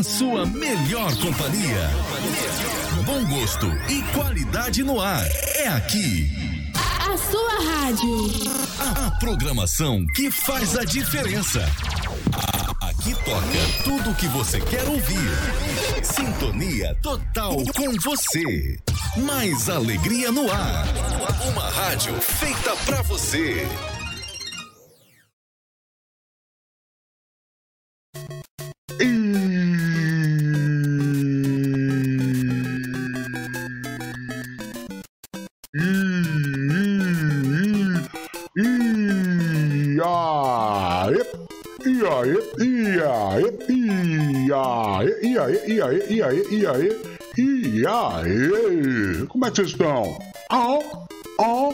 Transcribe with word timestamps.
a 0.00 0.02
sua 0.02 0.46
melhor 0.46 1.14
companhia. 1.16 1.90
Bom 3.04 3.22
gosto 3.26 3.66
e 3.86 4.00
qualidade 4.14 4.82
no 4.82 4.98
ar. 4.98 5.26
É 5.56 5.68
aqui. 5.68 6.26
A 6.74 7.18
sua 7.18 7.70
rádio. 7.70 8.30
A, 8.78 9.08
a 9.08 9.10
programação 9.18 10.02
que 10.16 10.30
faz 10.30 10.74
a 10.74 10.84
diferença. 10.84 11.60
A, 12.32 12.88
aqui 12.88 13.14
toca 13.26 13.84
tudo 13.84 14.10
o 14.10 14.14
que 14.14 14.26
você 14.28 14.58
quer 14.58 14.88
ouvir. 14.88 15.28
Sintonia 16.02 16.96
total 17.02 17.56
com 17.76 17.92
você. 18.00 18.78
Mais 19.18 19.68
alegria 19.68 20.32
no 20.32 20.50
ar. 20.50 20.86
Uma 21.52 21.68
rádio 21.68 22.18
feita 22.22 22.74
pra 22.86 23.02
você. 23.02 23.68
E 46.10 46.20
aí, 46.20 46.44
e 46.50 46.66
aí, 46.66 47.00
e 47.38 47.86
aí? 47.86 49.26
Como 49.28 49.46
é 49.46 49.50
que 49.50 49.56
vocês 49.56 49.68
estão? 49.68 50.18
Ah, 50.50 50.78
ah, 51.40 51.68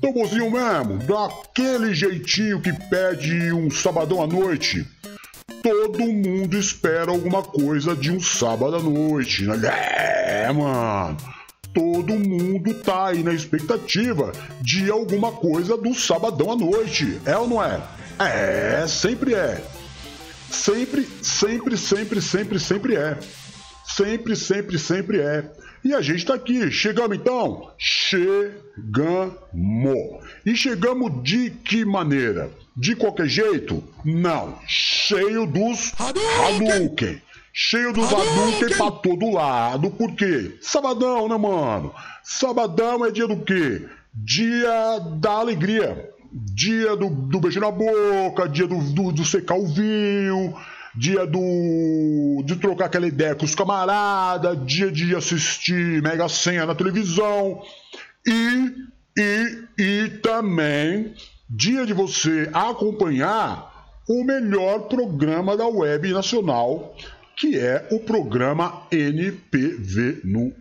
tão 0.00 0.12
bonzinho 0.12 0.48
mesmo? 0.48 0.98
Daquele 0.98 1.92
jeitinho 1.92 2.60
que 2.60 2.72
pede 2.88 3.52
um 3.52 3.68
sabadão 3.68 4.22
à 4.22 4.28
noite? 4.28 4.86
Todo 5.60 5.98
mundo 5.98 6.56
espera 6.56 7.10
alguma 7.10 7.42
coisa 7.42 7.96
de 7.96 8.12
um 8.12 8.20
sábado 8.20 8.76
à 8.76 8.80
noite, 8.80 9.44
né? 9.44 9.58
É, 9.66 10.52
mano. 10.52 11.16
Todo 11.74 12.14
mundo 12.14 12.72
tá 12.74 13.08
aí 13.08 13.24
na 13.24 13.34
expectativa 13.34 14.30
de 14.60 14.88
alguma 14.88 15.32
coisa 15.32 15.76
do 15.76 15.92
sabadão 15.94 16.52
à 16.52 16.56
noite. 16.56 17.20
É 17.26 17.36
ou 17.36 17.48
não 17.48 17.62
é? 17.62 17.80
É, 18.20 18.86
sempre 18.86 19.34
é. 19.34 19.60
Sempre, 20.50 21.08
sempre, 21.22 21.76
sempre, 21.76 22.22
sempre, 22.22 22.58
sempre 22.58 22.96
é. 22.96 23.18
Sempre, 23.96 24.36
sempre, 24.36 24.78
sempre 24.78 25.20
é. 25.20 25.50
E 25.84 25.94
a 25.94 26.00
gente 26.00 26.24
tá 26.26 26.34
aqui. 26.34 26.70
Chegamos 26.70 27.16
então? 27.16 27.70
Chegamos. 27.78 29.40
E 30.44 30.54
chegamos 30.56 31.22
de 31.22 31.50
que 31.50 31.84
maneira? 31.84 32.50
De 32.76 32.94
qualquer 32.94 33.26
jeito? 33.26 33.82
Não. 34.04 34.58
Cheio 34.66 35.46
dos 35.46 35.92
Hadouken. 35.98 37.20
Cheio 37.52 37.92
dos 37.92 38.12
Hadouken 38.12 38.76
pra 38.76 38.90
todo 38.90 39.30
lado. 39.30 39.90
Por 39.90 40.14
quê? 40.14 40.56
Sabadão, 40.60 41.28
né, 41.28 41.36
mano? 41.36 41.92
Sabadão 42.22 43.04
é 43.04 43.10
dia 43.10 43.26
do 43.26 43.38
quê? 43.38 43.86
Dia 44.14 44.98
da 45.18 45.32
alegria 45.32 46.10
dia 46.32 46.96
do, 46.96 47.10
do 47.10 47.40
beijo 47.40 47.60
na 47.60 47.70
boca, 47.70 48.48
dia 48.48 48.66
do, 48.66 48.78
do, 48.92 49.12
do 49.12 49.24
secar 49.24 49.56
o 49.56 49.66
vinho, 49.66 50.54
dia 50.94 51.26
do 51.26 52.42
de 52.44 52.56
trocar 52.56 52.86
aquela 52.86 53.06
ideia 53.06 53.34
com 53.34 53.44
os 53.44 53.54
camaradas, 53.54 54.58
dia 54.66 54.90
de 54.90 55.14
assistir 55.14 56.02
Mega 56.02 56.28
Senha 56.28 56.66
na 56.66 56.74
televisão. 56.74 57.62
E, 58.26 58.72
e, 59.18 59.64
e 59.78 60.08
também 60.22 61.14
dia 61.48 61.86
de 61.86 61.92
você 61.92 62.48
acompanhar 62.52 63.70
o 64.08 64.24
melhor 64.24 64.88
programa 64.88 65.56
da 65.56 65.66
web 65.66 66.12
nacional, 66.12 66.94
que 67.36 67.58
é 67.58 67.88
o 67.90 68.00
programa 68.00 68.86
NPV 68.90 70.20
no 70.24 70.52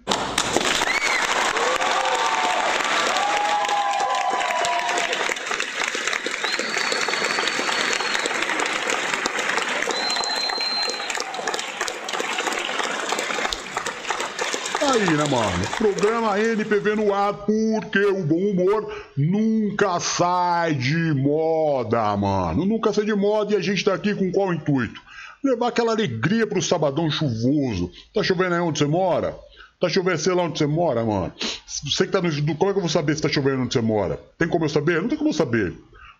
aí, 14.99 15.17
né, 15.17 15.18
mano? 15.29 15.67
Programa 15.77 16.39
NPV 16.39 16.95
no 16.95 17.13
ar, 17.13 17.33
porque 17.33 17.99
o 17.99 18.23
bom 18.23 18.35
humor 18.35 18.91
nunca 19.15 19.99
sai 19.99 20.73
de 20.73 21.13
moda, 21.13 22.17
mano. 22.17 22.65
Nunca 22.65 22.91
sai 22.91 23.05
de 23.05 23.13
moda 23.13 23.53
e 23.53 23.55
a 23.55 23.61
gente 23.61 23.85
tá 23.85 23.93
aqui 23.93 24.15
com 24.15 24.31
qual 24.31 24.53
intuito? 24.53 24.99
Levar 25.43 25.67
aquela 25.67 25.91
alegria 25.91 26.47
pro 26.47 26.61
sabadão 26.61 27.09
chuvoso. 27.09 27.91
Tá 28.13 28.23
chovendo 28.23 28.55
aí 28.55 28.61
onde 28.61 28.79
você 28.79 28.85
mora? 28.85 29.37
Tá 29.79 29.87
chovendo, 29.87 30.17
sei 30.17 30.33
lá 30.33 30.43
onde 30.43 30.57
você 30.57 30.65
mora, 30.65 31.05
mano. 31.05 31.31
Você 31.65 32.05
que 32.05 32.11
tá 32.11 32.21
no. 32.21 32.29
Como 32.55 32.71
é 32.71 32.73
que 32.73 32.79
eu 32.79 32.81
vou 32.81 32.89
saber 32.89 33.15
se 33.15 33.21
tá 33.21 33.29
chovendo 33.29 33.61
onde 33.61 33.73
você 33.73 33.81
mora? 33.81 34.19
Tem 34.37 34.47
como 34.47 34.65
eu 34.65 34.69
saber? 34.69 35.01
Não 35.01 35.07
tem 35.07 35.17
como 35.17 35.29
eu 35.29 35.33
saber. 35.33 35.73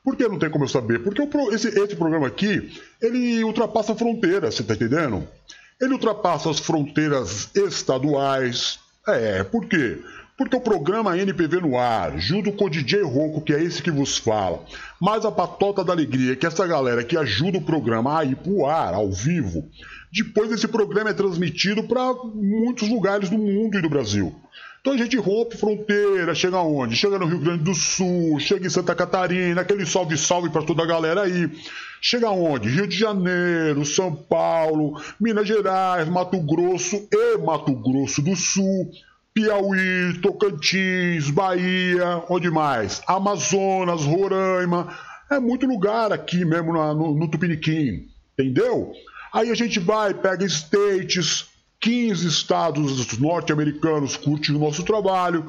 Por 0.04 0.16
que 0.16 0.28
não 0.28 0.40
tem 0.40 0.50
como 0.50 0.64
eu 0.64 0.70
saber? 0.70 1.04
Porque 1.04 1.22
esse, 1.54 1.68
esse 1.68 1.96
programa 1.96 2.28
aqui, 2.28 2.72
ele 3.02 3.44
ultrapassa 3.44 3.94
fronteiras, 3.94 4.56
você 4.56 4.64
tá 4.64 4.76
entendendo? 4.76 5.28
Ele 5.82 5.94
ultrapassa 5.94 6.50
as 6.50 6.60
fronteiras 6.60 7.50
estaduais. 7.54 8.80
É, 9.16 9.44
por 9.44 9.66
quê? 9.66 10.00
Porque 10.38 10.56
o 10.56 10.62
programa 10.62 11.18
NPV 11.18 11.60
no 11.60 11.78
ar, 11.78 12.18
junto 12.18 12.52
com 12.54 12.66
o 12.66 12.70
DJ 12.70 13.02
Ronco, 13.02 13.42
que 13.42 13.54
é 13.54 13.62
esse 13.62 13.84
que 13.84 13.92
vos 13.92 14.18
fala, 14.18 14.64
mais 15.00 15.26
a 15.26 15.32
Patota 15.32 15.84
da 15.84 15.92
Alegria, 15.92 16.36
que 16.36 16.46
é 16.46 16.48
essa 16.48 16.66
galera 16.66 17.04
que 17.04 17.18
ajuda 17.18 17.58
o 17.58 17.62
programa 17.62 18.20
a 18.20 18.24
ir 18.24 18.38
pro 18.38 18.66
ar, 18.66 18.94
ao 18.94 19.12
vivo, 19.12 19.68
depois 20.12 20.50
esse 20.52 20.68
programa 20.68 21.10
é 21.10 21.14
transmitido 21.14 21.84
para 21.84 22.14
muitos 22.34 22.88
lugares 22.88 23.30
do 23.30 23.38
mundo 23.38 23.78
e 23.78 23.82
do 23.82 23.90
Brasil. 23.90 24.34
Então 24.82 24.94
a 24.94 24.98
gente 24.98 25.18
rompe 25.18 25.58
fronteira, 25.58 26.34
chega 26.34 26.58
onde? 26.60 26.96
Chega 26.96 27.20
no 27.20 27.26
Rio 27.26 27.40
Grande 27.40 27.64
do 27.64 27.76
Sul, 27.76 28.40
chega 28.40 28.66
em 28.66 28.70
Santa 28.70 28.96
Catarina, 28.96 29.62
aquele 29.62 29.86
salve-salve 29.86 30.50
para 30.50 30.64
toda 30.64 30.84
a 30.84 30.88
galera 30.88 31.24
aí. 31.24 31.52
Chega 32.02 32.30
onde? 32.30 32.70
Rio 32.70 32.88
de 32.88 32.98
Janeiro, 32.98 33.86
São 33.86 34.16
Paulo, 34.16 35.02
Minas 35.20 35.48
Gerais, 35.48 36.08
Mato 36.08 36.40
Grosso 36.40 37.08
e 37.12 37.38
Mato 37.38 37.74
Grosso 37.74 38.22
do 38.22 38.36
Sul, 38.36 38.90
Piauí, 39.34 40.20
Tocantins, 40.22 41.30
Bahia, 41.30 42.24
onde 42.30 42.50
mais? 42.50 43.02
Amazonas, 43.08 44.04
Roraima. 44.04 44.96
É 45.30 45.40
muito 45.40 45.66
lugar 45.68 46.12
aqui 46.12 46.44
mesmo 46.46 46.74
no, 46.74 47.16
no 47.16 47.30
Tupiniquim, 47.30 48.08
entendeu? 48.34 48.94
Aí 49.32 49.52
a 49.52 49.56
gente 49.56 49.80
vai, 49.80 50.14
pega 50.14 50.46
states, 50.46 51.48
15 51.82 52.28
estados 52.28 53.18
norte-americanos 53.20 54.18
curtem 54.18 54.54
o 54.54 54.60
nosso 54.60 54.84
trabalho. 54.84 55.48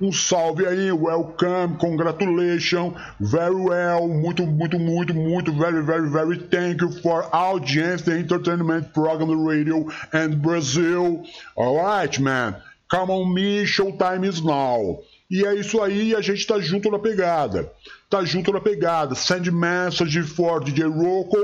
Um 0.00 0.12
salve 0.12 0.64
aí, 0.64 0.92
welcome, 0.92 1.76
congratulations, 1.76 2.94
very 3.18 3.54
well, 3.54 4.06
muito, 4.06 4.46
muito, 4.46 4.78
muito, 4.78 5.12
muito, 5.12 5.52
very, 5.52 5.82
very, 5.84 6.08
very 6.08 6.38
thank 6.38 6.80
you 6.80 6.92
for 7.02 7.28
audience, 7.34 8.04
the 8.04 8.16
entertainment 8.16 8.92
program 8.92 9.44
radio 9.44 9.88
and 10.12 10.40
Brazil. 10.40 11.24
Alright, 11.56 12.20
man, 12.20 12.54
come 12.88 13.10
on 13.10 13.34
me, 13.34 13.64
showtime 13.66 14.24
is 14.24 14.40
now. 14.40 15.02
E 15.28 15.44
é 15.44 15.54
isso 15.56 15.82
aí, 15.82 16.14
a 16.14 16.20
gente 16.20 16.46
tá 16.46 16.60
junto 16.60 16.90
na 16.92 16.98
pegada. 17.00 17.72
Tá 18.08 18.22
junto 18.22 18.52
na 18.52 18.60
pegada. 18.60 19.16
Send 19.16 19.50
message 19.50 20.22
for 20.22 20.62
DJ 20.62 20.84
Rocco. 20.84 21.38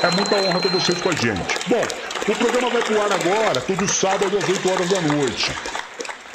É 0.03 0.11
muita 0.15 0.35
honra 0.35 0.59
ter 0.59 0.69
vocês 0.69 1.01
com 1.01 1.09
a 1.09 1.11
gente. 1.11 1.57
Bom, 1.67 1.83
o 2.27 2.35
programa 2.35 2.69
vai 2.69 2.81
pro 2.83 3.01
ar 3.01 3.11
agora, 3.11 3.61
todo 3.61 3.87
sábado 3.87 4.37
às 4.37 4.47
8 4.47 4.69
horas 4.69 4.89
da 4.89 5.01
noite. 5.01 5.51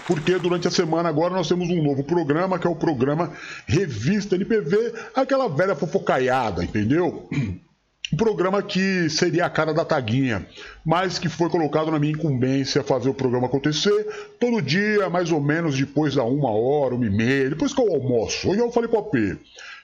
Porque 0.06 0.38
durante 0.38 0.68
a 0.68 0.70
semana 0.70 1.08
agora 1.08 1.34
nós 1.34 1.48
temos 1.48 1.68
um 1.68 1.82
novo 1.82 2.04
programa, 2.04 2.58
que 2.58 2.66
é 2.66 2.70
o 2.70 2.76
programa 2.76 3.32
Revista 3.66 4.36
NPV, 4.36 4.94
aquela 5.14 5.48
velha 5.48 5.74
fofocaiada, 5.74 6.62
entendeu? 6.62 7.28
um 8.12 8.16
programa 8.16 8.62
que 8.62 9.10
seria 9.10 9.46
a 9.46 9.50
cara 9.50 9.74
da 9.74 9.84
taguinha, 9.84 10.46
mas 10.84 11.18
que 11.18 11.28
foi 11.28 11.50
colocado 11.50 11.90
na 11.90 11.98
minha 11.98 12.12
incumbência 12.12 12.84
fazer 12.84 13.08
o 13.08 13.14
programa 13.14 13.46
acontecer 13.46 14.06
todo 14.38 14.62
dia, 14.62 15.10
mais 15.10 15.32
ou 15.32 15.40
menos 15.40 15.76
depois 15.76 16.14
da 16.14 16.22
uma 16.22 16.50
hora, 16.50 16.94
uma 16.94 17.06
e 17.06 17.10
meia, 17.10 17.50
depois 17.50 17.74
que 17.74 17.80
eu 17.80 17.92
almoço. 17.92 18.48
Hoje 18.48 18.60
eu 18.60 18.70
falei 18.70 18.88
pro 18.88 19.00
AP, 19.00 19.14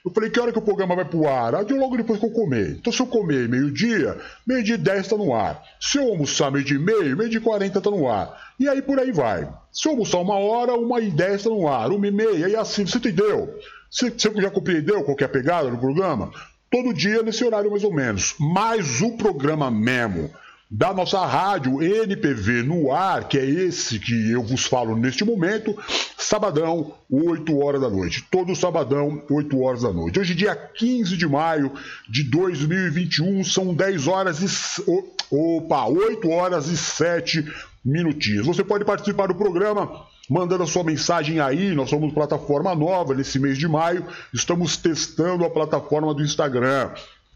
Eu 0.05 0.11
falei, 0.13 0.31
que 0.31 0.41
hora 0.41 0.53
que 0.53 0.59
o 0.59 0.63
programa 0.63 0.95
vai 0.95 1.05
pro 1.05 1.29
ar? 1.29 1.55
Ah, 1.55 1.67
logo 1.69 1.97
depois 1.97 2.19
que 2.21 2.27
eu 2.27 2.31
comer. 2.31 2.77
Então, 2.79 2.93
se 2.93 3.01
eu 3.01 3.07
comer 3.07 3.49
meio-dia, 3.49 4.17
meio-dia 4.47 4.75
e 4.77 4.79
10 4.79 5.09
tá 5.09 5.17
no 5.17 5.35
ar. 5.35 5.63
Se 5.81 5.99
eu 5.99 6.09
almoçar 6.09 6.51
meio-dia 6.51 6.77
e 6.77 6.81
meio, 6.81 7.17
meio-dia 7.17 7.39
e 7.39 7.43
40 7.43 7.81
tá 7.81 7.91
no 7.91 8.09
ar. 8.09 8.37
E 8.59 8.69
aí 8.69 8.83
por 8.83 8.99
aí 8.99 9.13
vai. 9.13 9.49
Se 9.73 9.89
eu 9.89 9.93
almoçar 9.93 10.19
uma 10.19 10.37
hora, 10.37 10.75
uma 10.75 11.01
e 11.01 11.11
10 11.11 11.45
tá 11.45 11.51
no 11.51 11.69
ar. 11.69 11.91
Uma 11.91 12.07
e 12.07 12.11
meia, 12.11 12.49
e 12.49 12.57
assim, 12.57 12.85
você 12.85 12.99
entendeu? 12.99 13.53
Você, 13.91 14.11
você 14.11 14.33
já 14.41 14.51
compreendeu 14.51 15.05
qual 15.05 15.17
é 15.21 15.25
a 15.25 15.29
pegada 15.29 15.71
do 15.71 15.79
programa? 15.79 16.33
Todo 16.73 16.95
dia 16.95 17.23
nesse 17.23 17.45
horário 17.45 17.71
mais 17.71 17.85
ou 17.85 17.93
menos. 17.93 18.35
Mas 18.41 19.03
o 19.03 19.13
programa 19.13 19.71
mesmo 19.71 20.31
da 20.71 20.95
nossa 20.95 21.27
rádio 21.27 21.83
NPV 21.83 22.63
no 22.63 22.91
ar, 22.91 23.29
que 23.29 23.37
é 23.37 23.45
esse 23.45 23.99
que 23.99 24.31
eu 24.31 24.43
vos 24.43 24.65
falo 24.65 24.97
neste 24.97 25.23
momento, 25.23 25.77
sabadão, 26.17 26.95
8 27.11 27.59
horas 27.59 27.83
da 27.83 27.91
noite. 27.91 28.27
Todo 28.31 28.57
sabadão, 28.57 29.23
8 29.29 29.61
horas 29.61 29.83
da 29.83 29.93
noite. 29.93 30.19
Hoje, 30.19 30.35
dia 30.35 30.57
15 30.57 31.15
de 31.15 31.29
maio 31.29 31.71
de 32.09 32.23
2021, 32.25 33.45
são 33.45 33.75
10 33.75 34.07
horas 34.07 34.41
e. 34.41 34.83
Opa, 35.31 35.87
8 35.87 36.29
horas 36.31 36.69
e 36.69 36.77
7 36.77 37.45
minutinhos. 37.85 38.47
Você 38.47 38.63
pode 38.63 38.85
participar 38.85 39.27
do 39.27 39.35
programa 39.35 40.07
mandando 40.31 40.63
a 40.63 40.67
sua 40.67 40.85
mensagem 40.85 41.41
aí. 41.41 41.75
Nós 41.75 41.91
somos 41.91 42.13
plataforma 42.13 42.75
nova 42.75 43.15
nesse 43.15 43.39
mês 43.39 43.59
de 43.59 43.67
maio. 43.67 44.07
Estamos 44.33 44.77
testando 44.77 45.45
a 45.45 45.51
plataforma 45.51 46.15
do 46.15 46.23
Instagram. 46.23 46.91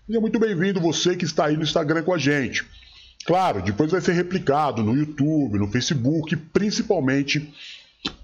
Seja 0.06 0.20
muito 0.20 0.38
bem-vindo 0.38 0.80
você 0.80 1.16
que 1.16 1.24
está 1.24 1.46
aí 1.46 1.56
no 1.56 1.62
Instagram 1.62 2.02
com 2.02 2.14
a 2.14 2.18
gente. 2.18 2.64
Claro, 3.26 3.60
depois 3.60 3.90
vai 3.90 4.00
ser 4.00 4.12
replicado 4.12 4.84
no 4.84 4.94
YouTube, 4.94 5.58
no 5.58 5.66
Facebook, 5.66 6.36
principalmente 6.36 7.52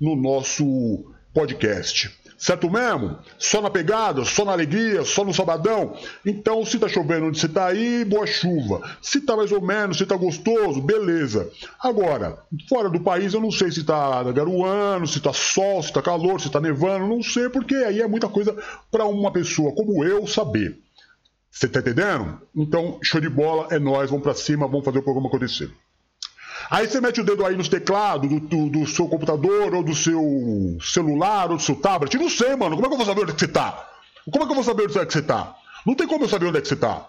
no 0.00 0.14
nosso 0.14 1.12
podcast. 1.34 2.21
Certo 2.42 2.68
mesmo? 2.68 3.16
Só 3.38 3.60
na 3.60 3.70
pegada, 3.70 4.24
só 4.24 4.44
na 4.44 4.50
alegria, 4.50 5.04
só 5.04 5.24
no 5.24 5.32
sabadão? 5.32 5.96
Então, 6.26 6.66
se 6.66 6.76
tá 6.76 6.88
chovendo 6.88 7.26
onde 7.26 7.38
você 7.38 7.48
tá 7.48 7.66
aí, 7.66 8.04
boa 8.04 8.26
chuva. 8.26 8.82
Se 9.00 9.20
tá 9.20 9.36
mais 9.36 9.52
ou 9.52 9.60
menos, 9.60 9.98
se 9.98 10.04
tá 10.04 10.16
gostoso, 10.16 10.82
beleza. 10.82 11.48
Agora, 11.80 12.36
fora 12.68 12.90
do 12.90 12.98
país, 12.98 13.32
eu 13.32 13.40
não 13.40 13.52
sei 13.52 13.70
se 13.70 13.84
tá 13.84 14.24
garoando, 14.32 15.06
se 15.06 15.20
tá 15.20 15.32
sol, 15.32 15.84
se 15.84 15.92
tá 15.92 16.02
calor, 16.02 16.40
se 16.40 16.50
tá 16.50 16.60
nevando, 16.60 17.06
não 17.06 17.22
sei, 17.22 17.48
porque 17.48 17.76
aí 17.76 18.00
é 18.00 18.08
muita 18.08 18.28
coisa 18.28 18.56
para 18.90 19.04
uma 19.04 19.30
pessoa 19.30 19.72
como 19.72 20.04
eu 20.04 20.26
saber. 20.26 20.76
Você 21.48 21.68
tá 21.68 21.78
entendendo? 21.78 22.40
Então, 22.56 22.98
show 23.04 23.20
de 23.20 23.28
bola, 23.28 23.68
é 23.70 23.78
nós, 23.78 24.10
vamos 24.10 24.24
para 24.24 24.34
cima, 24.34 24.66
vamos 24.66 24.84
fazer 24.84 24.98
o 24.98 25.02
programa 25.04 25.28
acontecer. 25.28 25.70
Aí 26.70 26.86
você 26.86 27.00
mete 27.00 27.20
o 27.20 27.24
dedo 27.24 27.44
aí 27.44 27.56
nos 27.56 27.68
teclados 27.68 28.28
do, 28.28 28.40
do, 28.40 28.68
do, 28.70 28.86
seu 28.86 29.06
computador, 29.08 29.74
ou 29.74 29.82
do 29.82 29.94
seu 29.94 30.78
celular, 30.80 31.50
ou 31.50 31.56
do 31.56 31.62
seu 31.62 31.76
tablet. 31.76 32.16
Não 32.16 32.30
sei, 32.30 32.56
mano. 32.56 32.76
Como 32.76 32.86
é 32.86 32.88
que 32.88 32.94
eu 32.94 32.98
vou 32.98 33.06
saber 33.06 33.22
onde 33.22 33.32
é 33.32 33.34
que 33.34 33.40
você 33.40 33.48
tá? 33.48 33.88
Como 34.30 34.44
é 34.44 34.46
que 34.46 34.52
eu 34.52 34.56
vou 34.56 34.64
saber 34.64 34.82
onde 34.84 34.98
é 34.98 35.06
que 35.06 35.12
você 35.12 35.22
tá? 35.22 35.56
Não 35.86 35.94
tem 35.94 36.06
como 36.06 36.24
eu 36.24 36.28
saber 36.28 36.46
onde 36.46 36.58
é 36.58 36.60
que 36.60 36.68
você 36.68 36.76
tá. 36.76 37.08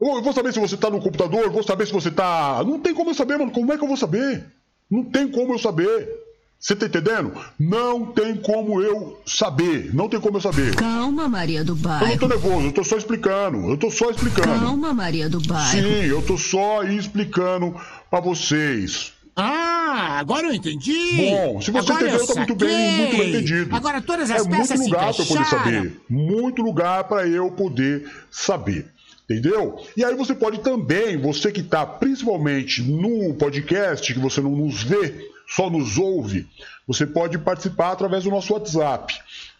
Eu 0.00 0.22
vou 0.22 0.32
saber 0.32 0.52
se 0.52 0.60
você 0.60 0.76
tá 0.76 0.90
no 0.90 1.00
computador, 1.00 1.50
vou 1.50 1.62
saber 1.62 1.86
se 1.86 1.92
você 1.92 2.10
tá. 2.10 2.62
Não 2.64 2.80
tem 2.80 2.92
como 2.92 3.10
eu 3.10 3.14
saber, 3.14 3.38
mano. 3.38 3.52
Como 3.52 3.72
é 3.72 3.78
que 3.78 3.84
eu 3.84 3.88
vou 3.88 3.96
saber? 3.96 4.44
Não 4.90 5.04
tem 5.04 5.28
como 5.28 5.54
eu 5.54 5.58
saber. 5.58 6.24
Você 6.58 6.74
tá 6.74 6.86
entendendo? 6.86 7.32
Não 7.58 8.06
tem 8.06 8.36
como 8.36 8.80
eu 8.80 9.20
saber. 9.26 9.94
Não 9.94 10.08
tem 10.08 10.18
como 10.18 10.38
eu 10.38 10.40
saber. 10.40 10.74
Calma, 10.74 11.28
Maria 11.28 11.62
do 11.62 11.76
Bairro. 11.76 12.06
Eu 12.06 12.08
não 12.08 12.16
tô 12.16 12.28
nervoso, 12.28 12.66
eu 12.66 12.72
tô 12.72 12.82
só 12.82 12.96
explicando. 12.96 13.68
Eu 13.68 13.76
tô 13.76 13.90
só 13.90 14.10
explicando. 14.10 14.48
Calma, 14.48 14.94
Maria 14.94 15.28
do 15.28 15.40
Bairro. 15.40 15.70
Sim, 15.70 16.04
eu 16.06 16.22
tô 16.22 16.38
só 16.38 16.82
explicando 16.82 17.78
para 18.14 18.20
vocês. 18.20 19.12
Ah, 19.34 20.18
agora 20.20 20.46
eu 20.46 20.54
entendi. 20.54 21.16
Bom, 21.16 21.60
se 21.60 21.72
você 21.72 21.90
agora 21.90 22.06
entendeu, 22.06 22.26
tá 22.28 22.34
muito 22.36 22.54
bem, 22.54 22.92
muito 22.92 23.16
bem 23.16 23.28
entendido. 23.30 23.74
Agora 23.74 24.00
todas 24.00 24.30
as 24.30 24.46
é 24.46 24.48
peças 24.48 24.78
muito 24.78 24.92
lugar 24.92 25.12
se 25.12 25.16
para 25.16 25.26
poder 25.26 25.44
saber. 25.46 26.00
Muito 26.08 26.62
lugar 26.62 27.04
para 27.04 27.26
eu 27.26 27.50
poder 27.50 28.08
saber. 28.30 28.86
Entendeu? 29.28 29.82
E 29.96 30.04
aí 30.04 30.14
você 30.14 30.32
pode 30.32 30.60
também, 30.60 31.16
você 31.16 31.50
que 31.50 31.60
está 31.60 31.84
principalmente 31.84 32.82
no 32.82 33.34
podcast, 33.34 34.14
que 34.14 34.20
você 34.20 34.40
não 34.40 34.50
nos 34.52 34.84
vê, 34.84 35.28
só 35.48 35.68
nos 35.68 35.98
ouve, 35.98 36.46
você 36.86 37.04
pode 37.04 37.36
participar 37.38 37.92
através 37.92 38.22
do 38.22 38.30
nosso 38.30 38.52
WhatsApp. 38.52 39.12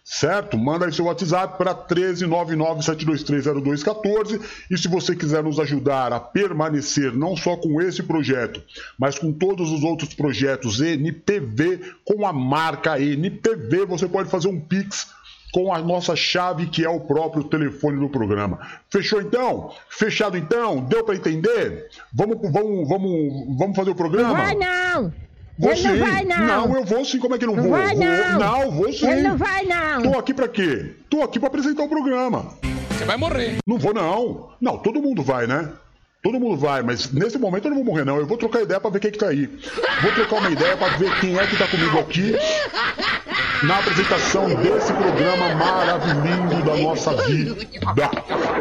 Certo? 0.04 0.58
Manda 0.58 0.84
aí 0.84 0.92
seu 0.92 1.06
WhatsApp 1.06 1.56
para 1.56 1.74
13997230214 1.74 4.38
e 4.70 4.76
se 4.76 4.86
você 4.86 5.16
quiser 5.16 5.42
nos 5.42 5.58
ajudar 5.58 6.12
a 6.12 6.20
permanecer 6.20 7.10
não 7.10 7.34
só 7.34 7.56
com 7.56 7.80
esse 7.80 8.02
projeto, 8.02 8.62
mas 8.98 9.18
com 9.18 9.32
todos 9.32 9.72
os 9.72 9.82
outros 9.82 10.12
projetos 10.12 10.82
NPV 10.82 11.80
com 12.04 12.26
a 12.26 12.34
marca 12.34 13.00
NPV, 13.00 13.86
você 13.86 14.06
pode 14.06 14.28
fazer 14.28 14.48
um 14.48 14.60
Pix 14.60 15.08
com 15.54 15.72
a 15.72 15.78
nossa 15.78 16.14
chave 16.14 16.66
que 16.66 16.84
é 16.84 16.88
o 16.88 17.00
próprio 17.00 17.44
telefone 17.44 17.98
do 17.98 18.10
programa. 18.10 18.60
Fechou 18.90 19.22
então? 19.22 19.72
Fechado 19.88 20.36
então? 20.36 20.84
Deu 20.84 21.02
para 21.02 21.14
entender? 21.14 21.88
Vamos, 22.12 22.36
vamos, 22.52 22.86
vamos, 22.86 23.56
vamos 23.56 23.74
fazer 23.74 23.90
o 23.90 23.94
programa? 23.94 24.52
Não 24.52 24.58
não! 24.58 25.12
Vou 25.58 25.70
Ele 25.72 25.82
não 25.88 26.06
vai 26.06 26.24
não! 26.24 26.38
Não, 26.68 26.76
eu 26.76 26.84
vou 26.84 27.04
sim. 27.04 27.18
Como 27.18 27.34
é 27.34 27.38
que 27.38 27.46
não, 27.46 27.54
Não 27.56 27.62
vou? 27.64 27.72
vai 27.72 27.94
vou. 27.94 28.04
não! 28.04 28.38
Não, 28.38 28.70
vou 28.72 28.92
sim. 28.92 29.08
Ele 29.08 29.22
não 29.22 29.36
vai 29.36 29.64
não! 29.64 30.02
Tô 30.02 30.18
aqui 30.18 30.34
pra 30.34 30.48
quê? 30.48 30.96
Tô 31.08 31.22
aqui 31.22 31.38
pra 31.38 31.48
apresentar 31.48 31.84
o 31.84 31.88
programa. 31.88 32.52
Você 32.90 33.04
vai 33.04 33.16
morrer. 33.16 33.58
Não 33.66 33.78
vou 33.78 33.94
não. 33.94 34.50
Não, 34.60 34.78
todo 34.78 35.00
mundo 35.00 35.22
vai, 35.22 35.46
né? 35.46 35.68
Todo 36.22 36.40
mundo 36.40 36.56
vai, 36.56 36.80
mas 36.82 37.12
nesse 37.12 37.36
momento 37.38 37.66
eu 37.66 37.70
não 37.70 37.76
vou 37.76 37.84
morrer 37.84 38.04
não. 38.04 38.16
Eu 38.16 38.26
vou 38.26 38.38
trocar 38.38 38.62
ideia 38.62 38.80
pra 38.80 38.88
ver 38.90 38.98
quem 38.98 39.08
é 39.08 39.12
que 39.12 39.18
tá 39.18 39.28
aí. 39.28 39.46
Vou 40.02 40.12
trocar 40.12 40.36
uma 40.36 40.50
ideia 40.50 40.74
pra 40.76 40.88
ver 40.96 41.20
quem 41.20 41.36
é 41.38 41.46
que 41.46 41.56
tá 41.56 41.68
comigo 41.68 41.98
aqui 41.98 42.34
na 43.62 43.78
apresentação 43.78 44.46
desse 44.54 44.92
programa 44.94 45.54
maravilhoso 45.54 46.64
da 46.64 46.76
nossa 46.78 47.14
vida. 47.26 47.54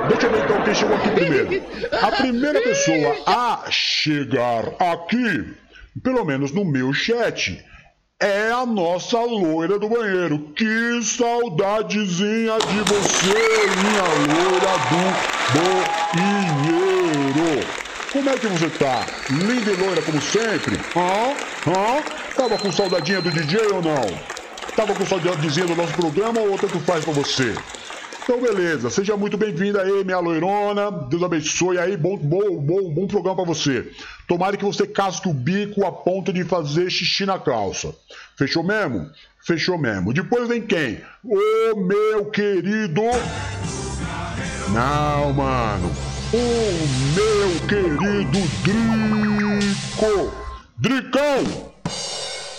Deixa 0.10 0.28
eu 0.28 0.31
ver 0.31 0.44
então 0.44 0.63
quem 0.63 0.75
chegou 0.75 0.95
aqui 0.98 1.10
primeiro. 1.12 1.63
A 2.01 2.12
primeira 2.12 2.62
pessoa 2.62 3.16
a 3.25 3.63
chegar 3.69 4.66
aqui, 4.80 5.54
pelo 6.01 6.24
menos 6.25 6.51
no 6.51 6.66
meu 6.66 6.94
chat, 6.94 7.63
é 8.19 8.51
a 8.51 8.66
nossa 8.66 9.19
loira 9.19 9.78
do 9.78 9.90
banheiro. 9.90 10.40
Que 10.56 11.04
saudadezinha 11.04 12.57
de 12.60 12.80
você, 12.81 13.68
minha 13.78 14.07
loira 14.34 14.78
do 14.90 15.04
banheiro. 15.60 15.84
Como 18.12 18.30
é 18.30 18.38
que 18.38 18.48
você 18.48 18.69
tá? 18.69 19.06
Linda 19.30 19.72
e 19.72 19.75
loira 19.75 20.01
como 20.04 20.22
sempre? 20.22 20.75
Hã? 20.95 21.34
Hã? 21.68 22.04
Tava 22.36 22.57
com 22.57 22.72
saudadinha 22.72 23.22
do 23.22 23.31
DJ 23.31 23.60
ou 23.74 23.81
não? 23.81 24.19
Tava 24.75 24.94
com 24.94 25.06
saudadinha 25.06 25.66
do 25.66 25.75
nosso 25.75 25.94
programa 25.94 26.40
ou 26.40 26.57
tanto 26.57 26.80
faz 26.80 27.04
pra 27.04 27.14
você? 27.14 27.54
Então, 28.23 28.42
beleza. 28.42 28.89
Seja 28.89 29.18
muito 29.18 29.37
bem-vinda 29.37 29.81
aí, 29.81 30.03
minha 30.03 30.19
loirona. 30.19 30.89
Deus 30.89 31.21
abençoe 31.21 31.77
aí. 31.77 31.97
Bom, 31.97 32.18
bom, 32.18 32.57
bom, 32.57 32.94
bom 32.94 33.06
programa 33.06 33.35
pra 33.35 33.45
você. 33.45 33.92
Tomara 34.27 34.56
que 34.56 34.63
você 34.63 34.87
casque 34.87 35.27
o 35.27 35.33
bico 35.33 35.85
a 35.85 35.92
ponto 35.92 36.31
de 36.31 36.45
fazer 36.45 36.89
xixi 36.89 37.25
na 37.25 37.37
calça. 37.37 37.94
Fechou 38.37 38.63
mesmo? 38.63 39.09
Fechou 39.45 39.77
mesmo. 39.77 40.13
Depois 40.13 40.47
vem 40.47 40.61
quem? 40.61 41.01
O 41.21 41.75
meu 41.75 42.25
querido. 42.31 43.01
Não, 44.69 45.33
mano. 45.33 45.92
O 46.33 46.37
meu 47.13 47.68
querido 47.68 48.39
Drico. 48.63 50.33
Dricão! 50.77 51.73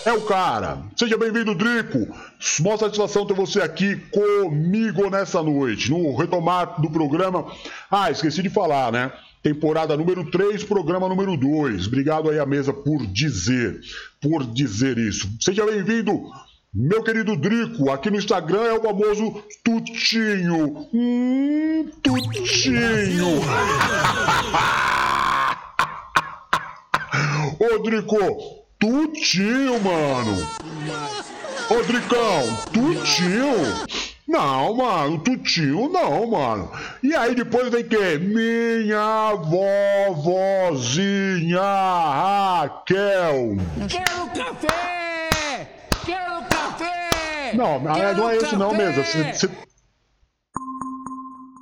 É 0.05 0.13
o 0.13 0.21
cara. 0.21 0.83
Seja 0.95 1.17
bem-vindo, 1.17 1.55
Drico. 1.55 2.15
Mó 2.59 2.77
satisfação 2.77 3.25
ter 3.25 3.33
você 3.33 3.59
aqui 3.59 3.95
comigo 4.11 5.09
nessa 5.09 5.41
noite, 5.41 5.89
no 5.89 6.15
retomar 6.15 6.79
do 6.79 6.91
programa. 6.91 7.51
Ah, 7.89 8.11
esqueci 8.11 8.43
de 8.43 8.51
falar, 8.51 8.91
né? 8.91 9.11
Temporada 9.41 9.97
número 9.97 10.29
3, 10.29 10.63
programa 10.63 11.09
número 11.09 11.35
2. 11.35 11.87
Obrigado 11.87 12.29
aí 12.29 12.37
à 12.37 12.45
mesa 12.45 12.71
por 12.71 13.03
dizer, 13.07 13.81
por 14.21 14.45
dizer 14.45 14.95
isso. 14.99 15.27
Seja 15.41 15.65
bem-vindo, 15.65 16.29
meu 16.71 17.01
querido 17.01 17.35
Drico. 17.35 17.89
Aqui 17.89 18.11
no 18.11 18.17
Instagram 18.17 18.61
é 18.61 18.73
o 18.73 18.83
famoso 18.83 19.43
Tutinho. 19.63 20.87
Hum, 20.93 21.89
Tutinho. 22.03 23.39
Ô, 27.59 27.79
Drico, 27.83 28.64
Tutinho, 28.79 29.79
mano. 29.81 30.47
Ô, 31.69 31.81
Dricão, 31.83 32.43
Tutinho. 32.71 33.53
Não, 34.27 34.75
mano, 34.75 35.19
Tutinho 35.19 35.87
não, 35.89 36.27
mano. 36.27 36.71
E 37.01 37.15
aí 37.15 37.33
depois 37.35 37.69
vem 37.71 37.83
quem? 37.87 38.19
Minha 38.19 39.33
vovozinha 39.35 41.61
Raquel. 41.61 43.55
Quero 43.87 44.27
café! 44.35 45.69
Quero 46.05 46.43
café! 46.49 47.53
Não, 47.55 47.79
não 47.79 47.95
é- 47.95 48.13
não 48.13 48.29
é 48.29 48.35
esse 48.37 48.55
não 48.55 48.73
mesmo. 48.73 49.03
Você- 49.03 49.33
você- 49.33 49.49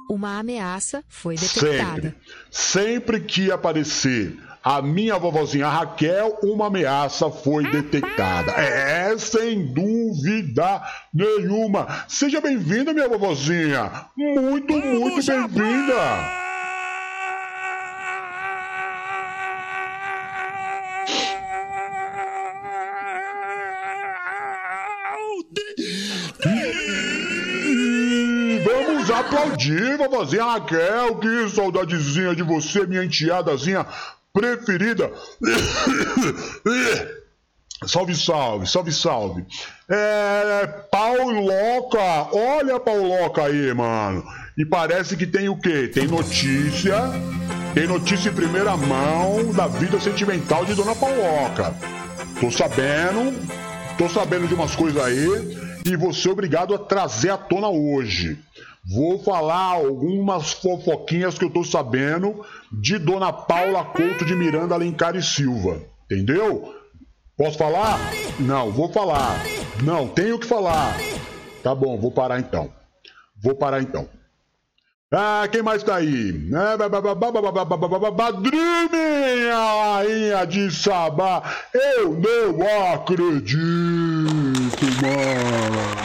Uma 0.10 0.40
ameaça 0.40 1.04
foi 1.10 1.36
detectada. 1.36 2.02
Sempre. 2.02 2.16
Sempre 2.52 3.20
que 3.22 3.52
aparecer 3.52 4.38
a 4.64 4.82
minha 4.82 5.20
vovozinha 5.20 5.68
Raquel, 5.68 6.40
uma 6.42 6.68
ameaça 6.68 7.30
foi 7.30 7.70
detectada. 7.70 8.54
É, 8.54 9.18
sem 9.18 9.74
dúvida 9.74 10.82
nenhuma. 11.14 12.06
Seja 12.08 12.40
bem-vinda, 12.40 12.94
minha 12.94 13.10
vovozinha. 13.10 13.92
Muito, 14.16 14.74
muito 14.74 15.26
bem-vinda. 15.26 16.44
Vamos 28.64 29.12
aplaudir, 29.12 29.98
vovozinha 29.98 30.46
Raquel. 30.46 31.16
Que 31.18 31.50
saudadezinha 31.50 32.34
de 32.34 32.44
você, 32.44 32.88
minha 32.88 33.04
enteadazinha 33.04 33.86
preferida. 34.34 35.12
Salve, 37.86 38.16
salve, 38.16 38.66
salve, 38.66 38.92
salve. 38.94 39.46
É. 39.90 40.68
Pauloca, 40.90 42.30
olha 42.32 42.78
a 42.78 42.80
Pauloca 42.80 43.44
aí, 43.44 43.74
mano. 43.74 44.24
E 44.58 44.66
parece 44.66 45.18
que 45.18 45.28
tem 45.28 45.50
o 45.50 45.58
quê? 45.58 45.90
Tem 45.90 46.08
notícia. 46.08 46.96
Tem 47.74 47.86
notícia 47.86 48.30
em 48.30 48.34
primeira 48.34 48.78
mão 48.78 49.52
da 49.52 49.68
vida 49.68 50.00
sentimental 50.00 50.64
de 50.64 50.76
Dona 50.76 50.96
Pauloca. 50.96 51.76
Tô 52.40 52.50
sabendo, 52.50 53.34
tô 53.98 54.08
sabendo 54.08 54.48
de 54.48 54.54
umas 54.54 54.76
coisas 54.76 55.04
aí 55.04 55.28
e 55.86 55.98
vou 55.98 56.14
ser 56.14 56.30
obrigado 56.30 56.74
a 56.74 56.78
trazer 56.78 57.32
à 57.32 57.38
tona 57.38 57.68
hoje. 57.68 58.40
Vou 58.86 59.18
falar 59.18 59.76
algumas 59.76 60.52
fofoquinhas 60.52 61.38
que 61.38 61.46
eu 61.46 61.50
tô 61.50 61.64
sabendo 61.64 62.46
de 62.72 63.00
Dona 63.00 63.32
Paula 63.32 63.86
Couto 63.86 64.26
de 64.26 64.36
Miranda 64.36 64.76
Alencar 64.76 65.16
e 65.16 65.24
Silva. 65.24 65.82
Entendeu? 66.06 66.76
Posso 67.38 67.58
falar? 67.58 67.98
Não, 68.40 68.72
vou 68.72 68.92
falar. 68.92 69.42
Não, 69.82 70.08
tenho 70.08 70.38
que 70.38 70.46
falar. 70.46 70.98
Tá 71.64 71.74
bom, 71.74 71.98
vou 71.98 72.12
parar 72.12 72.40
então. 72.40 72.70
Vou 73.42 73.56
parar 73.56 73.82
então. 73.82 74.08
Ah, 75.10 75.48
quem 75.50 75.62
mais 75.62 75.82
tá 75.84 75.96
aí? 75.96 76.34
Badrinha, 78.12 79.56
rainha 79.56 80.46
de 80.46 80.72
Sabá. 80.72 81.44
Eu 81.74 82.14
não 82.14 82.94
acredito, 82.94 83.56
mano. 85.02 86.03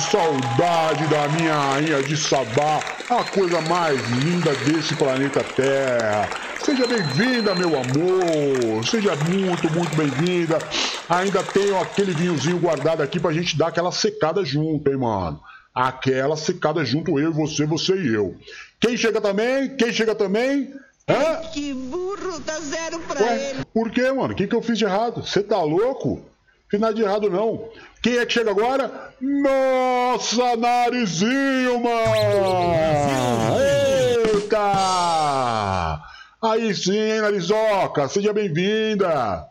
Saudade 0.00 1.06
da 1.08 1.28
minha 1.28 1.54
rainha 1.54 2.02
de 2.02 2.16
Sabá, 2.16 2.80
a 3.08 3.22
coisa 3.24 3.60
mais 3.62 4.00
linda 4.08 4.54
desse 4.54 4.94
planeta 4.96 5.44
Terra. 5.44 6.28
Seja 6.64 6.86
bem-vinda, 6.86 7.54
meu 7.54 7.68
amor. 7.68 8.86
Seja 8.86 9.14
muito, 9.16 9.70
muito 9.70 9.94
bem-vinda. 9.94 10.58
Ainda 11.08 11.42
tenho 11.42 11.78
aquele 11.80 12.12
vinhozinho 12.12 12.58
guardado 12.58 13.02
aqui 13.02 13.20
pra 13.20 13.32
gente 13.32 13.56
dar 13.56 13.68
aquela 13.68 13.92
secada 13.92 14.44
junto, 14.44 14.90
hein, 14.90 14.96
mano 14.96 15.40
aquela 15.74 16.36
secada 16.36 16.84
junto 16.84 17.18
eu 17.18 17.32
você, 17.32 17.64
você 17.64 17.94
e 17.94 18.14
eu. 18.14 18.34
Quem 18.78 18.96
chega 18.96 19.20
também? 19.20 19.76
Quem 19.76 19.92
chega 19.92 20.14
também? 20.14 20.74
Hã? 21.08 21.36
Que 21.52 21.72
burro, 21.72 22.38
dá 22.40 22.58
zero 22.60 23.00
pra 23.00 23.22
Ué, 23.22 23.50
ele. 23.50 23.64
Por 23.72 23.90
quê, 23.90 24.10
mano? 24.12 24.32
O 24.32 24.36
que, 24.36 24.46
que 24.46 24.54
eu 24.54 24.62
fiz 24.62 24.78
de 24.78 24.84
errado? 24.84 25.26
Você 25.26 25.42
tá 25.42 25.60
louco? 25.62 26.24
Fiz 26.70 26.78
nada 26.78 26.94
de 26.94 27.02
errado, 27.02 27.28
não. 27.28 27.68
Quem 28.00 28.18
é 28.18 28.24
que 28.24 28.32
chega 28.32 28.52
agora? 28.52 29.12
Nossa, 29.20 30.56
narizinho, 30.56 31.82
mano! 31.82 33.56
Eita! 34.36 36.00
Aí 36.40 36.72
sim, 36.72 37.20
Narizoca? 37.20 38.06
Seja 38.06 38.32
bem-vinda! 38.32 39.44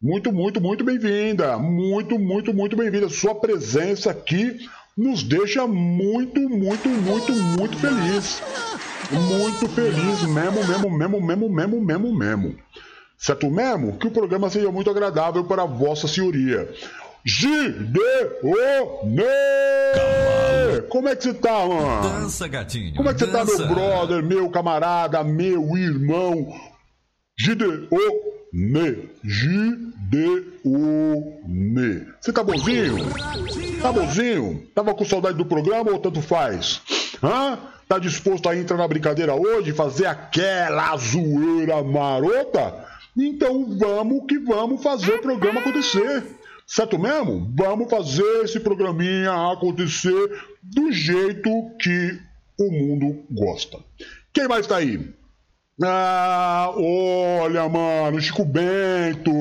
Muito, 0.00 0.32
muito, 0.32 0.58
muito 0.58 0.82
bem-vinda! 0.82 1.58
Muito, 1.58 2.18
muito, 2.18 2.54
muito 2.54 2.74
bem-vinda! 2.74 3.10
Sua 3.10 3.34
presença 3.34 4.10
aqui 4.10 4.58
nos 4.96 5.22
deixa 5.22 5.66
muito, 5.66 6.40
muito, 6.48 6.88
muito, 6.88 7.32
muito 7.32 7.76
feliz. 7.76 8.42
Muito 9.10 9.68
feliz 9.68 10.22
mesmo, 10.22 10.66
mesmo, 10.66 10.90
mesmo, 10.90 11.20
mesmo, 11.20 11.50
mesmo, 11.50 11.80
mesmo, 11.80 12.18
mesmo. 12.18 12.56
Certo 13.18 13.50
mesmo? 13.50 13.98
Que 13.98 14.06
o 14.06 14.10
programa 14.12 14.48
seja 14.48 14.70
muito 14.70 14.88
agradável 14.88 15.42
para 15.44 15.64
Vossa 15.64 16.06
Senhoria. 16.06 16.72
Gideone! 17.24 17.98
Como 20.88 21.08
é 21.08 21.16
que 21.16 21.24
você 21.24 21.34
tá, 21.34 21.66
mano? 21.66 22.02
Dança, 22.02 22.46
gatinho. 22.46 22.94
Como 22.94 23.10
é 23.10 23.12
que 23.12 23.18
você 23.18 23.26
tá, 23.26 23.44
meu 23.44 23.66
brother, 23.66 24.22
meu 24.22 24.48
camarada, 24.50 25.24
meu 25.24 25.76
irmão? 25.76 26.54
Gideone! 27.36 27.88
Gideone! 29.24 29.88
Você 32.20 32.32
tá 32.32 32.42
bonzinho? 32.44 32.96
Tá 33.82 33.92
bonzinho? 33.92 34.62
Tava 34.74 34.94
com 34.94 35.04
saudade 35.04 35.36
do 35.36 35.44
programa 35.44 35.90
ou 35.90 35.98
tanto 35.98 36.22
faz? 36.22 36.80
Hã? 37.22 37.58
Tá 37.88 37.98
disposto 37.98 38.48
a 38.48 38.56
entrar 38.56 38.76
na 38.76 38.86
brincadeira 38.86 39.34
hoje 39.34 39.70
e 39.70 39.74
fazer 39.74 40.06
aquela 40.06 40.96
zoeira 40.96 41.82
marota? 41.82 42.86
Então 43.18 43.76
vamos 43.76 44.26
que 44.28 44.38
vamos 44.38 44.80
fazer 44.82 45.14
o 45.14 45.22
programa 45.22 45.60
acontecer. 45.60 46.24
Certo 46.64 46.98
mesmo? 46.98 47.50
Vamos 47.56 47.90
fazer 47.90 48.44
esse 48.44 48.60
programinha 48.60 49.52
acontecer 49.52 50.40
do 50.62 50.92
jeito 50.92 51.50
que 51.80 52.20
o 52.60 52.70
mundo 52.70 53.24
gosta. 53.30 53.78
Quem 54.32 54.46
mais 54.46 54.66
tá 54.66 54.76
aí? 54.76 55.12
Ah, 55.82 56.72
olha, 56.76 57.68
mano, 57.68 58.20
Chico 58.20 58.44
Bento. 58.44 59.32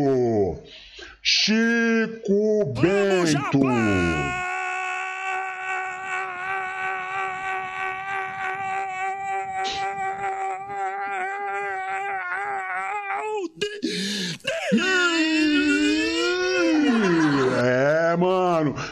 Chico 1.22 2.66
Bento. 2.80 4.47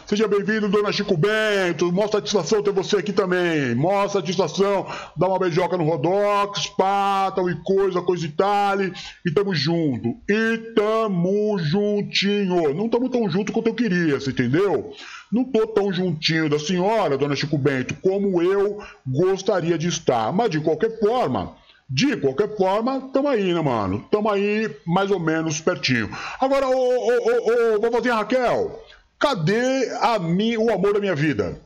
Seja 0.07 0.27
bem-vindo, 0.27 0.69
dona 0.69 0.91
Chico 0.91 1.17
Bento. 1.17 1.91
A 1.99 2.07
satisfação 2.07 2.61
ter 2.61 2.71
você 2.71 2.97
aqui 2.97 3.11
também. 3.11 3.75
A 4.03 4.07
satisfação. 4.07 4.85
Dá 5.17 5.27
uma 5.27 5.39
beijoca 5.39 5.75
no 5.77 5.83
Rodox, 5.83 6.67
pá, 6.67 7.31
tal 7.35 7.49
e 7.49 7.55
coisa, 7.63 8.03
coisa 8.03 8.23
e 8.23 8.29
tal. 8.29 8.83
E 8.83 9.31
tamo 9.33 9.55
junto. 9.55 10.15
E 10.29 10.57
tamo 10.75 11.57
juntinho. 11.57 12.71
Não 12.75 12.87
tamo 12.87 13.09
tão 13.09 13.27
junto 13.27 13.51
quanto 13.51 13.69
eu 13.69 13.73
queria, 13.73 14.19
você 14.19 14.29
entendeu? 14.29 14.93
Não 15.31 15.43
tô 15.43 15.65
tão 15.65 15.91
juntinho 15.91 16.47
da 16.47 16.59
senhora, 16.59 17.17
dona 17.17 17.35
Chico 17.35 17.57
Bento, 17.57 17.95
como 17.95 18.39
eu 18.43 18.77
gostaria 19.07 19.75
de 19.75 19.87
estar. 19.87 20.31
Mas 20.31 20.51
de 20.51 20.59
qualquer 20.59 20.99
forma. 20.99 21.55
De 21.87 22.17
qualquer 22.17 22.57
forma, 22.57 23.09
tamo 23.13 23.27
aí, 23.27 23.53
né, 23.53 23.61
mano? 23.61 24.03
Tamo 24.09 24.27
aí 24.29 24.75
mais 24.87 25.11
ou 25.11 25.19
menos 25.19 25.61
pertinho. 25.61 26.09
Agora, 26.39 26.67
ô, 26.67 26.71
ô, 26.71 27.11
ô, 27.11 27.75
ô, 27.75 27.79
vovozinha 27.79 28.15
Raquel, 28.15 28.83
cadê 29.25 29.89
a 30.01 30.19
mi, 30.19 30.55
o 30.55 30.71
amor 30.71 30.93
da 30.93 30.99
minha 30.99 31.15
vida? 31.15 31.59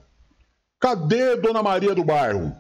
Cadê 0.80 1.36
Dona 1.36 1.62
Maria 1.62 1.94
do 1.94 2.06
bairro? 2.06 2.56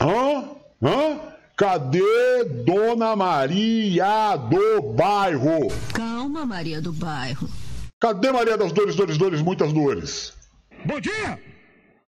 Hã? 0.00 0.50
Hã? 0.80 1.18
Cadê 1.56 2.44
Dona 2.64 3.16
Maria 3.16 4.36
do 4.48 4.80
bairro? 4.92 5.66
Calma, 5.92 6.46
Maria 6.46 6.80
do 6.80 6.92
Bairro. 6.92 7.48
Cadê 7.98 8.30
Maria 8.30 8.56
das 8.56 8.70
Dores, 8.70 8.94
Dores, 8.94 9.18
Dores, 9.18 9.42
muitas 9.42 9.72
dores? 9.72 10.32
Bom 10.84 11.00
dia! 11.00 11.38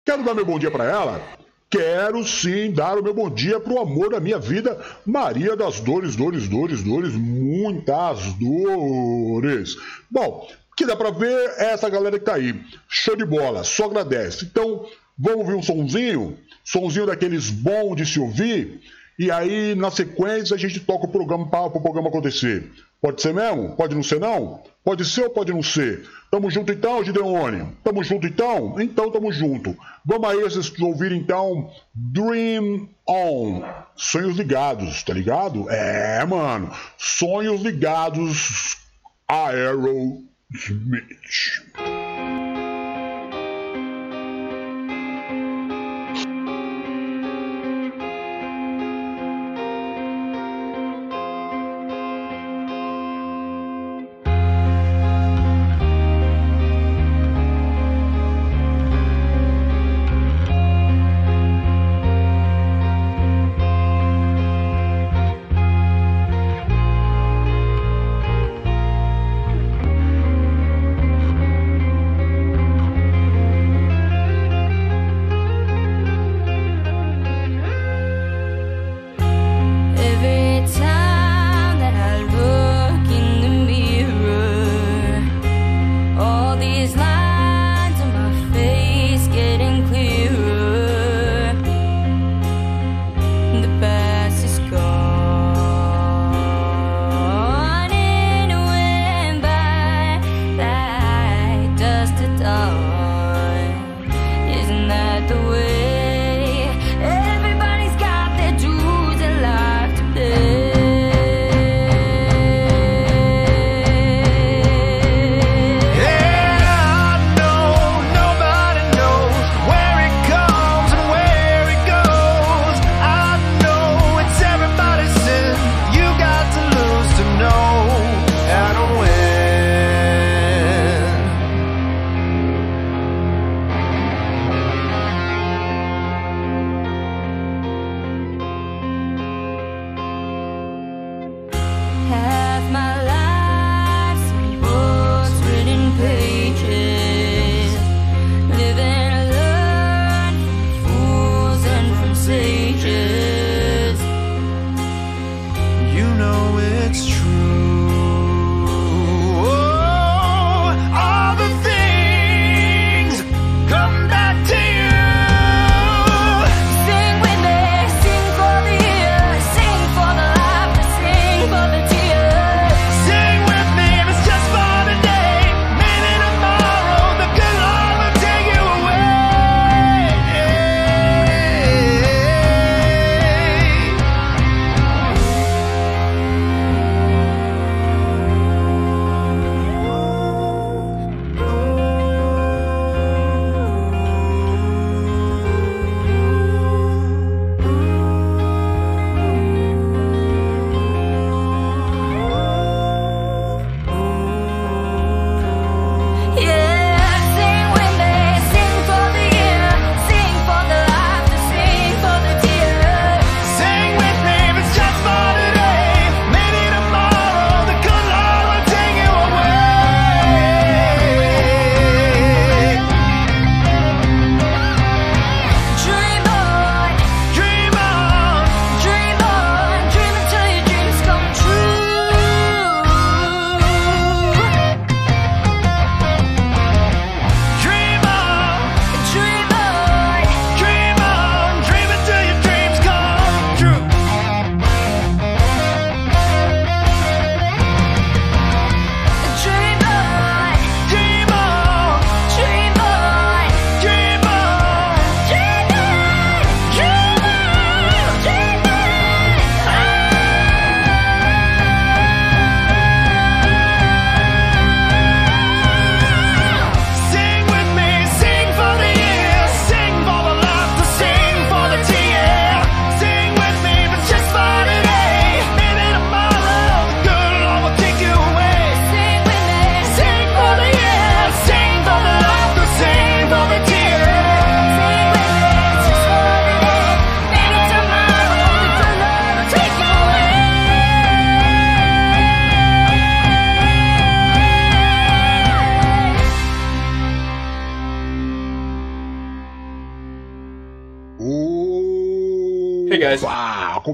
Quero 0.04 0.24
dar 0.24 0.34
meu 0.34 0.44
bom 0.44 0.58
dia 0.58 0.72
pra 0.72 0.84
ela? 0.84 1.22
Quero 1.70 2.24
sim 2.24 2.72
dar 2.72 2.98
o 2.98 3.02
meu 3.02 3.14
bom 3.14 3.30
dia 3.30 3.60
pro 3.60 3.80
amor 3.80 4.10
da 4.10 4.18
minha 4.18 4.40
vida, 4.40 4.82
Maria 5.06 5.54
das 5.54 5.78
Dores, 5.80 6.16
Dores, 6.16 6.48
Dores, 6.48 6.82
Dores, 6.82 7.14
muitas 7.14 8.32
dores. 8.34 9.76
Bom, 10.10 10.48
que 10.78 10.86
dá 10.86 10.94
pra 10.94 11.10
ver 11.10 11.54
é 11.58 11.72
essa 11.72 11.90
galera 11.90 12.20
que 12.20 12.24
tá 12.24 12.34
aí. 12.34 12.54
Show 12.88 13.16
de 13.16 13.24
bola, 13.24 13.64
só 13.64 13.86
agradece. 13.86 14.44
Então, 14.44 14.86
vamos 15.18 15.40
ouvir 15.40 15.54
um 15.54 15.62
sonzinho? 15.62 16.38
Sonzinho 16.64 17.04
daqueles 17.04 17.50
bom 17.50 17.96
de 17.96 18.06
se 18.06 18.20
ouvir? 18.20 18.80
E 19.18 19.28
aí, 19.28 19.74
na 19.74 19.90
sequência, 19.90 20.54
a 20.54 20.58
gente 20.58 20.78
toca 20.78 21.06
o 21.06 21.10
programa 21.10 21.48
para 21.48 21.66
o 21.66 21.82
programa 21.82 22.08
acontecer. 22.08 22.70
Pode 23.00 23.20
ser 23.20 23.34
mesmo? 23.34 23.74
Pode 23.74 23.96
não 23.96 24.04
ser 24.04 24.20
não? 24.20 24.62
Pode 24.84 25.04
ser 25.04 25.24
ou 25.24 25.30
pode 25.30 25.52
não 25.52 25.64
ser? 25.64 26.08
Tamo 26.30 26.48
junto 26.48 26.70
então, 26.70 27.02
Gideone? 27.02 27.72
Tamo 27.82 28.04
junto 28.04 28.28
então? 28.28 28.80
Então 28.80 29.10
tamo 29.10 29.32
junto. 29.32 29.76
Vamos 30.04 30.30
aí 30.30 30.40
vocês 30.40 30.72
ouvirem 30.80 31.18
então 31.18 31.72
Dream 31.92 32.88
On. 33.04 33.62
Sonhos 33.96 34.36
ligados, 34.36 35.02
tá 35.02 35.12
ligado? 35.12 35.68
É, 35.68 36.24
mano. 36.24 36.70
Sonhos 36.96 37.60
ligados 37.62 38.76
Mensch. 40.50 41.62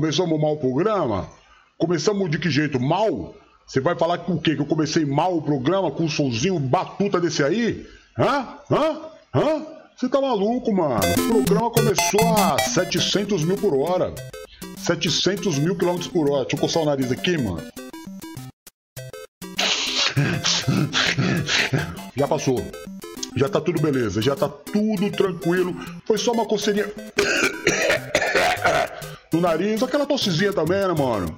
Começamos 0.05 0.39
mal 0.39 0.53
o 0.53 0.59
programa? 0.59 1.31
Começamos 1.79 2.31
de 2.31 2.39
que 2.39 2.51
jeito? 2.51 2.79
Mal? 2.79 3.35
Você 3.67 3.81
vai 3.81 3.97
falar 3.97 4.19
com 4.19 4.35
o 4.35 4.39
quê? 4.39 4.55
Que 4.55 4.61
eu 4.61 4.67
comecei 4.67 5.03
mal 5.07 5.35
o 5.35 5.41
programa 5.41 5.91
com 5.91 6.05
um 6.05 6.11
solzinho 6.11 6.59
batuta 6.59 7.19
desse 7.19 7.43
aí? 7.43 7.87
Hã? 8.19 8.47
Hã? 8.71 9.01
Hã? 9.35 9.67
Você 9.97 10.07
tá 10.11 10.21
maluco, 10.21 10.71
mano? 10.75 11.01
O 11.31 11.43
programa 11.43 11.71
começou 11.71 12.21
a 12.37 12.59
700 12.59 13.45
mil 13.45 13.57
por 13.57 13.75
hora. 13.75 14.15
700 14.77 15.59
mil 15.59 15.75
quilômetros 15.75 16.09
por 16.09 16.29
hora. 16.29 16.43
Deixa 16.43 16.57
eu 16.57 16.61
coçar 16.61 16.83
o 16.83 16.87
nariz 16.87 17.11
aqui, 17.11 17.39
mano. 17.39 17.63
Já 22.15 22.29
passou. 22.29 22.63
Já 23.35 23.49
tá 23.49 23.59
tudo 23.59 23.81
beleza. 23.81 24.21
Já 24.21 24.37
tá 24.37 24.51
tudo 24.51 25.11
tranquilo. 25.11 25.75
Foi 26.05 26.19
só 26.19 26.33
uma 26.33 26.45
coceirinha 26.45 26.93
no 29.35 29.41
nariz, 29.41 29.83
aquela 29.83 30.07
tossezinha 30.07 30.53
também, 30.53 30.79
né, 30.79 30.95
mano? 30.97 31.37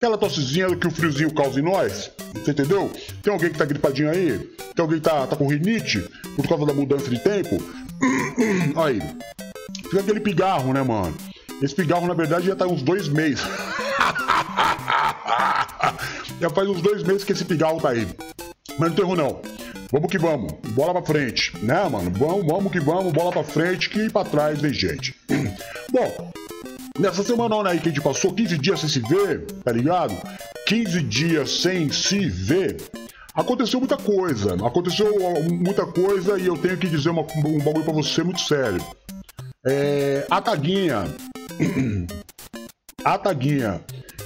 Aquela 0.00 0.16
tossezinha 0.16 0.74
que 0.74 0.86
o 0.86 0.90
friozinho 0.90 1.32
causa 1.34 1.60
em 1.60 1.62
nós. 1.62 2.10
Você 2.34 2.52
entendeu? 2.52 2.90
Tem 3.22 3.32
alguém 3.32 3.50
que 3.50 3.58
tá 3.58 3.66
gripadinho 3.66 4.10
aí? 4.10 4.38
Tem 4.38 4.82
alguém 4.82 4.98
que 4.98 5.04
tá, 5.04 5.26
tá 5.26 5.36
com 5.36 5.46
rinite 5.46 6.02
por 6.34 6.48
causa 6.48 6.64
da 6.64 6.72
mudança 6.72 7.10
de 7.10 7.18
tempo? 7.18 7.62
aí. 8.82 9.00
Fica 9.84 10.00
aquele 10.00 10.20
pigarro, 10.20 10.72
né, 10.72 10.82
mano? 10.82 11.14
Esse 11.62 11.74
pigarro, 11.74 12.06
na 12.06 12.14
verdade, 12.14 12.46
já 12.46 12.56
tá 12.56 12.66
uns 12.66 12.82
dois 12.82 13.08
meses. 13.08 13.44
já 16.40 16.50
faz 16.50 16.68
uns 16.68 16.80
dois 16.80 17.02
meses 17.02 17.24
que 17.24 17.32
esse 17.32 17.44
pigarro 17.44 17.80
tá 17.80 17.90
aí. 17.90 18.08
Mas 18.78 18.88
não 18.88 18.96
tem 18.96 19.04
erro, 19.04 19.16
não. 19.16 19.42
Vamos 19.92 20.10
que 20.10 20.18
vamos, 20.18 20.52
bola 20.70 20.94
pra 20.94 21.02
frente, 21.02 21.56
né, 21.62 21.88
mano? 21.88 22.10
Vamos, 22.10 22.46
vamos 22.46 22.72
que 22.72 22.80
vamos, 22.80 23.12
bola 23.12 23.30
pra 23.30 23.44
frente, 23.44 23.88
que 23.88 24.10
pra 24.10 24.24
trás 24.24 24.60
vem 24.60 24.72
gente. 24.72 25.14
Bom, 25.92 26.32
Nessa 26.98 27.22
semana 27.22 27.68
aí 27.68 27.78
que 27.78 27.88
a 27.88 27.92
gente 27.92 28.02
passou 28.02 28.32
15 28.32 28.56
dias 28.56 28.80
sem 28.80 28.88
se 28.88 29.00
ver, 29.00 29.44
tá 29.62 29.70
ligado? 29.70 30.14
15 30.66 31.02
dias 31.02 31.50
sem 31.60 31.92
se 31.92 32.28
ver. 32.28 32.78
Aconteceu 33.34 33.78
muita 33.78 33.98
coisa, 33.98 34.54
aconteceu 34.54 35.14
muita 35.50 35.84
coisa 35.84 36.38
e 36.38 36.46
eu 36.46 36.56
tenho 36.56 36.78
que 36.78 36.88
dizer 36.88 37.10
uma, 37.10 37.20
um 37.20 37.58
bagulho 37.58 37.84
pra 37.84 37.92
você 37.92 38.22
muito 38.22 38.40
sério. 38.40 38.82
É, 39.66 40.26
a 40.30 40.40
Taguinha, 40.40 41.04
a 43.04 43.18
Taguinha 43.18 43.82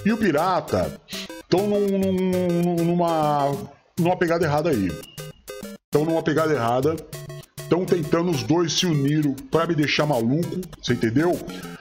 e 0.06 0.12
o 0.12 0.16
Pirata 0.16 1.00
estão 1.42 1.66
num, 1.66 1.98
num, 1.98 2.85
numa, 2.85 3.52
numa 3.98 4.16
pegada 4.16 4.44
errada 4.44 4.70
aí. 4.70 4.92
estão 5.87 6.04
numa 6.04 6.22
pegada 6.22 6.52
errada. 6.52 6.94
Estão 7.59 7.85
tentando 7.85 8.33
os 8.33 8.42
dois 8.42 8.72
se 8.72 8.85
unir 8.85 9.33
para 9.48 9.64
me 9.64 9.76
deixar 9.76 10.04
maluco, 10.04 10.61
você 10.83 10.92
entendeu? 10.92 11.38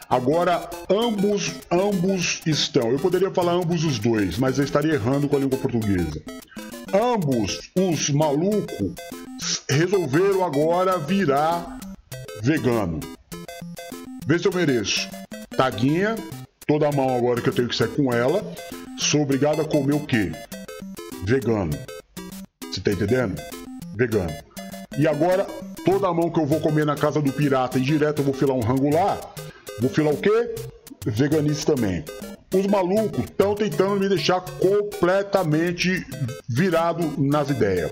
Agora, 0.10 0.67
ambos, 0.89 1.52
ambos 1.72 2.41
estão. 2.43 2.89
Eu 2.89 2.98
poderia 2.98 3.30
falar 3.30 3.52
ambos 3.52 3.84
os 3.84 4.00
dois, 4.00 4.39
mas 4.39 4.58
eu 4.58 4.65
estaria 4.65 4.93
errando 4.93 5.30
com 5.30 5.36
a 5.36 5.39
língua 5.39 5.60
portuguesa. 5.60 6.19
Ambos, 6.91 7.69
os 7.78 8.10
malucos, 8.10 8.95
resolveram 9.69 10.43
agora 10.43 10.98
virar 10.98 11.78
vegano. 12.41 13.00
Vê 14.26 14.39
se 14.39 14.48
eu 14.48 14.52
mereço. 14.52 15.08
Taguinha, 15.56 16.15
toda 16.65 16.88
a 16.88 16.91
mão 16.91 17.15
agora 17.15 17.39
que 17.39 17.50
eu 17.50 17.54
tenho 17.54 17.67
que 17.67 17.76
sair 17.76 17.95
com 17.95 18.12
ela. 18.12 18.43
Sou 18.98 19.22
obrigado 19.22 19.62
a 19.62 19.65
comer 19.65 19.93
o 19.93 20.08
quê? 20.08 20.32
Vegano. 21.24 21.78
Você 22.63 22.82
tá 22.82 22.91
entendendo? 22.91 23.39
Vegano. 23.95 24.34
E 24.98 25.08
agora, 25.08 25.45
toda 25.86 26.08
a 26.08 26.13
mão 26.13 26.32
que 26.32 26.39
eu 26.39 26.48
vou 26.48 26.60
comer 26.60 26.84
na 26.84 26.95
casa 26.95 27.22
do 27.22 27.32
pirata 27.32 27.78
e 27.78 27.82
direto 27.82 28.19
eu 28.19 28.26
vou 28.26 28.34
filar 28.34 28.56
um 28.58 28.62
rango 28.62 28.89
lá, 28.91 29.19
vou 29.79 29.89
filar 29.89 30.13
o 30.13 30.17
quê? 30.17 30.55
Veganista 31.05 31.75
também. 31.75 32.03
Os 32.53 32.65
malucos 32.65 33.25
estão 33.25 33.55
tentando 33.55 33.99
me 33.99 34.09
deixar 34.09 34.41
completamente 34.41 36.05
virado 36.47 37.13
nas 37.17 37.49
ideias. 37.49 37.91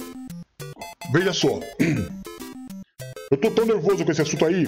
Veja 1.12 1.32
só. 1.34 1.60
Eu 3.30 3.38
tô 3.38 3.52
tão 3.52 3.66
nervoso 3.66 4.06
com 4.06 4.12
esse 4.12 4.22
assunto 4.22 4.46
aí, 4.46 4.66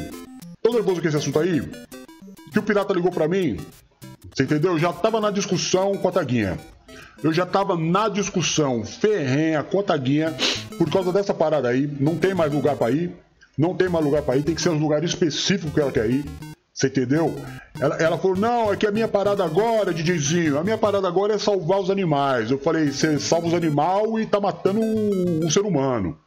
tão 0.61 0.73
nervoso 0.73 1.01
com 1.01 1.07
esse 1.07 1.15
assunto 1.15 1.39
aí, 1.39 1.61
que 2.51 2.59
o 2.59 2.63
pirata 2.63 2.93
ligou 2.93 3.09
para 3.09 3.27
mim. 3.27 3.57
Você 4.33 4.43
entendeu? 4.43 4.73
Eu 4.73 4.79
já 4.79 4.91
tava 4.91 5.21
na 5.21 5.31
discussão 5.31 5.97
com 5.97 6.07
a 6.07 6.11
Taguinha. 6.11 6.57
Eu 7.23 7.33
já 7.33 7.45
tava 7.45 7.77
na 7.77 8.09
discussão 8.09 8.83
ferrenha 8.85 9.63
com 9.63 9.79
a 9.79 9.83
Taguinha 9.83 10.35
por 10.77 10.89
causa 10.89 11.11
dessa 11.11 11.33
parada 11.33 11.69
aí. 11.69 11.87
Não 11.99 12.15
tem 12.15 12.33
mais 12.33 12.53
lugar 12.53 12.75
para 12.75 12.91
ir. 12.91 13.11
Não 13.57 13.75
tem 13.75 13.89
mais 13.89 14.03
lugar 14.03 14.21
para 14.21 14.37
ir. 14.37 14.43
Tem 14.43 14.55
que 14.55 14.61
ser 14.61 14.69
um 14.69 14.77
lugar 14.77 15.03
específico 15.03 15.71
que 15.71 15.79
ela 15.79 15.91
quer 15.91 16.09
ir. 16.09 16.25
Você 16.79 16.87
entendeu? 16.87 17.35
Ela, 17.77 17.95
ela 17.97 18.17
falou: 18.17 18.37
Não, 18.37 18.71
é 18.71 18.77
que 18.77 18.87
a 18.87 18.91
minha 18.91 19.07
parada 19.07 19.43
agora, 19.43 19.93
DJzinho, 19.93 20.57
a 20.57 20.63
minha 20.63 20.77
parada 20.77 21.09
agora 21.09 21.33
é 21.33 21.37
salvar 21.37 21.81
os 21.81 21.89
animais. 21.89 22.51
Eu 22.51 22.57
falei: 22.57 22.89
Você 22.89 23.19
salva 23.19 23.47
os 23.47 23.53
animais 23.53 24.21
e 24.21 24.25
tá 24.25 24.39
matando 24.39 24.79
o, 24.79 25.45
o 25.45 25.51
ser 25.51 25.59
humano. 25.59 26.17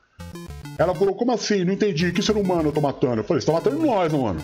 Ela 0.76 0.94
falou, 0.94 1.14
como 1.14 1.32
assim? 1.32 1.64
Não 1.64 1.72
entendi. 1.72 2.12
Que 2.12 2.20
ser 2.20 2.36
humano 2.36 2.68
eu 2.68 2.72
tô 2.72 2.82
matando? 2.82 3.20
Eu 3.20 3.24
falei, 3.24 3.40
você 3.40 3.46
tá 3.46 3.52
matando 3.52 3.78
nós, 3.78 4.12
mano. 4.12 4.42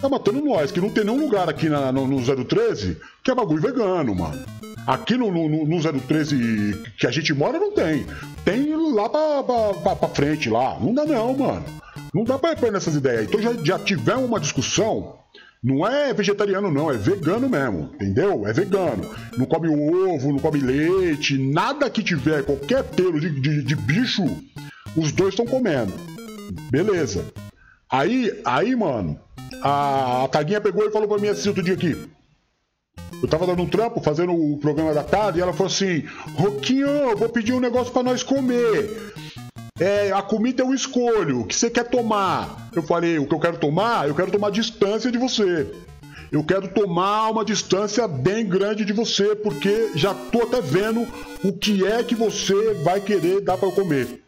Tá 0.00 0.08
matando 0.08 0.40
nós, 0.40 0.70
que 0.70 0.80
não 0.80 0.88
tem 0.88 1.04
nenhum 1.04 1.20
lugar 1.20 1.48
aqui 1.48 1.68
na, 1.68 1.90
no, 1.90 2.06
no 2.06 2.44
013 2.44 2.98
que 3.22 3.30
é 3.30 3.34
bagulho 3.34 3.60
vegano, 3.60 4.14
mano. 4.14 4.44
Aqui 4.86 5.16
no, 5.16 5.32
no, 5.32 5.66
no 5.66 6.00
013 6.00 6.80
que 6.96 7.06
a 7.08 7.10
gente 7.10 7.34
mora 7.34 7.58
não 7.58 7.72
tem. 7.72 8.06
Tem 8.44 8.72
lá 8.94 9.08
pra, 9.08 9.42
pra, 9.42 9.96
pra, 9.96 10.08
frente 10.08 10.48
lá. 10.48 10.78
Não 10.80 10.94
dá 10.94 11.04
não, 11.04 11.36
mano. 11.36 11.64
Não 12.14 12.24
dá 12.24 12.38
pra 12.38 12.52
ir 12.52 12.72
nessas 12.72 12.94
ideias. 12.94 13.24
Então 13.24 13.42
já, 13.42 13.52
já 13.52 14.16
uma 14.16 14.38
discussão. 14.38 15.19
Não 15.62 15.86
é 15.86 16.14
vegetariano, 16.14 16.70
não, 16.70 16.90
é 16.90 16.96
vegano 16.96 17.48
mesmo, 17.48 17.90
entendeu? 17.94 18.46
É 18.46 18.52
vegano. 18.52 19.04
Não 19.36 19.44
come 19.44 19.68
ovo, 19.68 20.32
não 20.32 20.38
come 20.38 20.58
leite, 20.58 21.36
nada 21.36 21.90
que 21.90 22.02
tiver 22.02 22.44
qualquer 22.44 22.82
pelo 22.82 23.20
de, 23.20 23.28
de, 23.28 23.62
de 23.62 23.76
bicho 23.76 24.24
os 24.96 25.12
dois 25.12 25.34
estão 25.34 25.46
comendo. 25.46 25.92
Beleza. 26.70 27.26
Aí, 27.90 28.40
aí, 28.44 28.74
mano, 28.74 29.20
a, 29.62 30.24
a 30.24 30.28
Taguinha 30.28 30.60
pegou 30.60 30.86
e 30.86 30.90
falou 30.90 31.08
pra 31.08 31.18
mim 31.18 31.28
assim 31.28 31.48
outro 31.48 31.62
dia 31.62 31.74
aqui. 31.74 32.08
Eu 33.22 33.28
tava 33.28 33.46
dando 33.46 33.62
um 33.62 33.68
trampo, 33.68 34.00
fazendo 34.00 34.32
o 34.32 34.58
programa 34.58 34.94
da 34.94 35.02
tarde, 35.02 35.38
e 35.38 35.42
ela 35.42 35.52
falou 35.52 35.66
assim: 35.66 36.04
Roquinho, 36.36 37.16
vou 37.16 37.28
pedir 37.28 37.52
um 37.52 37.60
negócio 37.60 37.92
para 37.92 38.02
nós 38.02 38.22
comer. 38.22 39.12
É, 39.80 40.12
a 40.12 40.20
comida 40.20 40.62
eu 40.62 40.74
escolho, 40.74 41.40
o 41.40 41.46
que 41.46 41.56
você 41.56 41.70
quer 41.70 41.84
tomar? 41.84 42.68
Eu 42.76 42.82
falei: 42.82 43.18
o 43.18 43.26
que 43.26 43.34
eu 43.34 43.40
quero 43.40 43.56
tomar? 43.56 44.06
Eu 44.06 44.14
quero 44.14 44.30
tomar 44.30 44.50
distância 44.50 45.10
de 45.10 45.16
você. 45.16 45.66
Eu 46.30 46.44
quero 46.44 46.68
tomar 46.68 47.30
uma 47.30 47.44
distância 47.44 48.06
bem 48.06 48.46
grande 48.46 48.84
de 48.84 48.92
você, 48.92 49.34
porque 49.34 49.90
já 49.96 50.14
tô 50.14 50.42
até 50.42 50.60
vendo 50.60 51.04
o 51.42 51.52
que 51.52 51.84
é 51.84 52.04
que 52.04 52.14
você 52.14 52.74
vai 52.84 53.00
querer 53.00 53.40
dar 53.40 53.56
para 53.56 53.72
comer. 53.72 54.22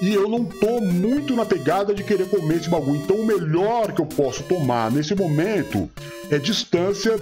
E 0.00 0.12
eu 0.12 0.28
não 0.28 0.44
tô 0.44 0.80
muito 0.80 1.34
na 1.34 1.44
pegada 1.44 1.92
de 1.92 2.04
querer 2.04 2.28
comer 2.28 2.56
esse 2.56 2.68
bagulho. 2.68 3.00
Então 3.00 3.16
o 3.16 3.26
melhor 3.26 3.92
que 3.92 4.00
eu 4.00 4.06
posso 4.06 4.44
tomar 4.44 4.92
nesse 4.92 5.14
momento 5.14 5.90
é 6.30 6.38
distância 6.38 7.18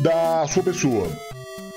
da 0.00 0.46
sua 0.48 0.62
pessoa. 0.64 1.08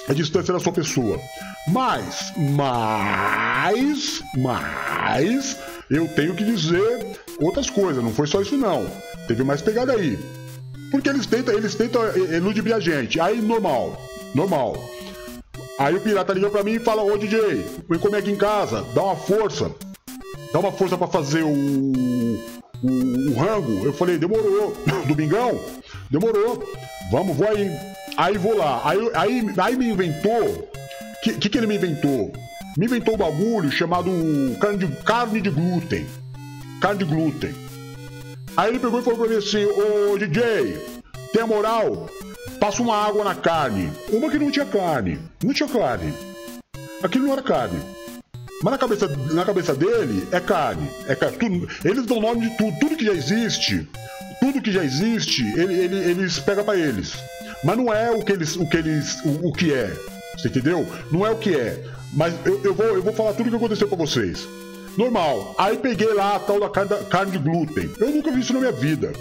É 0.07 0.13
distância 0.13 0.53
da 0.53 0.59
sua 0.59 0.71
pessoa. 0.71 1.19
Mas, 1.67 2.31
mas, 2.37 4.23
mas, 4.37 5.57
eu 5.89 6.07
tenho 6.09 6.35
que 6.35 6.43
dizer 6.43 7.19
outras 7.39 7.69
coisas. 7.69 8.03
Não 8.03 8.13
foi 8.13 8.27
só 8.27 8.41
isso 8.41 8.55
não. 8.55 8.85
Teve 9.27 9.43
mais 9.43 9.61
pegada 9.61 9.93
aí. 9.93 10.19
Porque 10.91 11.09
eles 11.09 11.25
tentam, 11.25 11.55
eles 11.55 11.73
tentam 11.73 12.03
eludir 12.31 12.71
a 12.73 12.79
gente. 12.79 13.19
Aí 13.19 13.41
normal, 13.41 13.99
normal. 14.35 14.75
Aí 15.79 15.95
o 15.95 15.99
pirata 15.99 16.33
liga 16.33 16.49
pra 16.49 16.63
mim 16.63 16.73
e 16.73 16.79
fala, 16.79 17.03
ô 17.03 17.17
DJ, 17.17 17.65
vem 17.89 17.99
comer 17.99 18.19
aqui 18.19 18.31
em 18.31 18.37
casa, 18.37 18.85
dá 18.93 19.03
uma 19.03 19.15
força. 19.15 19.71
Dá 20.53 20.59
uma 20.59 20.71
força 20.71 20.97
para 20.97 21.07
fazer 21.07 21.43
o, 21.43 21.49
o, 21.49 22.39
o, 22.83 23.33
rango. 23.33 23.83
Eu 23.83 23.91
falei, 23.91 24.17
demorou. 24.17 24.73
Domingão? 25.05 25.59
Demorou. 26.09 26.63
Vamos, 27.11 27.35
vou 27.35 27.47
aí. 27.47 27.94
Aí 28.17 28.38
vou 28.38 28.58
lá. 28.58 28.82
Aí, 28.84 28.99
aí, 29.13 29.54
aí 29.58 29.75
me 29.75 29.89
inventou. 29.89 30.45
O 30.45 31.21
que, 31.21 31.34
que, 31.34 31.49
que 31.49 31.58
ele 31.58 31.67
me 31.67 31.75
inventou? 31.75 32.32
Me 32.78 32.86
inventou 32.86 33.15
um 33.15 33.17
bagulho 33.17 33.71
chamado 33.71 34.12
carne 34.60 34.78
de, 34.78 34.88
carne 35.04 35.41
de 35.41 35.49
glúten. 35.49 36.06
Carne 36.80 36.99
de 36.99 37.06
glúten. 37.06 37.54
Aí 38.56 38.69
ele 38.69 38.80
pegou 38.80 38.99
e 38.99 39.04
falou 39.04 39.19
pra 39.19 39.30
mim 39.30 39.38
assim: 39.38 39.65
Ô 39.65 40.17
DJ, 40.17 40.78
tem 41.34 41.45
moral? 41.45 42.10
Passa 42.60 42.82
uma 42.82 42.95
água 42.95 43.23
na 43.23 43.36
carne. 43.36 43.91
Uma 44.10 44.30
que 44.30 44.39
não 44.39 44.51
tinha 44.51 44.65
carne. 44.65 45.19
Não 45.43 45.54
tinha 45.54 45.67
carne. 45.67 46.13
Aquilo 47.04 47.25
não 47.25 47.34
era 47.34 47.41
carne. 47.41 47.80
Mas 48.63 48.71
na 48.71 48.78
cabeça, 48.78 49.08
na 49.08 49.45
cabeça 49.45 49.75
dele 49.75 50.25
é 50.32 50.39
carne. 50.39 50.89
É 51.08 51.15
carne. 51.15 51.38
Tudo, 51.38 51.67
eles 51.84 52.06
dão 52.06 52.21
nome 52.21 52.49
de 52.49 52.58
tudo. 52.58 52.80
Tudo 52.80 52.95
que 52.95 53.06
já 53.06 53.13
existe, 53.13 53.88
tudo 54.39 54.62
que 54.62 54.71
já 54.71 54.84
existe, 54.84 55.43
ele, 55.58 55.73
ele, 55.73 55.95
eles 56.12 56.39
pegam 56.39 56.63
para 56.63 56.78
eles. 56.78 57.13
Mas 57.65 57.78
não 57.78 57.91
é 57.91 58.12
o 58.12 58.23
que 58.23 58.32
eles, 58.32 58.56
o 58.56 58.69
que 58.69 58.78
eles, 58.78 59.19
o, 59.25 59.47
o, 59.47 59.51
que 59.51 59.73
é. 59.73 59.91
Você 60.38 60.49
entendeu? 60.49 60.86
Não 61.12 61.25
é 61.25 61.32
o 61.32 61.36
que 61.36 61.56
é. 61.56 61.84
Mas 62.13 62.36
eu, 62.45 62.62
eu, 62.63 62.75
vou, 62.75 62.86
eu 62.86 63.01
vou 63.01 63.12
falar 63.12 63.34
tudo 63.34 63.47
o 63.47 63.49
que 63.49 63.56
aconteceu 63.56 63.88
para 63.88 63.97
vocês. 63.97 64.47
Normal. 64.95 65.56
Aí 65.58 65.75
peguei 65.75 66.13
lá 66.13 66.36
a 66.36 66.39
tal 66.39 66.60
da 66.60 66.69
carne, 66.69 66.95
carne 67.10 67.32
de 67.32 67.39
glúten. 67.39 67.89
Eu 67.99 68.12
nunca 68.12 68.32
vi 68.32 68.41
isso 68.41 68.54
na 68.54 68.60
minha 68.60 68.71
vida. 68.71 69.12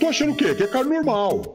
Tô 0.00 0.08
achando 0.08 0.32
o 0.32 0.34
quê? 0.34 0.56
Que 0.56 0.64
é 0.64 0.66
carne 0.66 0.90
normal. 0.90 1.54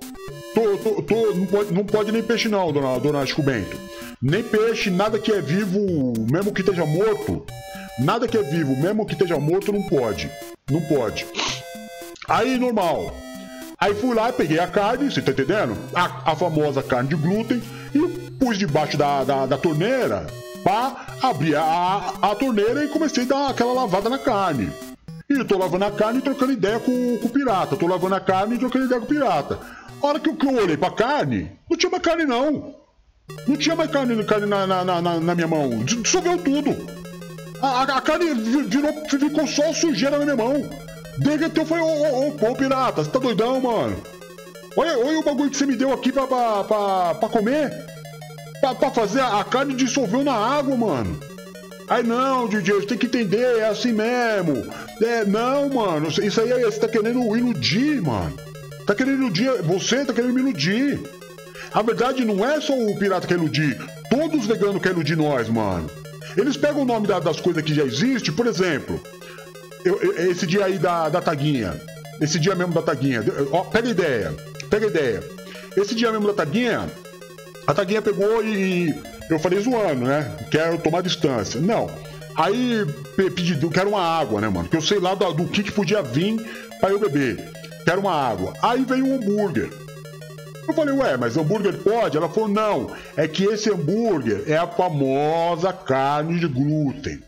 Tô, 0.56 0.78
tô, 0.78 1.02
tô, 1.02 1.34
não, 1.34 1.46
pode, 1.46 1.74
não 1.74 1.84
pode 1.86 2.12
nem 2.14 2.24
peixe 2.24 2.48
não, 2.48 2.72
dona, 2.72 2.98
dona 3.00 3.26
Chico 3.26 3.44
Bento. 3.44 3.78
Nem 4.22 4.42
peixe, 4.42 4.90
nada 4.90 5.20
que 5.20 5.34
é 5.34 5.42
vivo, 5.42 6.14
mesmo 6.32 6.54
que 6.54 6.62
esteja 6.62 6.86
morto, 6.86 7.46
nada 8.00 8.28
que 8.28 8.38
é 8.38 8.42
vivo, 8.42 8.76
mesmo 8.78 9.06
que 9.06 9.14
esteja 9.14 9.38
morto, 9.38 9.74
não 9.74 9.84
pode. 9.84 10.32
Não 10.72 10.82
pode. 10.82 11.28
Aí, 12.30 12.58
normal. 12.58 13.14
Aí 13.80 13.96
fui 13.96 14.14
lá 14.14 14.30
e 14.30 14.34
peguei 14.34 14.60
a 14.60 14.68
carne, 14.68 15.10
você 15.10 15.22
tá 15.22 15.32
entendendo? 15.32 15.78
A, 15.96 16.32
a 16.32 16.36
famosa 16.36 16.84
carne 16.84 17.10
de 17.10 17.16
glúten 17.16 17.64
e 17.94 18.00
pus 18.32 18.58
debaixo 18.58 18.98
da, 18.98 19.24
da, 19.24 19.46
da 19.46 19.58
torneira 19.58 20.28
pra 20.62 21.06
abrir 21.22 21.56
a, 21.56 22.14
a, 22.22 22.36
torneira 22.36 22.84
e 22.84 22.90
comecei 22.90 23.24
a 23.24 23.28
dar 23.28 23.50
aquela 23.50 23.72
lavada 23.72 24.10
na 24.10 24.20
carne. 24.20 24.70
E 25.30 25.34
eu 25.34 25.46
tô 25.46 25.58
lavando 25.58 25.86
a 25.86 25.92
carne 25.92 26.20
e 26.20 26.22
trocando 26.22 26.52
ideia 26.52 26.80
com, 26.80 27.18
com 27.20 27.28
o 27.28 27.30
pirata. 27.30 27.78
Tô 27.78 27.88
lavando 27.88 28.16
a 28.16 28.20
carne 28.20 28.56
e 28.56 28.60
trocando 28.60 28.86
ideia 28.86 29.00
com 29.00 29.06
o 29.06 29.10
pirata. 29.10 29.60
A 30.02 30.08
hora 30.08 30.20
que 30.20 30.30
eu, 30.30 30.36
que 30.36 30.46
eu 30.46 30.56
olhei 30.56 30.76
pra 30.76 30.92
carne, 30.92 31.52
não 31.70 31.78
tinha 31.78 31.90
mais 31.90 32.04
carne 32.04 32.26
não. 32.26 32.76
Não 33.48 33.56
tinha 33.56 33.76
mais 33.76 33.92
carne, 33.92 34.24
carne 34.26 34.46
na, 34.46 34.68
na, 34.68 34.84
na, 34.84 35.20
na 35.20 35.36
minha 35.36 35.48
mão. 35.48 35.84
Dissolveu 35.86 36.38
tudo. 36.40 36.76
A, 37.62 37.68
a, 37.68 37.84
a, 37.84 38.02
carne 38.02 38.34
virou, 38.34 38.92
ficou 39.08 39.48
só 39.48 39.72
sujeira 39.72 40.18
na 40.18 40.26
minha 40.26 40.36
mão. 40.36 40.70
Derreteu 41.20 41.66
foi, 41.66 41.80
ô, 41.80 41.86
ô, 41.86 42.28
ô, 42.28 42.32
pô, 42.32 42.56
pirata, 42.56 43.04
você 43.04 43.10
tá 43.10 43.20
doidão, 43.20 43.60
mano? 43.60 44.02
Olha, 44.76 44.98
olha 44.98 45.20
o 45.20 45.24
bagulho 45.24 45.50
que 45.50 45.58
você 45.58 45.66
me 45.66 45.76
deu 45.76 45.92
aqui 45.92 46.12
pra, 46.12 46.26
pra, 46.26 46.64
pra, 46.64 47.16
pra 47.16 47.30
comer. 47.30 47.72
Pra, 48.62 48.74
pra 48.74 48.92
fazer 48.92 49.22
a, 49.22 49.44
carne 49.44 49.74
dissolveu 49.74 50.24
na 50.24 50.34
água, 50.34 50.76
mano. 50.78 51.20
Aí 51.90 52.04
não, 52.04 52.48
DJ, 52.48 52.76
você 52.76 52.88
tem 52.88 52.98
que 52.98 53.08
entender, 53.08 53.60
é 53.60 53.68
assim 53.68 53.92
mesmo. 53.92 54.72
É, 55.02 55.26
não, 55.26 55.70
mano, 55.70 56.08
isso 56.08 56.40
aí 56.40 56.64
você 56.64 56.80
tá 56.80 56.88
querendo 56.88 57.36
iludir, 57.36 58.02
mano. 58.02 58.34
Tá 58.86 58.96
querendo 58.96 59.22
iludir, 59.24 59.50
você 59.64 60.06
tá 60.06 60.14
querendo 60.14 60.34
me 60.34 60.42
iludir. 60.42 61.00
A 61.74 61.82
verdade 61.82 62.24
não 62.24 62.48
é 62.48 62.62
só 62.62 62.74
o 62.74 62.98
pirata 62.98 63.22
que 63.22 63.34
quer 63.34 63.40
iludir. 63.40 63.78
Todos 64.10 64.42
os 64.42 64.46
veganos 64.46 64.82
querem 64.82 64.98
iludir 64.98 65.16
nós, 65.16 65.50
mano. 65.50 65.90
Eles 66.38 66.56
pegam 66.56 66.84
o 66.84 66.86
nome 66.86 67.08
da, 67.08 67.20
das 67.20 67.40
coisas 67.40 67.64
que 67.64 67.74
já 67.74 67.84
existem, 67.84 68.34
por 68.34 68.48
exemplo, 68.48 69.02
eu, 69.86 70.02
eu, 70.02 70.32
esse 70.32 70.46
dia 70.46 70.66
aí 70.66 70.78
da, 70.78 71.10
da 71.10 71.22
taguinha. 71.22 71.80
Esse 72.20 72.40
dia 72.40 72.56
mesmo 72.56 72.74
da 72.74 72.82
taguinha. 72.82 73.24
Ó, 73.52 73.64
pega 73.64 73.90
ideia. 73.90 74.36
Pega 74.70 74.88
ideia. 74.88 75.24
Esse 75.76 75.96
dia 75.96 76.12
mesmo 76.12 76.28
da 76.28 76.34
taguinha, 76.34 76.90
a 77.66 77.74
taguinha 77.74 78.02
pegou 78.02 78.44
e. 78.44 78.94
Eu 79.30 79.40
falei 79.40 79.60
zoando, 79.60 80.06
né? 80.06 80.36
Quero 80.50 80.78
tomar 80.80 81.02
distância. 81.02 81.62
Não. 81.62 81.90
Aí 82.36 82.86
pedi, 83.16 83.56
quero 83.70 83.90
uma 83.90 84.02
água, 84.02 84.42
né, 84.42 84.50
mano? 84.50 84.68
Que 84.68 84.78
eu 84.78 84.82
sei 84.82 85.00
lá 85.00 85.14
do, 85.14 85.32
do 85.34 85.46
que, 85.46 85.64
que 85.64 85.72
podia 85.72 86.02
vir 86.02 86.40
pra 86.80 86.90
eu 86.90 87.00
beber. 87.00 87.38
Quero 87.86 88.02
uma 88.02 88.14
água. 88.14 88.54
Aí 88.62 88.84
veio 88.84 89.06
um 89.06 89.16
hambúrguer. 89.16 89.70
Eu 90.68 90.74
falei, 90.74 90.94
ué, 90.94 91.18
mas 91.18 91.36
hambúrguer 91.36 91.78
pode? 91.80 92.16
Ela 92.16 92.30
falou, 92.30 92.48
não, 92.48 92.92
é 93.18 93.28
que 93.28 93.44
esse 93.44 93.72
hambúrguer 93.72 94.44
é 94.48 94.56
a 94.56 94.68
famosa 94.68 95.74
carne 95.74 96.40
de 96.40 96.48
glúten. 96.48 97.20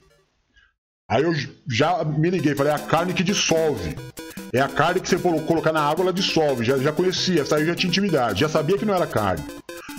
Aí 1.11 1.23
eu 1.23 1.33
já 1.67 2.05
me 2.05 2.29
liguei, 2.29 2.55
falei, 2.55 2.71
é 2.71 2.75
a 2.75 2.79
carne 2.79 3.13
que 3.13 3.21
dissolve. 3.21 3.97
É 4.53 4.61
a 4.61 4.69
carne 4.69 5.01
que 5.01 5.09
você 5.09 5.17
colocar 5.17 5.73
na 5.73 5.81
água, 5.81 6.03
ela 6.03 6.13
dissolve. 6.13 6.63
Já, 6.63 6.77
já 6.77 6.93
conhecia, 6.93 7.41
essa 7.41 7.57
aí 7.57 7.65
já 7.65 7.75
tinha 7.75 7.89
intimidade. 7.89 8.39
Já 8.39 8.47
sabia 8.47 8.77
que 8.77 8.85
não 8.85 8.95
era 8.95 9.05
carne. 9.05 9.43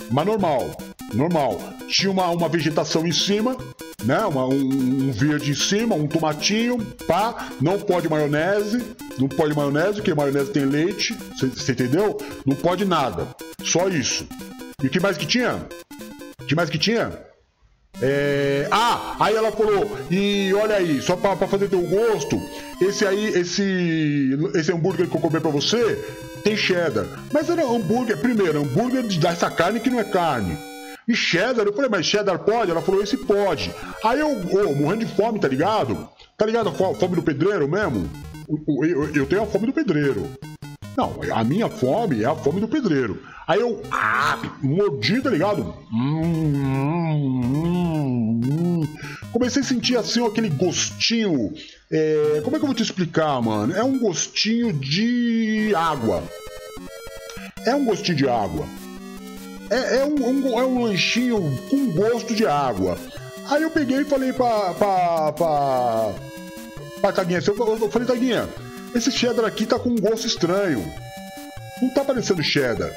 Mas 0.09 0.25
normal, 0.25 0.75
normal. 1.13 1.61
Tinha 1.87 2.09
uma, 2.09 2.27
uma 2.31 2.49
vegetação 2.49 3.05
em 3.05 3.11
cima, 3.11 3.55
né? 4.03 4.25
Uma, 4.25 4.47
um, 4.47 4.55
um, 4.55 5.11
verde 5.11 5.51
em 5.51 5.55
cima, 5.55 5.93
um 5.93 6.07
tomatinho, 6.07 6.83
pá. 7.07 7.47
Não 7.61 7.79
pode 7.79 8.09
maionese, 8.09 8.83
não 9.19 9.27
pode 9.27 9.55
maionese, 9.55 9.97
porque 9.97 10.15
maionese 10.15 10.51
tem 10.51 10.65
leite, 10.65 11.15
você 11.39 11.73
entendeu? 11.73 12.17
Não 12.43 12.55
pode 12.55 12.85
nada. 12.85 13.27
Só 13.63 13.87
isso. 13.87 14.27
E 14.81 14.87
o 14.87 14.89
que 14.89 14.99
mais 14.99 15.15
que 15.15 15.27
tinha? 15.27 15.63
O 16.41 16.45
que 16.45 16.55
mais 16.55 16.71
que 16.71 16.79
tinha? 16.79 17.11
É... 18.01 18.67
Ah, 18.71 19.15
aí 19.19 19.35
ela 19.35 19.51
falou, 19.51 19.97
e 20.09 20.53
olha 20.53 20.75
aí, 20.75 21.01
só 21.01 21.15
pra, 21.15 21.35
pra 21.35 21.47
fazer 21.47 21.69
teu 21.69 21.81
gosto, 21.81 22.41
esse 22.81 23.05
aí, 23.05 23.27
esse, 23.27 24.37
esse 24.55 24.71
hambúrguer 24.71 25.07
que 25.07 25.15
eu 25.15 25.21
comprei 25.21 25.41
pra 25.41 25.51
você, 25.51 25.95
tem 26.43 26.57
cheddar. 26.57 27.05
Mas 27.31 27.49
era 27.49 27.63
hambúrguer, 27.63 28.17
primeiro, 28.17 28.61
hambúrguer 28.61 29.03
dessa 29.19 29.49
carne 29.49 29.79
que 29.79 29.89
não 29.89 29.99
é 29.99 30.03
carne. 30.03 30.57
E 31.07 31.15
cheddar, 31.15 31.65
eu 31.65 31.73
falei, 31.73 31.89
mas 31.89 32.05
cheddar 32.05 32.39
pode? 32.39 32.71
Ela 32.71 32.81
falou, 32.81 33.03
esse 33.03 33.17
pode. 33.17 33.73
Aí 34.03 34.19
eu, 34.19 34.29
oh, 34.29 34.73
morrendo 34.73 35.05
de 35.05 35.15
fome, 35.15 35.39
tá 35.39 35.47
ligado? 35.47 36.09
Tá 36.37 36.45
ligado 36.45 36.69
a 36.69 36.73
fome 36.73 37.15
do 37.15 37.23
pedreiro 37.23 37.67
mesmo? 37.67 38.09
Eu, 38.49 38.85
eu, 38.85 39.15
eu 39.15 39.25
tenho 39.25 39.43
a 39.43 39.45
fome 39.45 39.67
do 39.67 39.73
pedreiro. 39.73 40.29
Não, 40.95 41.19
a 41.33 41.43
minha 41.43 41.69
fome 41.69 42.21
é 42.21 42.25
a 42.25 42.35
fome 42.35 42.61
do 42.61 42.67
pedreiro. 42.67 43.21
Aí 43.47 43.59
eu, 43.59 43.81
ah, 43.91 44.39
mordi, 44.61 45.21
tá 45.21 45.29
ligado? 45.29 45.75
Hum, 45.91 46.21
hum, 47.11 48.41
hum. 48.45 48.87
Comecei 49.31 49.61
a 49.61 49.65
sentir 49.65 49.97
assim 49.97 50.25
aquele 50.25 50.49
gostinho. 50.49 51.53
É, 51.91 52.41
como 52.43 52.55
é 52.55 52.59
que 52.59 52.63
eu 52.63 52.67
vou 52.67 52.75
te 52.75 52.83
explicar, 52.83 53.41
mano? 53.41 53.75
É 53.75 53.83
um 53.83 53.99
gostinho 53.99 54.71
de 54.71 55.73
água. 55.75 56.23
É 57.65 57.75
um 57.75 57.85
gostinho 57.85 58.17
de 58.17 58.29
água. 58.29 58.65
É, 59.69 59.97
é, 59.97 60.05
um, 60.05 60.23
um, 60.23 60.59
é 60.59 60.63
um 60.65 60.83
lanchinho 60.83 61.41
com 61.69 61.91
gosto 61.91 62.35
de 62.35 62.45
água. 62.45 62.97
Aí 63.49 63.61
eu 63.63 63.71
peguei 63.71 64.01
e 64.01 64.05
falei 64.05 64.31
pra. 64.31 64.73
pra. 64.73 65.31
pra. 65.33 66.13
pra 67.01 67.11
Taguinha. 67.11 67.39
Eu, 67.45 67.77
eu 67.81 67.89
falei, 67.89 68.07
Taguinha, 68.07 68.47
esse 68.95 69.11
cheddar 69.11 69.45
aqui 69.45 69.65
tá 69.65 69.79
com 69.79 69.89
um 69.89 69.95
gosto 69.95 70.27
estranho. 70.27 70.83
Não 71.81 71.89
tá 71.89 72.03
parecendo 72.03 72.43
cheddar. 72.43 72.91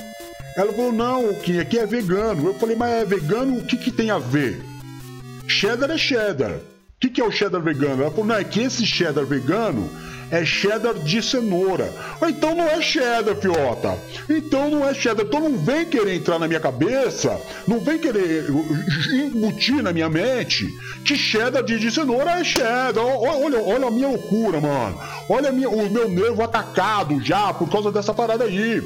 Ela 0.57 0.73
falou, 0.73 0.93
não, 0.93 1.35
que 1.35 1.59
aqui 1.59 1.79
é 1.79 1.87
vegano. 1.87 2.49
Eu 2.49 2.55
falei, 2.55 2.77
mas 2.77 3.03
é 3.03 3.05
vegano, 3.05 3.59
o 3.59 3.65
que, 3.65 3.77
que 3.77 3.91
tem 3.91 4.11
a 4.11 4.19
ver? 4.19 4.63
Cheddar 5.47 5.91
é 5.91 5.99
cheddar. 5.99 6.53
O 6.53 6.99
que, 7.01 7.11
que 7.11 7.21
é 7.21 7.25
o 7.25 7.31
cheddar 7.31 7.61
vegano? 7.61 8.03
Ela 8.03 8.11
falou, 8.11 8.27
não, 8.27 8.37
é 8.37 8.45
que 8.45 8.61
esse 8.61 8.87
cheddar 8.87 9.27
vegano 9.27 9.91
é 10.31 10.45
cheddar 10.45 10.95
de 10.95 11.23
cenoura. 11.23 11.93
Então 12.29 12.55
não 12.55 12.65
é 12.65 12.81
cheddar, 12.81 13.37
fiota. 13.37 13.97
Então 14.29 14.71
não 14.71 14.87
é 14.87 14.95
cheddar. 14.95 15.25
Então 15.27 15.41
não 15.41 15.57
vem 15.57 15.85
querer 15.87 16.15
entrar 16.15 16.39
na 16.39 16.49
minha 16.49 16.61
cabeça, 16.61 17.41
não 17.67 17.81
vem 17.81 17.99
querer 17.99 18.47
embutir 19.13 19.83
na 19.83 19.93
minha 19.93 20.09
mente 20.09 20.67
que 21.05 21.17
cheddar 21.17 21.63
de, 21.63 21.79
de 21.79 21.91
cenoura 21.91 22.41
é 22.41 22.45
cheddar. 22.45 23.05
Olha, 23.05 23.61
olha 23.63 23.87
a 23.87 23.91
minha 23.91 24.09
loucura, 24.09 24.61
mano. 24.61 24.99
Olha 25.29 25.53
minha, 25.53 25.69
o 25.69 25.91
meu 25.91 26.09
nervo 26.09 26.43
atacado 26.43 27.21
já 27.23 27.53
por 27.55 27.69
causa 27.71 27.93
dessa 27.93 28.13
parada 28.13 28.45
aí. 28.45 28.83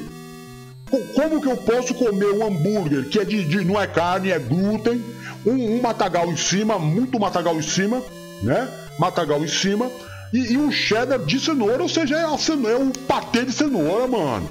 Como 1.15 1.41
que 1.41 1.47
eu 1.47 1.57
posso 1.57 1.93
comer 1.93 2.31
um 2.33 2.45
hambúrguer 2.45 3.07
que 3.07 3.17
é 3.17 3.23
de, 3.23 3.45
de 3.45 3.63
não 3.63 3.81
é 3.81 3.87
carne, 3.87 4.29
é 4.29 4.37
glúten, 4.37 5.01
um, 5.45 5.77
um, 5.77 5.81
matagal 5.81 6.27
em 6.27 6.35
cima, 6.35 6.77
muito 6.77 7.17
matagal 7.17 7.55
em 7.55 7.61
cima, 7.61 8.01
né? 8.43 8.67
Matagal 8.99 9.41
em 9.41 9.47
cima, 9.47 9.89
e, 10.33 10.53
e 10.53 10.57
um 10.57 10.71
cheddar 10.71 11.19
de 11.19 11.39
cenoura, 11.39 11.83
ou 11.83 11.89
seja, 11.89 12.15
é, 12.15 12.23
a 12.23 12.37
cenoura, 12.37 12.75
é 12.75 12.77
um 12.77 12.91
patê 12.91 13.45
de 13.45 13.51
cenoura, 13.51 14.07
mano. 14.07 14.49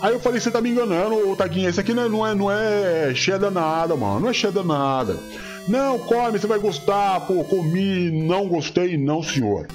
Aí 0.00 0.12
eu 0.12 0.20
falei, 0.20 0.40
você 0.40 0.50
tá 0.50 0.60
me 0.60 0.70
enganando, 0.70 1.34
Taguinha, 1.36 1.68
esse 1.68 1.80
aqui 1.80 1.94
não 1.94 2.04
é, 2.04 2.08
não 2.08 2.26
é, 2.26 2.34
não 2.34 2.52
é 2.52 3.14
cheddar 3.14 3.50
nada, 3.50 3.96
mano, 3.96 4.20
não 4.20 4.28
é 4.28 4.34
cheddar 4.34 4.64
nada. 4.64 5.16
Não, 5.66 5.98
come, 5.98 6.38
você 6.38 6.46
vai 6.46 6.58
gostar, 6.58 7.20
pô, 7.20 7.42
comi, 7.44 8.10
não 8.10 8.46
gostei, 8.46 8.98
não, 8.98 9.22
senhor. 9.22 9.66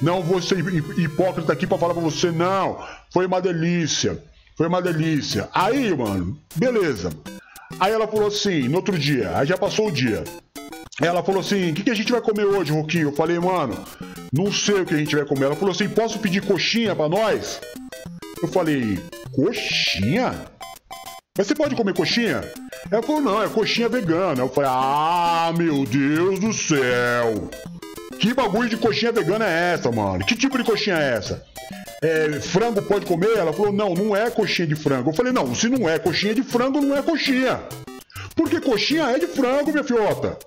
Não 0.00 0.22
vou 0.22 0.40
ser 0.40 0.58
hipócrita 0.98 1.52
aqui 1.52 1.66
para 1.66 1.78
falar 1.78 1.94
pra 1.94 2.02
você, 2.02 2.30
não. 2.30 2.78
Foi 3.10 3.26
uma 3.26 3.40
delícia. 3.40 4.22
Foi 4.56 4.66
uma 4.66 4.80
delícia. 4.80 5.48
Aí, 5.52 5.94
mano, 5.94 6.38
beleza. 6.54 7.10
Aí 7.78 7.92
ela 7.92 8.08
falou 8.08 8.28
assim, 8.28 8.68
no 8.68 8.76
outro 8.76 8.98
dia, 8.98 9.36
aí 9.36 9.46
já 9.46 9.58
passou 9.58 9.88
o 9.88 9.92
dia. 9.92 10.24
Ela 11.00 11.22
falou 11.22 11.40
assim: 11.40 11.70
o 11.70 11.74
que, 11.74 11.84
que, 11.84 11.90
a 11.90 11.94
gente 11.94 12.12
vai 12.12 12.20
comer 12.20 12.44
hoje, 12.44 12.72
Roquinho? 12.72 13.08
Eu 13.08 13.12
falei, 13.12 13.38
mano, 13.38 13.76
não 14.32 14.52
sei 14.52 14.80
o 14.80 14.86
que 14.86 14.94
a 14.94 14.98
gente 14.98 15.14
vai 15.14 15.24
comer. 15.24 15.46
Ela 15.46 15.56
falou 15.56 15.72
assim: 15.72 15.88
posso 15.88 16.18
pedir 16.18 16.42
coxinha 16.42 16.94
pra 16.94 17.08
nós? 17.08 17.60
Eu 18.42 18.48
falei, 18.48 18.98
coxinha? 19.32 20.34
Mas 21.36 21.46
você 21.46 21.54
pode 21.54 21.74
comer 21.76 21.94
coxinha? 21.94 22.42
Ela 22.90 23.02
falou, 23.02 23.20
não, 23.20 23.42
é 23.42 23.48
coxinha 23.48 23.88
vegana. 23.88 24.40
Eu 24.40 24.48
falei, 24.48 24.70
ah, 24.72 25.52
meu 25.56 25.84
Deus 25.84 26.38
do 26.38 26.52
céu! 26.52 27.50
Que 28.18 28.32
bagulho 28.32 28.68
de 28.68 28.76
coxinha 28.78 29.12
vegana 29.12 29.46
é 29.46 29.74
essa, 29.74 29.90
mano? 29.92 30.24
Que 30.24 30.34
tipo 30.34 30.56
de 30.56 30.64
coxinha 30.64 30.96
é 30.96 31.14
essa? 31.14 31.44
é, 32.02 32.40
frango 32.40 32.82
pode 32.82 33.06
comer? 33.06 33.36
Ela 33.36 33.52
falou, 33.52 33.72
não, 33.72 33.94
não 33.94 34.16
é 34.16 34.30
coxinha 34.30 34.66
de 34.66 34.76
frango. 34.76 35.10
Eu 35.10 35.14
falei, 35.14 35.32
não, 35.32 35.54
se 35.54 35.68
não 35.68 35.88
é 35.88 35.98
coxinha 35.98 36.34
de 36.34 36.42
frango, 36.42 36.80
não 36.80 36.96
é 36.96 37.02
coxinha. 37.02 37.60
Porque 38.34 38.60
coxinha 38.60 39.04
é 39.04 39.18
de 39.18 39.26
frango, 39.26 39.72
minha 39.72 39.84
fiota. 39.84 40.38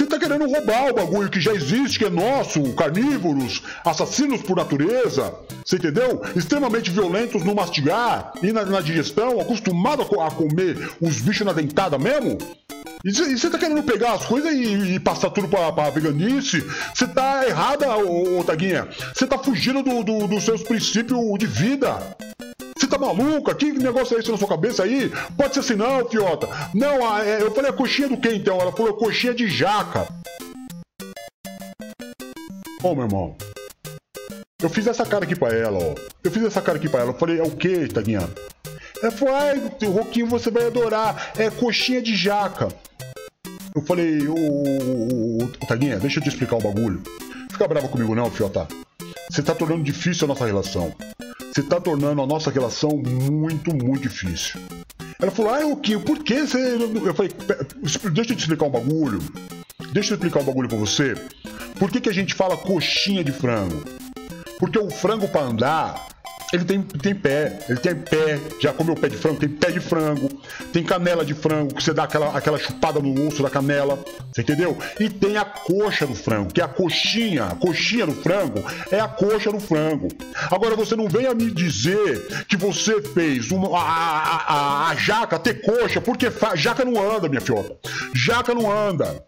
Você 0.00 0.06
tá 0.06 0.18
querendo 0.18 0.46
roubar 0.46 0.88
o 0.88 0.94
bagulho 0.94 1.28
que 1.28 1.38
já 1.38 1.52
existe, 1.52 1.98
que 1.98 2.06
é 2.06 2.08
nosso, 2.08 2.72
carnívoros, 2.72 3.62
assassinos 3.84 4.40
por 4.40 4.56
natureza, 4.56 5.34
você 5.62 5.76
entendeu? 5.76 6.22
Extremamente 6.34 6.90
violentos 6.90 7.44
no 7.44 7.54
mastigar 7.54 8.32
e 8.42 8.50
na, 8.50 8.64
na 8.64 8.80
digestão, 8.80 9.38
acostumado 9.38 10.00
a, 10.00 10.26
a, 10.26 10.30
comer 10.30 10.90
os 11.02 11.20
bichos 11.20 11.44
na 11.44 11.52
dentada 11.52 11.98
mesmo? 11.98 12.38
E 13.04 13.12
você 13.12 13.50
tá 13.50 13.58
querendo 13.58 13.82
pegar 13.82 14.14
as 14.14 14.24
coisas 14.24 14.50
e, 14.50 14.94
e 14.94 14.98
passar 14.98 15.28
tudo 15.28 15.48
pra, 15.48 15.70
pra 15.70 15.90
veganice? 15.90 16.66
Você 16.94 17.06
tá 17.06 17.46
errada, 17.46 17.94
ô, 17.98 18.40
ô 18.40 18.44
Taguinha. 18.44 18.88
Você 19.14 19.26
tá 19.26 19.36
fugindo 19.36 19.82
dos 19.82 20.02
do, 20.02 20.26
do 20.26 20.40
seus 20.40 20.62
princípios 20.62 21.20
de 21.38 21.46
vida. 21.46 22.16
Tá 22.90 22.98
maluca? 22.98 23.54
Que 23.54 23.70
negócio 23.72 24.16
é 24.16 24.20
esse 24.20 24.32
na 24.32 24.36
sua 24.36 24.48
cabeça 24.48 24.82
aí? 24.82 25.12
Pode 25.36 25.54
ser 25.54 25.60
assim, 25.60 25.76
não, 25.76 26.04
fiota. 26.08 26.48
Não, 26.74 27.18
é, 27.18 27.40
eu 27.40 27.54
falei 27.54 27.70
a 27.70 27.72
coxinha 27.72 28.08
do 28.08 28.16
que 28.16 28.28
então? 28.28 28.60
Ela 28.60 28.72
falou 28.72 28.94
coxinha 28.94 29.32
de 29.32 29.46
jaca. 29.46 30.08
Ô, 32.82 32.88
oh, 32.88 32.94
meu 32.96 33.04
irmão. 33.04 33.36
Eu 34.60 34.68
fiz 34.68 34.88
essa 34.88 35.06
cara 35.06 35.24
aqui 35.24 35.36
pra 35.36 35.50
ela, 35.50 35.78
ó. 35.78 35.94
Eu 36.24 36.30
fiz 36.32 36.42
essa 36.42 36.60
cara 36.60 36.78
aqui 36.78 36.88
pra 36.88 37.00
ela. 37.00 37.10
Eu 37.10 37.18
falei, 37.18 37.38
é 37.38 37.42
o 37.44 37.52
que, 37.52 37.86
Taguinha? 37.86 38.28
Ela 39.00 39.12
falou, 39.12 39.34
ai, 39.34 39.70
Roquinho, 39.86 40.26
você 40.26 40.50
vai 40.50 40.66
adorar. 40.66 41.32
É 41.38 41.48
coxinha 41.48 42.02
de 42.02 42.16
jaca. 42.16 42.68
Eu 43.72 43.82
falei, 43.82 44.26
ô, 44.26 44.34
ô, 44.34 45.66
Taguinha, 45.66 46.00
deixa 46.00 46.18
eu 46.18 46.24
te 46.24 46.28
explicar 46.28 46.56
o 46.56 46.60
bagulho. 46.60 47.00
Fica 47.52 47.68
brava 47.68 47.88
comigo 47.88 48.16
não, 48.16 48.30
fiota. 48.30 48.66
Você 49.30 49.42
tá 49.42 49.54
tornando 49.54 49.84
difícil 49.84 50.24
a 50.24 50.28
nossa 50.28 50.44
relação. 50.44 50.92
Você 51.52 51.62
tá 51.62 51.80
tornando 51.80 52.22
a 52.22 52.26
nossa 52.26 52.50
relação 52.50 52.90
muito, 52.96 53.74
muito 53.74 54.02
difícil. 54.02 54.60
Ela 55.20 55.30
falou, 55.30 55.52
ah, 55.52 55.66
o 55.66 55.76
que? 55.76 55.98
Por 55.98 56.22
que 56.22 56.46
você. 56.46 56.76
Eu 56.76 57.14
falei, 57.14 57.32
deixa 58.12 58.32
eu 58.32 58.36
te 58.36 58.40
explicar 58.40 58.66
um 58.66 58.70
bagulho. 58.70 59.18
Deixa 59.92 60.12
eu 60.12 60.14
explicar 60.14 60.40
um 60.40 60.44
bagulho 60.44 60.68
pra 60.68 60.78
você. 60.78 61.14
Por 61.78 61.90
que, 61.90 62.00
que 62.00 62.08
a 62.08 62.14
gente 62.14 62.34
fala 62.34 62.56
coxinha 62.56 63.24
de 63.24 63.32
frango? 63.32 63.82
Porque 64.58 64.78
o 64.78 64.90
frango 64.90 65.26
para 65.28 65.42
andar, 65.42 66.08
ele 66.52 66.64
tem, 66.64 66.82
tem 66.82 67.14
pé, 67.14 67.58
ele 67.68 67.78
tem 67.78 67.94
pé, 67.94 68.40
já 68.60 68.72
comeu 68.72 68.94
pé 68.94 69.08
de 69.08 69.16
frango, 69.16 69.38
tem 69.38 69.48
pé 69.48 69.70
de 69.70 69.80
frango, 69.80 70.28
tem 70.72 70.82
canela 70.82 71.24
de 71.24 71.32
frango, 71.32 71.74
que 71.74 71.82
você 71.82 71.94
dá 71.94 72.04
aquela, 72.04 72.36
aquela 72.36 72.58
chupada 72.58 72.98
no 73.00 73.28
osso 73.28 73.42
da 73.42 73.50
canela, 73.50 74.02
você 74.32 74.42
entendeu? 74.42 74.76
E 74.98 75.08
tem 75.08 75.36
a 75.36 75.44
coxa 75.44 76.06
do 76.06 76.14
frango, 76.14 76.52
que 76.52 76.60
é 76.60 76.64
a 76.64 76.68
coxinha, 76.68 77.44
a 77.44 77.54
coxinha 77.54 78.06
do 78.06 78.14
frango 78.14 78.64
é 78.90 78.98
a 78.98 79.06
coxa 79.06 79.52
do 79.52 79.60
frango. 79.60 80.08
Agora 80.50 80.74
você 80.74 80.96
não 80.96 81.08
venha 81.08 81.32
me 81.34 81.50
dizer 81.50 82.44
que 82.48 82.56
você 82.56 83.00
fez 83.00 83.50
uma, 83.50 83.78
a, 83.78 83.82
a, 83.82 84.54
a, 84.54 84.88
a 84.90 84.94
jaca 84.96 85.38
ter 85.38 85.60
coxa, 85.60 86.00
porque 86.00 86.26
jaca 86.56 86.84
não 86.84 87.00
anda, 87.00 87.28
minha 87.28 87.40
fiota. 87.40 87.76
Jaca 88.14 88.52
não 88.54 88.70
anda. 88.70 89.24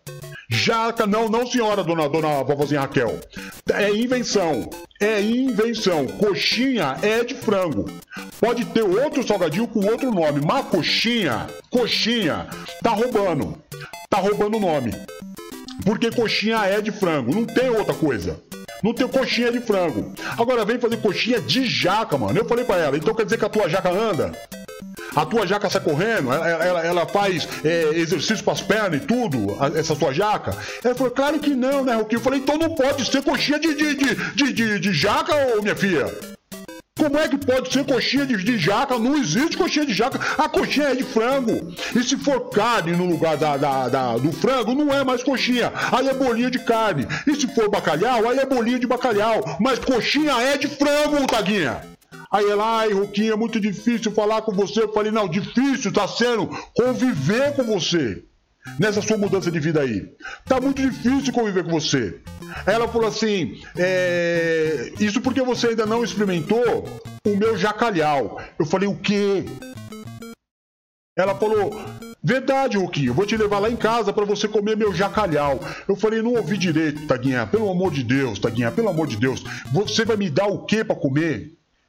Jaca, 0.51 1.07
não, 1.07 1.29
não 1.29 1.47
senhora, 1.47 1.83
dona, 1.83 2.09
dona 2.09 2.43
vovozinha 2.43 2.81
Raquel. 2.81 3.19
É 3.73 3.91
invenção. 3.91 4.69
É 5.01 5.21
invenção. 5.21 6.07
Coxinha 6.07 6.97
é 7.03 7.25
de 7.25 7.35
frango. 7.35 7.91
Pode 8.41 8.65
ter 8.67 8.83
outro 8.83 9.27
salgadinho 9.27 9.67
com 9.67 9.81
outro 9.87 10.11
nome, 10.11 10.41
mas 10.45 10.67
coxinha, 10.67 11.47
coxinha, 11.71 12.47
tá 12.83 12.91
roubando. 12.91 13.57
Tá 14.11 14.19
roubando 14.19 14.59
o 14.59 14.61
nome. 14.61 14.93
Porque 15.85 16.11
coxinha 16.11 16.59
é 16.65 16.81
de 16.81 16.93
frango, 16.93 17.35
não 17.35 17.45
tem 17.45 17.71
outra 17.71 17.95
coisa. 17.95 18.41
Não 18.83 18.93
tem 18.93 19.07
coxinha 19.07 19.51
de 19.53 19.61
frango. 19.61 20.13
Agora 20.37 20.65
vem 20.65 20.79
fazer 20.79 20.97
coxinha 20.99 21.41
de 21.41 21.65
jaca, 21.67 22.19
mano. 22.19 22.39
Eu 22.39 22.45
falei 22.45 22.65
pra 22.65 22.77
ela, 22.77 22.97
então 22.97 23.15
quer 23.15 23.25
dizer 23.25 23.39
que 23.39 23.45
a 23.45 23.49
tua 23.49 23.69
jaca 23.69 23.91
anda? 23.91 24.33
A 25.15 25.27
tua 25.27 25.47
jaca 25.47 25.69
sai 25.69 25.83
correndo, 25.83 26.33
ela, 26.33 26.49
ela, 26.49 26.87
ela 26.87 27.07
faz 27.07 27.47
é, 27.65 27.91
exercício 27.95 28.43
para 28.43 28.55
as 28.55 28.63
pernas 28.63 29.03
e 29.03 29.07
tudo, 29.07 29.57
essa 29.77 29.95
tua 29.95 30.13
jaca? 30.13 30.57
Ela 30.83 30.95
falou, 30.95 31.13
claro 31.13 31.39
que 31.39 31.55
não, 31.55 31.85
né, 31.85 31.95
Roquinho? 31.95 32.19
Eu 32.19 32.23
falei, 32.23 32.41
então 32.41 32.57
não 32.57 32.75
pode 32.75 33.05
ser 33.05 33.23
coxinha 33.23 33.59
de, 33.59 33.75
de, 33.75 33.95
de, 33.95 34.53
de, 34.53 34.79
de, 34.79 34.93
jaca, 34.93 35.35
ô 35.57 35.63
minha 35.63 35.77
filha. 35.77 36.07
Como 36.99 37.19
é 37.19 37.29
que 37.29 37.39
pode 37.39 37.73
ser 37.73 37.85
coxinha 37.85 38.25
de, 38.25 38.37
de, 38.37 38.59
jaca? 38.59 38.99
Não 38.99 39.17
existe 39.17 39.57
coxinha 39.57 39.85
de 39.85 39.93
jaca. 39.93 40.21
A 40.39 40.49
coxinha 40.49 40.89
é 40.89 40.95
de 40.95 41.03
frango. 41.03 41.75
E 41.97 42.03
se 42.03 42.17
for 42.17 42.51
carne 42.51 42.93
no 42.93 43.07
lugar 43.07 43.37
da, 43.37 43.57
da, 43.57 43.89
da, 43.89 44.17
do 44.19 44.31
frango, 44.31 44.75
não 44.75 44.93
é 44.93 45.03
mais 45.03 45.23
coxinha. 45.23 45.73
Aí 45.91 46.09
é 46.09 46.15
bolinha 46.15 46.51
de 46.51 46.59
carne. 46.61 47.07
E 47.27 47.35
se 47.35 47.49
for 47.55 47.69
bacalhau, 47.69 48.29
aí 48.29 48.39
é 48.39 48.47
bolinha 48.47 48.79
de 48.79 48.87
bacalhau. 48.87 49.43
Mas 49.59 49.79
coxinha 49.79 50.33
é 50.43 50.57
de 50.57 50.69
frango, 50.69 51.27
Taguinha. 51.27 51.92
Aí 52.33 52.49
ela, 52.49 52.79
ai, 52.79 52.93
Ruquinha, 52.93 53.35
é 53.35 53.37
muito 53.37 53.61
difícil 53.61 54.11
falar 54.11 54.41
com 54.41 54.53
você. 54.53 54.83
Eu 54.83 54.93
falei, 54.93 55.13
não, 55.13 55.29
difícil 55.29 55.93
tá 55.93 56.09
sendo 56.09 56.49
conviver 56.75 57.55
com 57.55 57.65
você. 57.65 58.25
Nessa 58.79 59.03
sua 59.03 59.19
mudança 59.19 59.51
de 59.51 59.59
vida 59.59 59.81
aí. 59.81 60.09
Tá 60.47 60.61
muito 60.61 60.81
difícil 60.81 61.33
conviver 61.33 61.65
com 61.65 61.71
você. 61.71 62.21
Ela 62.65 62.87
falou 62.87 63.09
assim: 63.09 63.61
é... 63.77 64.93
Isso 65.01 65.21
porque 65.21 65.43
você 65.43 65.69
ainda 65.69 65.85
não 65.85 66.05
experimentou 66.05 66.89
o 67.27 67.37
meu 67.37 67.59
jacalhau. 67.59 68.41
Eu 68.57 68.65
falei, 68.65 68.89
o 68.89 68.95
quê? 68.95 69.45
Ela 71.19 71.35
falou: 71.35 71.73
Verdade, 72.23 72.79
Ruquinho, 72.79 73.13
vou 73.13 73.27
te 73.27 73.37
levar 73.37 73.59
lá 73.59 73.69
em 73.69 73.77
casa 73.77 74.13
para 74.13 74.25
você 74.25 74.47
comer 74.47 74.77
meu 74.77 74.95
jacalhau. 74.95 75.59
Eu 75.89 75.97
falei: 75.97 76.23
Não 76.23 76.35
ouvi 76.35 76.57
direito, 76.57 77.05
Taguinha. 77.09 77.45
Pelo 77.47 77.69
amor 77.69 77.91
de 77.93 78.05
Deus, 78.05 78.39
Taguinha, 78.39 78.71
pelo 78.71 78.89
amor 78.89 79.09
de 79.09 79.17
Deus. 79.17 79.43
Você 79.73 80.05
vai 80.05 80.17
me 80.17 80.31
dar 80.31 80.47
o 80.47 80.65
que 80.65 80.85
para 80.85 80.95
comer? 80.95 81.59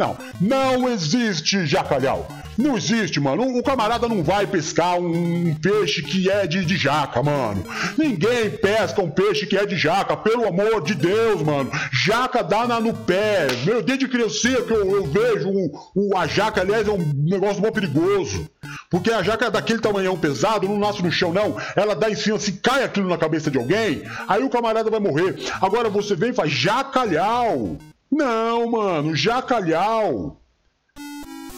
Não. 0.00 0.16
Não, 0.40 0.88
existe 0.88 1.66
jacalhau. 1.66 2.26
Não 2.56 2.74
existe, 2.74 3.20
mano. 3.20 3.58
O 3.58 3.62
camarada 3.62 4.08
não 4.08 4.22
vai 4.22 4.46
pescar 4.46 4.98
um 4.98 5.54
peixe 5.54 6.02
que 6.02 6.30
é 6.30 6.46
de, 6.46 6.64
de 6.64 6.74
jaca, 6.74 7.22
mano. 7.22 7.62
Ninguém 7.98 8.48
pesca 8.48 9.02
um 9.02 9.10
peixe 9.10 9.46
que 9.46 9.58
é 9.58 9.66
de 9.66 9.76
jaca, 9.76 10.16
pelo 10.16 10.48
amor 10.48 10.82
de 10.82 10.94
Deus, 10.94 11.42
mano. 11.42 11.70
Jaca 11.92 12.42
dá 12.42 12.66
na, 12.66 12.80
no 12.80 12.94
pé. 12.94 13.46
Meu, 13.66 13.82
desde 13.82 14.08
criança 14.08 14.62
que 14.62 14.72
eu, 14.72 14.90
eu 14.90 15.04
vejo 15.04 15.50
o, 15.50 15.70
o, 15.94 16.16
a 16.16 16.26
jaca, 16.26 16.62
aliás, 16.62 16.88
é 16.88 16.90
um 16.90 17.12
negócio 17.14 17.60
muito 17.60 17.74
perigoso. 17.74 18.48
Porque 18.88 19.12
a 19.12 19.22
jaca 19.22 19.46
é 19.46 19.50
daquele 19.50 19.80
tamanhão 19.80 20.18
pesado, 20.18 20.66
não 20.66 20.78
nasce 20.78 21.02
no 21.02 21.12
chão, 21.12 21.30
não. 21.30 21.58
Ela 21.76 21.94
dá 21.94 22.08
em 22.08 22.14
cima, 22.14 22.38
se 22.38 22.52
cai 22.52 22.84
aquilo 22.84 23.06
na 23.06 23.18
cabeça 23.18 23.50
de 23.50 23.58
alguém, 23.58 24.02
aí 24.26 24.42
o 24.42 24.48
camarada 24.48 24.88
vai 24.88 24.98
morrer. 24.98 25.36
Agora 25.60 25.90
você 25.90 26.16
vem 26.16 26.30
e 26.30 26.34
faz 26.34 26.50
jacalhau. 26.50 27.76
Não, 28.10 28.70
mano, 28.70 29.14
jacalhau. 29.14 30.40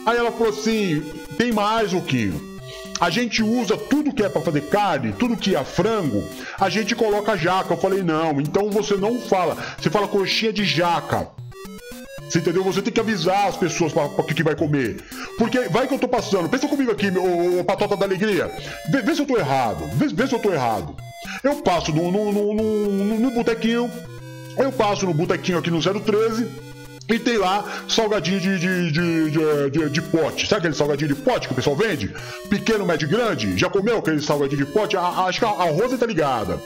Aí 0.04 0.16
ela 0.16 0.32
falou 0.32 0.50
assim: 0.50 1.02
tem 1.38 1.52
mais, 1.52 1.92
Luquinho. 1.92 2.52
A 3.00 3.10
gente 3.10 3.42
usa 3.42 3.76
tudo 3.76 4.12
que 4.12 4.22
é 4.22 4.28
para 4.28 4.42
fazer 4.42 4.60
carne, 4.68 5.12
tudo 5.12 5.36
que 5.36 5.56
é 5.56 5.64
frango, 5.64 6.22
a 6.60 6.68
gente 6.68 6.94
coloca 6.94 7.36
jaca. 7.36 7.72
Eu 7.72 7.78
falei: 7.78 8.02
não, 8.02 8.40
então 8.40 8.70
você 8.70 8.96
não 8.96 9.20
fala. 9.20 9.56
Você 9.78 9.90
fala 9.90 10.06
coxinha 10.06 10.52
de 10.52 10.64
jaca. 10.64 11.28
Você 12.28 12.38
entendeu? 12.38 12.64
Você 12.64 12.80
tem 12.80 12.92
que 12.92 13.00
avisar 13.00 13.48
as 13.48 13.56
pessoas 13.56 13.92
para 13.92 14.04
o 14.04 14.24
que, 14.24 14.34
que 14.34 14.42
vai 14.42 14.54
comer. 14.54 15.02
Porque 15.36 15.68
vai 15.68 15.86
que 15.86 15.94
eu 15.94 15.98
tô 15.98 16.08
passando. 16.08 16.48
Pensa 16.48 16.66
comigo 16.66 16.90
aqui, 16.90 17.08
o, 17.08 17.62
Patota 17.62 17.94
da 17.94 18.06
Alegria. 18.06 18.50
Vê, 18.90 19.02
vê, 19.02 19.14
se 19.14 19.20
eu 19.20 19.26
tô 19.26 19.36
errado. 19.36 19.84
Vê, 19.96 20.08
vê 20.08 20.26
se 20.26 20.34
eu 20.34 20.38
tô 20.38 20.50
errado. 20.50 20.96
Eu 21.44 21.56
passo 21.56 21.92
no, 21.92 22.10
no, 22.10 22.32
no, 22.32 22.54
no, 22.54 23.18
no 23.18 23.30
botequinho, 23.32 23.90
eu 24.56 24.72
passo 24.72 25.06
no 25.06 25.14
botequinho 25.14 25.58
aqui 25.58 25.70
no 25.70 25.80
013 25.80 26.48
e 27.08 27.18
tem 27.18 27.36
lá 27.36 27.64
salgadinho 27.88 28.40
de, 28.40 28.58
de, 28.58 28.90
de, 28.90 29.70
de, 29.70 29.90
de 29.90 30.02
pote. 30.02 30.46
Sabe 30.46 30.60
aquele 30.60 30.74
salgadinho 30.74 31.14
de 31.14 31.20
pote 31.20 31.46
que 31.46 31.52
o 31.52 31.56
pessoal 31.56 31.76
vende? 31.76 32.14
Pequeno, 32.48 32.86
médio 32.86 33.08
grande? 33.08 33.58
Já 33.58 33.68
comeu 33.68 33.98
aquele 33.98 34.20
salgadinho 34.20 34.64
de 34.64 34.72
pote? 34.72 34.96
A, 34.96 35.08
acho 35.26 35.38
que 35.38 35.44
a, 35.44 35.48
a 35.48 35.70
Rosa 35.70 35.98
tá 35.98 36.06
ligada. 36.06 36.60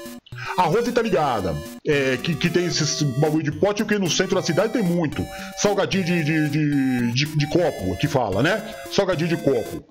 A 0.56 0.62
Rosa 0.62 0.92
tá 0.92 1.02
ligada. 1.02 1.54
É, 1.86 2.18
que, 2.22 2.34
que 2.34 2.50
tem 2.50 2.66
esse 2.66 3.04
bagulho 3.18 3.42
de 3.42 3.52
pote, 3.52 3.84
que 3.84 3.98
no 3.98 4.10
centro 4.10 4.36
da 4.36 4.42
cidade 4.42 4.72
tem 4.72 4.82
muito. 4.82 5.24
Salgadinho 5.58 6.04
de, 6.04 6.22
de, 6.22 6.48
de, 6.48 7.12
de, 7.12 7.36
de 7.36 7.46
copo, 7.48 7.96
que 7.96 8.06
fala, 8.06 8.42
né? 8.42 8.62
Salgadinho 8.92 9.28
de 9.28 9.36
copo. 9.36 9.84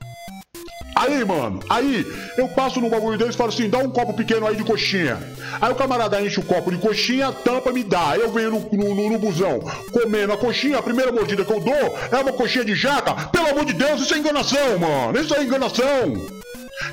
Aí, 1.05 1.23
mano, 1.23 1.59
aí 1.69 2.05
eu 2.35 2.47
passo 2.47 2.81
no 2.81 2.89
bagulho 2.89 3.17
deles 3.17 3.35
e 3.35 3.37
falo 3.37 3.49
assim: 3.49 3.69
dá 3.69 3.77
um 3.77 3.89
copo 3.89 4.13
pequeno 4.13 4.47
aí 4.47 4.55
de 4.55 4.63
coxinha. 4.63 5.19
Aí 5.61 5.71
o 5.71 5.75
camarada 5.75 6.19
enche 6.21 6.39
o 6.39 6.43
copo 6.43 6.71
de 6.71 6.77
coxinha, 6.77 7.31
tampa 7.31 7.71
me 7.71 7.83
dá. 7.83 8.17
Eu 8.17 8.31
venho 8.31 8.51
no, 8.51 8.59
no, 8.71 8.95
no, 8.95 9.09
no 9.11 9.19
busão 9.19 9.59
comendo 9.91 10.33
a 10.33 10.37
coxinha, 10.37 10.79
a 10.79 10.83
primeira 10.83 11.11
mordida 11.11 11.45
que 11.45 11.51
eu 11.51 11.59
dou 11.59 11.97
é 12.11 12.17
uma 12.17 12.33
coxinha 12.33 12.65
de 12.65 12.75
jaca. 12.75 13.13
Pelo 13.27 13.49
amor 13.49 13.65
de 13.65 13.73
Deus, 13.73 14.01
isso 14.01 14.13
é 14.15 14.17
enganação, 14.17 14.79
mano. 14.79 15.19
Isso 15.19 15.35
é 15.35 15.43
enganação. 15.43 16.13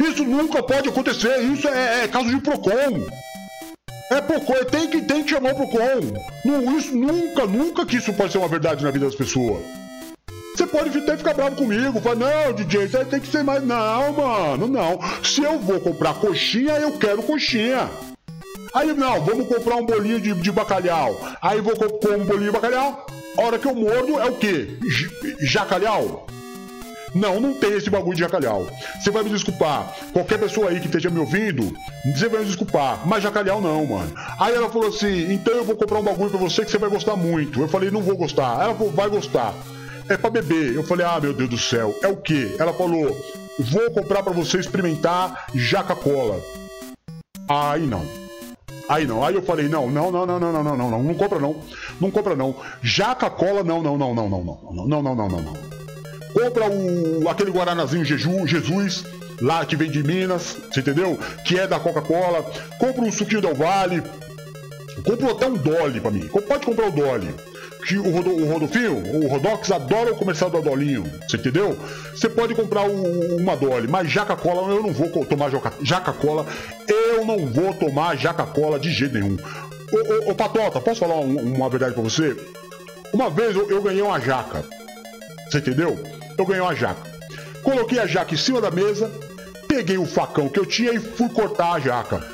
Isso 0.00 0.24
nunca 0.24 0.62
pode 0.62 0.88
acontecer. 0.88 1.40
Isso 1.40 1.66
é, 1.68 2.04
é 2.04 2.08
caso 2.08 2.28
de 2.28 2.38
Procon. 2.38 3.06
É 4.10 4.20
Procon, 4.20 4.64
tem 4.70 4.88
que, 4.88 5.00
tem 5.02 5.22
que 5.24 5.30
chamar 5.30 5.52
o 5.52 5.56
Procon. 5.56 6.12
Não, 6.44 6.78
isso 6.78 6.94
nunca, 6.94 7.46
nunca 7.46 7.86
que 7.86 7.96
isso 7.96 8.12
pode 8.12 8.32
ser 8.32 8.38
uma 8.38 8.48
verdade 8.48 8.84
na 8.84 8.90
vida 8.90 9.06
das 9.06 9.14
pessoas. 9.14 9.81
Você 10.62 10.66
pode 10.68 10.96
até 10.96 11.16
ficar 11.16 11.34
bravo 11.34 11.56
comigo, 11.56 12.00
falar, 12.00 12.14
não, 12.14 12.52
DJ, 12.52 12.86
você 12.86 13.04
tem 13.04 13.18
que 13.18 13.26
ser 13.26 13.42
mais. 13.42 13.64
Não, 13.64 14.12
mano, 14.12 14.68
não. 14.68 15.00
Se 15.20 15.42
eu 15.42 15.58
vou 15.58 15.80
comprar 15.80 16.14
coxinha, 16.14 16.74
eu 16.74 16.92
quero 16.98 17.20
coxinha. 17.20 17.90
Aí, 18.72 18.92
não, 18.92 19.24
vamos 19.24 19.48
comprar 19.48 19.74
um 19.74 19.84
bolinho 19.84 20.20
de, 20.20 20.32
de 20.34 20.52
bacalhau. 20.52 21.20
Aí 21.42 21.60
vou 21.60 21.74
comprar 21.74 22.16
um 22.16 22.24
bolinho 22.24 22.52
de 22.52 22.52
bacalhau. 22.52 23.04
A 23.36 23.42
hora 23.42 23.58
que 23.58 23.66
eu 23.66 23.74
mordo 23.74 24.20
é 24.20 24.26
o 24.26 24.36
quê? 24.36 24.78
J 24.88 25.36
jacalhau? 25.40 26.28
Não, 27.12 27.40
não 27.40 27.54
tem 27.54 27.72
esse 27.72 27.90
bagulho 27.90 28.14
de 28.14 28.20
jacalhau. 28.20 28.64
Você 29.00 29.10
vai 29.10 29.24
me 29.24 29.30
desculpar. 29.30 29.92
Qualquer 30.12 30.38
pessoa 30.38 30.70
aí 30.70 30.78
que 30.78 30.86
esteja 30.86 31.10
me 31.10 31.18
ouvindo, 31.18 31.76
você 32.14 32.28
vai 32.28 32.42
me 32.42 32.46
desculpar. 32.46 33.00
Mas 33.04 33.24
jacalhau 33.24 33.60
não, 33.60 33.84
mano. 33.84 34.12
Aí 34.38 34.54
ela 34.54 34.70
falou 34.70 34.90
assim: 34.90 35.32
então 35.32 35.54
eu 35.54 35.64
vou 35.64 35.74
comprar 35.74 35.98
um 35.98 36.04
bagulho 36.04 36.30
pra 36.30 36.38
você 36.38 36.64
que 36.64 36.70
você 36.70 36.78
vai 36.78 36.88
gostar 36.88 37.16
muito. 37.16 37.60
Eu 37.60 37.66
falei: 37.66 37.90
não 37.90 38.00
vou 38.00 38.16
gostar. 38.16 38.62
Ela 38.62 38.76
falou: 38.76 38.92
vai 38.92 39.08
gostar 39.08 39.52
é 40.12 40.16
para 40.16 40.30
beber. 40.30 40.74
Eu 40.74 40.84
falei, 40.84 41.06
ah, 41.06 41.18
meu 41.20 41.32
Deus 41.32 41.50
do 41.50 41.58
céu, 41.58 41.98
é 42.02 42.08
o 42.08 42.16
quê? 42.16 42.54
Ela 42.58 42.72
falou, 42.72 43.16
vou 43.58 43.90
comprar 43.90 44.22
para 44.22 44.32
você 44.32 44.58
experimentar 44.58 45.46
Jaca 45.54 45.94
Cola. 45.94 46.40
Aí 47.48 47.86
não. 47.86 48.04
Aí 48.88 49.06
não. 49.06 49.24
Aí 49.24 49.34
eu 49.34 49.42
falei, 49.42 49.68
não, 49.68 49.90
não, 49.90 50.10
não, 50.10 50.26
não, 50.26 50.38
não, 50.38 50.52
não, 50.52 50.64
não, 50.64 50.76
não, 50.76 50.90
não, 50.90 51.02
não 51.02 51.14
compra 51.14 51.38
não. 51.38 51.56
Não 52.00 52.10
compra 52.10 52.36
não. 52.36 52.54
Jaca 52.82 53.30
Cola, 53.30 53.62
não, 53.62 53.82
não, 53.82 53.96
não, 53.96 54.14
não, 54.14 54.28
não, 54.28 54.44
não, 54.44 54.86
não, 54.86 55.02
não, 55.02 55.14
não, 55.14 55.28
não, 55.28 55.42
não. 55.42 55.72
Compra 56.32 56.70
o 56.70 57.28
aquele 57.28 57.50
Guaranazinho 57.50 58.04
Jeju, 58.04 58.46
Jesus, 58.46 59.04
lá 59.40 59.66
que 59.66 59.76
vem 59.76 59.90
de 59.90 60.02
Minas, 60.02 60.56
você 60.70 60.80
entendeu? 60.80 61.18
Que 61.44 61.58
é 61.58 61.66
da 61.66 61.78
Coca-Cola. 61.78 62.42
Compra 62.78 63.02
um 63.02 63.12
suquinho 63.12 63.42
Del 63.42 63.54
Vale. 63.54 64.02
Compra 65.04 65.32
até 65.32 65.46
um 65.46 65.54
Dolly 65.54 66.00
pra 66.00 66.10
mim. 66.10 66.28
Pode 66.28 66.64
comprar 66.64 66.88
o 66.88 66.92
Dolly 66.92 67.51
que 67.86 67.98
o, 67.98 68.10
Rodo, 68.10 68.30
o 68.30 68.48
Rodolfinho, 68.48 68.96
o 68.96 69.28
Rodox 69.28 69.70
adora 69.70 70.12
o 70.12 70.16
comercial 70.16 70.48
do 70.48 70.58
Adolinho, 70.58 71.04
você 71.28 71.36
entendeu? 71.36 71.76
Você 72.14 72.28
pode 72.28 72.54
comprar 72.54 72.88
o, 72.88 73.36
uma 73.36 73.56
Dolly, 73.56 73.88
mas 73.88 74.10
Jaca 74.10 74.36
Cola 74.36 74.72
eu 74.72 74.82
não 74.82 74.92
vou 74.92 75.08
tomar 75.26 75.50
Jaca 75.82 76.12
Cola, 76.12 76.46
eu 76.88 77.24
não 77.24 77.46
vou 77.46 77.74
tomar 77.74 78.16
Jaca 78.16 78.44
Cola 78.44 78.78
de 78.78 78.90
jeito 78.90 79.14
nenhum. 79.14 79.36
Ô, 79.92 80.28
ô, 80.28 80.30
ô 80.30 80.34
Patota, 80.34 80.80
posso 80.80 81.00
falar 81.00 81.16
um, 81.16 81.36
uma 81.36 81.68
verdade 81.68 81.94
pra 81.94 82.02
você? 82.02 82.36
Uma 83.12 83.28
vez 83.28 83.54
eu, 83.54 83.68
eu 83.68 83.82
ganhei 83.82 84.00
uma 84.00 84.18
jaca, 84.18 84.64
você 85.50 85.58
entendeu? 85.58 85.98
Eu 86.38 86.46
ganhei 86.46 86.62
uma 86.62 86.74
jaca. 86.74 87.02
Coloquei 87.62 87.98
a 87.98 88.06
jaca 88.06 88.32
em 88.32 88.38
cima 88.38 88.60
da 88.60 88.70
mesa, 88.70 89.10
peguei 89.68 89.98
o 89.98 90.06
facão 90.06 90.48
que 90.48 90.58
eu 90.58 90.64
tinha 90.64 90.92
e 90.92 90.98
fui 90.98 91.28
cortar 91.28 91.74
a 91.74 91.80
jaca. 91.80 92.24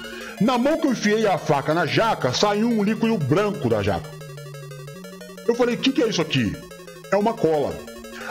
Na 0.41 0.57
mão 0.57 0.79
que 0.79 0.87
eu 0.87 0.93
enfiei 0.93 1.27
a 1.27 1.37
faca 1.37 1.75
na 1.75 1.85
jaca, 1.85 2.33
saiu 2.33 2.69
um 2.69 2.85
líquido 2.85 3.19
branco 3.19 3.69
da 3.69 3.83
jaca. 3.83 4.09
Eu 5.49 5.55
falei, 5.55 5.75
o 5.75 5.79
que, 5.79 5.91
que 5.91 6.03
é 6.03 6.09
isso 6.09 6.21
aqui? 6.21 6.55
É 7.11 7.17
uma 7.17 7.33
cola. 7.33 7.75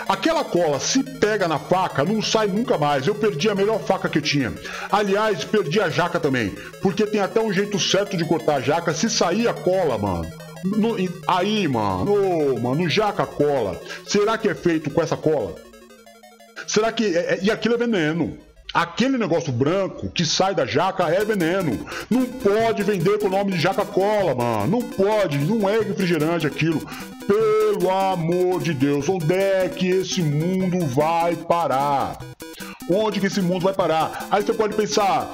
Aquela 0.07 0.43
cola, 0.43 0.80
se 0.80 1.03
pega 1.03 1.47
na 1.47 1.59
faca, 1.59 2.03
não 2.03 2.22
sai 2.22 2.47
nunca 2.47 2.78
mais. 2.78 3.07
Eu 3.07 3.15
perdi 3.15 3.49
a 3.49 3.55
melhor 3.55 3.80
faca 3.80 4.07
que 4.07 4.20
eu 4.20 4.22
tinha. 4.22 4.53
Aliás, 4.91 5.43
perdi 5.43 5.82
a 5.82 5.89
jaca 5.89 6.20
também. 6.20 6.55
Porque 6.82 7.05
tem 7.05 7.20
até 7.20 7.41
um 7.41 7.51
jeito 7.51 7.80
certo 7.80 8.15
de 8.15 8.24
cortar 8.24 8.55
a 8.55 8.61
jaca. 8.61 8.93
Se 8.93 9.09
sair 9.09 9.47
a 9.47 9.53
cola, 9.53 9.97
mano. 9.97 10.32
No, 10.63 10.95
aí, 11.28 11.68
mano. 11.68 12.11
Ô, 12.11 12.53
oh, 12.53 12.59
mano, 12.59 12.88
jaca 12.89 13.26
cola. 13.26 13.82
Será 14.05 14.38
que 14.38 14.47
é 14.47 14.55
feito 14.55 14.89
com 14.89 15.01
essa 15.01 15.18
cola? 15.18 15.55
Será 16.68 16.91
que. 16.91 17.03
É, 17.03 17.34
é, 17.34 17.39
e 17.41 17.51
aquilo 17.51 17.76
é 17.76 17.78
veneno. 17.78 18.38
Aquele 18.74 19.18
negócio 19.18 19.51
branco 19.51 20.09
que 20.09 20.26
sai 20.26 20.53
da 20.53 20.65
jaca 20.65 21.05
é 21.05 21.24
veneno. 21.24 21.86
Não 22.09 22.26
pode 22.26 22.84
vender 22.84 23.18
com 23.20 23.28
o 23.28 23.32
nome 23.32 23.53
de 23.53 23.59
jaca 23.59 23.86
cola, 23.86 24.36
mano. 24.36 24.68
Não 24.68 24.82
pode, 24.82 25.38
não 25.38 25.68
é 25.68 25.80
refrigerante 25.80 26.45
aquilo. 26.45 26.82
Pelo 27.26 27.89
amor 27.89 28.61
de 28.61 28.74
Deus, 28.74 29.07
onde 29.09 29.34
é 29.34 29.70
que 29.70 29.88
esse 29.88 30.22
mundo 30.22 30.86
vai 30.88 31.36
parar? 31.36 32.20
Onde 32.89 33.20
que 33.20 33.28
esse 33.28 33.41
mundo 33.41 33.63
vai 33.63 33.74
parar? 33.74 34.28
Aí 34.32 34.41
você 34.43 34.53
pode 34.53 34.76
pensar, 34.76 35.32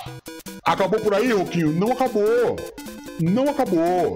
acabou 0.63 0.99
por 0.99 1.13
aí, 1.13 1.31
Roquinho? 1.31 1.71
Não 1.71 1.91
acabou. 1.91 2.55
Não 3.19 3.49
acabou. 3.49 4.15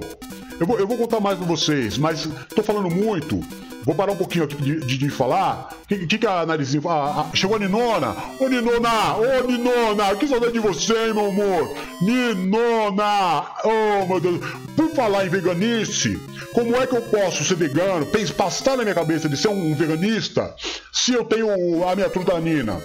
Eu 0.60 0.66
vou, 0.66 0.80
eu 0.80 0.88
vou 0.88 0.98
contar 0.98 1.20
mais 1.20 1.38
pra 1.38 1.46
vocês, 1.46 1.98
mas 1.98 2.28
tô 2.56 2.64
falando 2.64 2.90
muito. 2.90 3.40
Vou 3.88 3.96
parar 3.96 4.12
um 4.12 4.18
pouquinho 4.18 4.44
aqui 4.44 4.56
de, 4.58 4.82
de, 4.82 4.98
de 4.98 5.10
falar. 5.10 5.70
O 5.82 5.88
que, 5.88 6.18
que, 6.18 6.28
a 6.28 6.46
narizinho 6.46 6.84
ah, 6.90 7.30
Chegou 7.34 7.56
a 7.56 7.60
Ninona? 7.60 8.14
Ô 8.38 8.50
Ninona! 8.50 9.16
Ô 9.16 9.48
Ninona! 9.48 10.14
Que 10.18 10.28
saudade 10.28 10.52
de 10.52 10.60
você, 10.60 11.14
meu 11.14 11.28
amor! 11.28 11.74
Ninona! 12.02 13.46
Oh, 13.64 14.06
meu 14.06 14.20
Deus! 14.20 14.42
Por 14.76 14.90
falar 14.90 15.26
em 15.26 15.30
veganice, 15.30 16.20
como 16.54 16.76
é 16.76 16.86
que 16.86 16.98
eu 16.98 17.02
posso 17.04 17.46
ser 17.46 17.56
vegano, 17.56 18.06
passar 18.36 18.76
na 18.76 18.84
minha 18.84 18.94
cabeça 18.94 19.30
de 19.30 19.38
ser 19.38 19.48
um 19.48 19.74
veganista, 19.74 20.54
se 20.92 21.14
eu 21.14 21.24
tenho 21.24 21.88
a 21.88 21.96
minha 21.96 22.10
truta 22.10 22.38
Nina? 22.42 22.84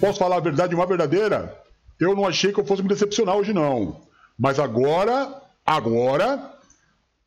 Posso 0.00 0.18
falar 0.18 0.36
a 0.36 0.40
verdade, 0.40 0.74
uma 0.74 0.86
verdadeira? 0.86 1.54
Eu 2.00 2.16
não 2.16 2.26
achei 2.26 2.50
que 2.50 2.58
eu 2.58 2.64
fosse 2.64 2.82
me 2.82 2.88
decepcionar 2.88 3.36
hoje, 3.36 3.52
não. 3.52 4.00
Mas 4.38 4.58
agora, 4.58 5.42
agora. 5.64 6.58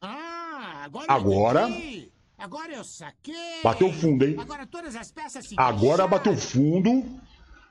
Ah, 0.01 0.81
agora. 0.83 1.05
Agora. 1.07 1.69
Agora 2.39 2.73
eu 2.73 2.83
saquei. 2.83 3.61
Bateu 3.63 3.93
fundo, 3.93 4.25
hein? 4.25 4.35
Agora 4.39 4.65
todas 4.65 4.95
as 4.95 5.11
peças 5.11 5.45
se 5.45 5.53
Agora 5.55 6.07
bateu 6.07 6.35
fundo. 6.35 7.05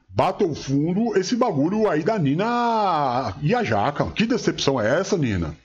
Bateu 0.08 0.54
fundo 0.54 1.18
esse 1.18 1.34
bagulho 1.34 1.90
aí 1.90 2.04
da 2.04 2.20
Nina 2.20 3.34
e 3.42 3.52
a 3.52 3.64
Jaca. 3.64 4.12
Que 4.12 4.26
decepção 4.26 4.80
é 4.80 5.00
essa, 5.00 5.18
Nina? 5.18 5.56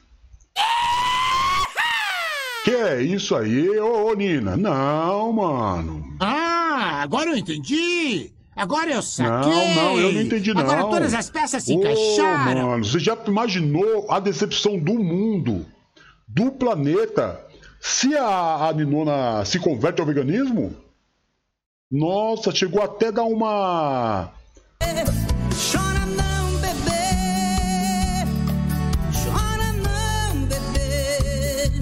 Que 2.64 2.72
é 2.72 3.02
isso 3.02 3.36
aí, 3.36 3.78
ô, 3.78 4.08
ô 4.08 4.14
Nina? 4.16 4.56
Não, 4.56 5.34
mano. 5.34 6.16
Ah, 6.20 6.43
agora 7.04 7.30
eu 7.30 7.38
entendi. 7.38 8.32
Agora 8.56 8.92
eu 8.92 9.02
saquei. 9.02 9.52
Não, 9.52 9.76
não, 9.76 10.00
eu 10.00 10.14
não 10.14 10.22
entendi 10.22 10.54
não. 10.54 10.62
Agora 10.62 10.84
todas 10.84 11.14
as 11.14 11.30
peças 11.30 11.64
se 11.64 11.74
Ô, 11.74 11.80
encaixaram. 11.80 12.70
mano, 12.70 12.86
você 12.86 13.00
já 13.00 13.18
imaginou 13.28 14.10
a 14.10 14.20
decepção 14.20 14.78
do 14.78 14.94
mundo, 14.94 15.66
do 16.28 16.52
planeta, 16.52 17.44
se 17.82 18.16
a, 18.16 18.68
a 18.70 18.74
Ninona 18.74 19.44
se 19.44 19.60
converte 19.60 20.00
ao 20.00 20.08
veganismo? 20.08 20.76
Nossa, 21.92 22.54
chegou 22.54 22.82
até 22.82 23.08
a 23.08 23.12
dar 23.12 23.24
uma... 23.24 24.32
Chora 24.80 26.06
não, 26.06 26.56
bebê. 26.60 28.26
Chora 29.24 29.74
não, 29.74 30.46
bebê. 30.46 31.80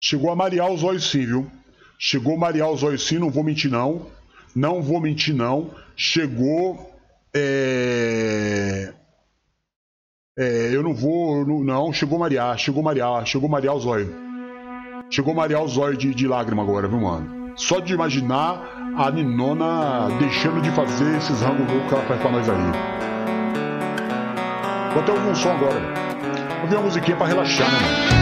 Chegou 0.00 0.30
a 0.30 0.36
marear 0.36 0.70
os 0.70 0.82
olhos 0.82 1.08
sim, 1.10 1.24
viu? 1.26 1.50
Chegou 1.98 2.34
a 2.34 2.38
marear 2.38 2.70
os 2.70 2.82
olhos 2.82 3.06
sim, 3.06 3.18
não 3.18 3.30
vou 3.30 3.44
mentir 3.44 3.70
não. 3.70 4.06
Não 4.54 4.82
vou 4.82 5.00
mentir 5.00 5.34
não. 5.34 5.70
Chegou... 5.96 6.90
É... 7.34 8.92
É, 10.38 10.70
eu 10.72 10.82
não 10.82 10.94
vou... 10.94 11.46
Não, 11.46 11.62
não, 11.62 11.92
chegou 11.92 12.18
marear, 12.18 12.56
chegou 12.58 12.82
marear, 12.82 13.24
chegou 13.26 13.48
marear 13.48 13.74
os 13.74 13.86
olhos. 13.86 14.10
Chegou 15.10 15.34
marear 15.34 15.62
os 15.62 15.76
olhos 15.76 15.98
de, 15.98 16.14
de 16.14 16.26
lágrima 16.26 16.62
agora, 16.62 16.88
viu, 16.88 17.00
mano? 17.00 17.52
Só 17.56 17.80
de 17.80 17.92
imaginar 17.92 18.94
a 18.96 19.10
Ninona 19.10 20.08
deixando 20.18 20.62
de 20.62 20.70
fazer 20.70 21.16
esses 21.18 21.40
rangos 21.42 21.70
loucos 21.70 21.88
que 21.88 21.94
ela 21.94 22.04
faz 22.04 22.20
pra 22.20 22.30
nós 22.30 22.48
aí. 22.48 22.72
Vou 24.92 25.02
até 25.02 25.12
ouvir 25.12 25.28
um 25.28 25.34
som 25.34 25.50
agora. 25.50 25.80
Vou 25.80 26.62
ouvir 26.62 26.76
uma 26.76 26.84
musiquinha 26.84 27.16
pra 27.16 27.26
relaxar, 27.26 27.70
né, 27.70 27.78
mano? 27.78 28.21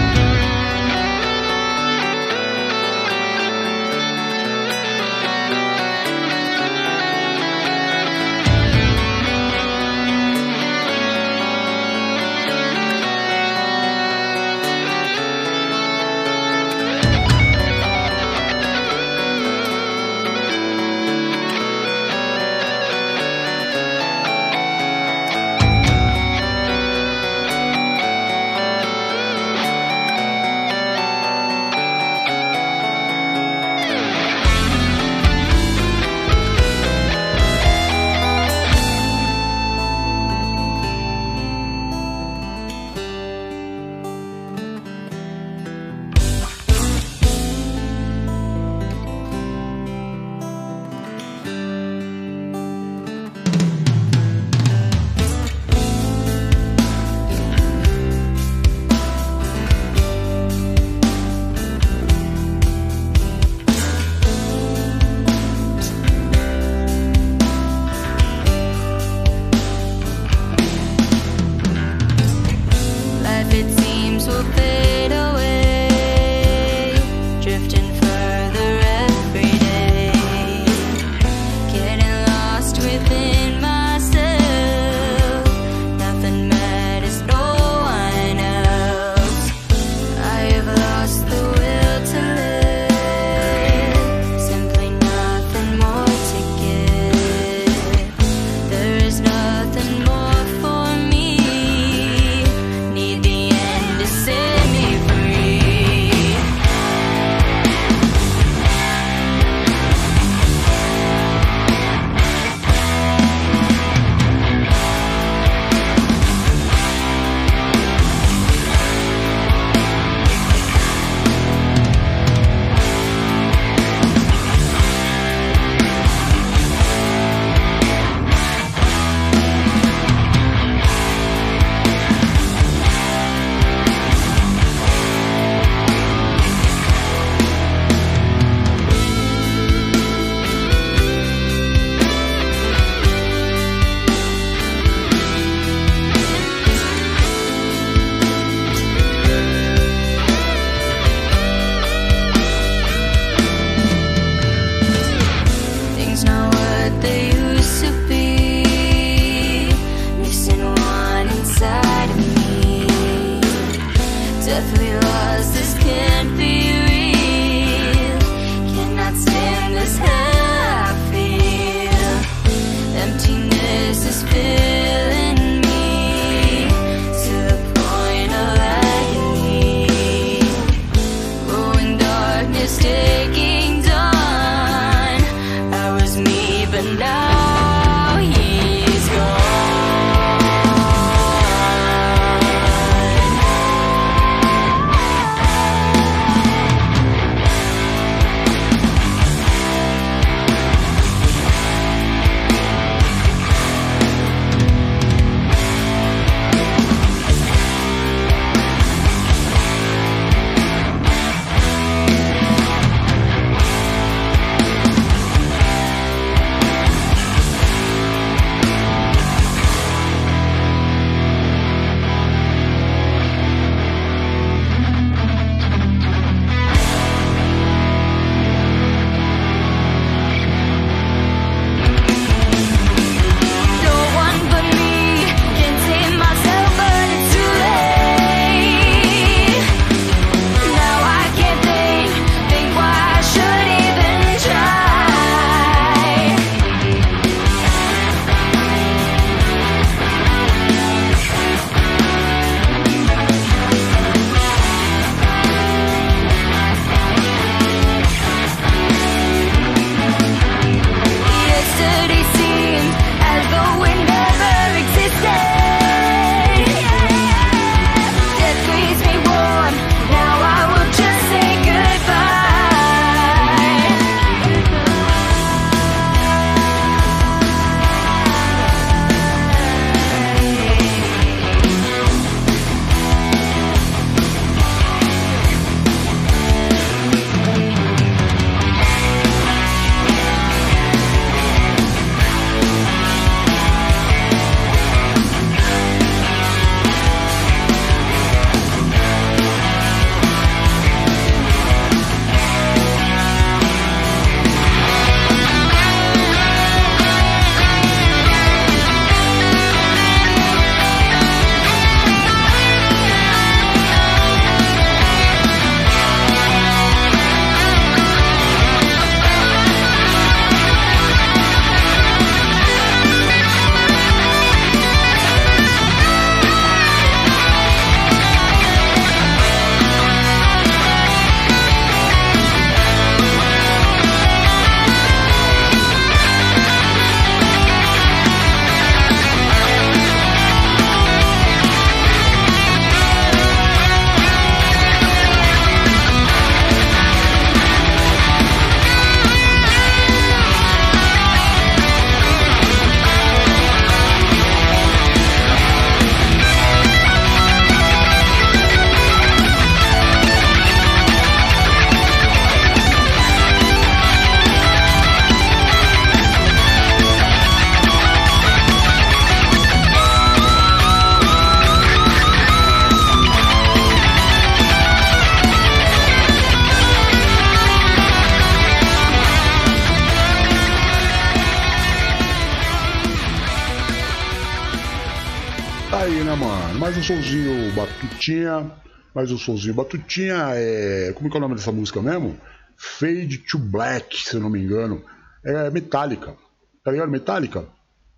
Né, 386.25 386.35
mano? 386.35 386.79
Mais 386.79 386.99
um 386.99 387.03
solzinho 387.03 387.73
Batutinha. 387.73 388.71
Mais 389.15 389.33
um 389.33 389.39
solzinho 389.39 389.73
Batutinha. 389.73 390.51
É... 390.55 391.13
Como 391.15 391.31
que 391.31 391.37
é 391.37 391.39
o 391.39 391.41
nome 391.41 391.55
dessa 391.55 391.73
música 391.73 392.03
mesmo? 392.03 392.37
Fade 392.77 393.39
to 393.39 393.59
Black, 393.59 394.17
se 394.19 394.37
eu 394.37 394.41
não 394.41 394.51
me 394.51 394.63
engano. 394.63 395.03
É 395.43 395.71
Metallica. 395.71 396.37
Tá 396.85 396.91
ligado? 396.93 397.11
Metallica? 397.11 397.65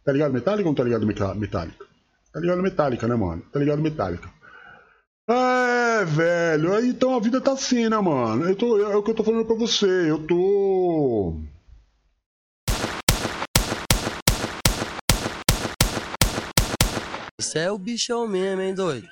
Tá 0.05 0.11
ligado 0.11 0.33
Metallica 0.33 0.69
ou 0.69 0.73
não 0.73 0.75
tá 0.75 0.83
ligado 0.83 1.07
Metallica? 1.07 1.85
Tá 2.33 2.41
ligado 2.41 2.61
Metallica, 2.61 3.07
né, 3.07 3.15
mano? 3.15 3.43
Tá 3.53 3.61
ligado 3.61 3.81
Metallica. 3.81 4.29
É, 5.31 6.05
velho. 6.05 6.85
Então 6.85 7.15
a 7.15 7.21
vida 7.21 7.41
tá 7.41 7.53
assim, 7.53 7.89
né, 7.89 7.99
mano? 7.99 8.49
Eu 8.49 8.57
tô, 8.57 8.79
é 8.79 8.97
o 8.97 9.03
que 9.03 9.13
eu 9.13 9.15
tô 9.15 9.23
falando 9.23 9.47
pra 9.47 9.55
você. 9.55 10.11
Eu 10.11 10.19
tô. 10.27 11.41
Você 17.53 17.59
é 17.59 17.71
o 17.71 17.77
bichão 17.77 18.27
mesmo, 18.27 18.63
hein, 18.63 18.75
doido? 18.75 19.07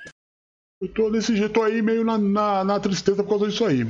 Eu 0.81 0.87
tô 0.87 1.11
desse 1.11 1.37
jeito 1.37 1.61
aí, 1.61 1.79
meio 1.79 2.03
na, 2.03 2.17
na, 2.17 2.63
na, 2.63 2.79
tristeza 2.79 3.21
por 3.21 3.29
causa 3.29 3.47
disso 3.47 3.63
aí. 3.63 3.85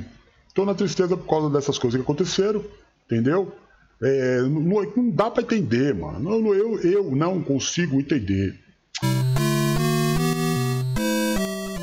Tô 0.54 0.66
na 0.66 0.76
tristeza 0.76 1.16
por 1.16 1.26
causa 1.26 1.50
dessas 1.50 1.78
coisas 1.78 1.98
que 1.98 2.04
aconteceram, 2.04 2.62
entendeu? 3.06 3.56
É, 4.04 4.42
não, 4.42 4.60
não, 4.60 5.10
dá 5.12 5.32
pra 5.32 5.42
entender, 5.42 5.96
mano. 5.96 6.54
Eu, 6.54 6.82
eu 6.82 7.16
não 7.16 7.42
consigo 7.42 7.98
entender. 7.98 8.60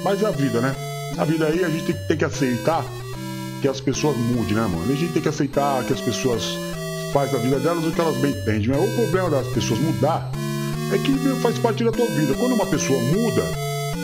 Mas 0.05 0.23
é 0.23 0.27
a 0.27 0.31
vida, 0.31 0.61
né? 0.61 0.77
A 1.17 1.25
vida 1.25 1.47
aí 1.47 1.65
a 1.65 1.71
gente 1.71 1.91
tem, 1.91 2.07
tem 2.07 2.19
que 2.19 2.25
aceitar 2.27 2.85
que 3.63 3.69
as 3.69 3.81
pessoas 3.81 4.15
mudem, 4.15 4.53
né, 4.53 4.61
mano? 4.61 4.93
A 4.93 4.95
gente 4.95 5.15
tem 5.15 5.23
que 5.23 5.29
aceitar 5.31 5.87
que 5.87 5.95
as 5.95 6.03
pessoas 6.03 6.45
fazem 7.15 7.41
a 7.41 7.43
vida 7.43 7.61
delas 7.61 7.87
o 7.87 7.93
que 7.93 7.99
elas 7.99 8.19
bem 8.19 8.33
entendem. 8.33 8.69
Mas 8.69 8.93
o 8.93 8.95
problema 8.95 9.31
das 9.31 9.47
pessoas 9.55 9.81
mudar 9.81 10.31
é 10.93 10.99
que 10.99 11.41
faz 11.41 11.59
parte 11.59 11.85
da 11.85 11.93
tua 11.93 12.07
vida. 12.07 12.35
Quando 12.35 12.55
uma 12.55 12.67
pessoa 12.67 12.99
muda, 13.01 13.43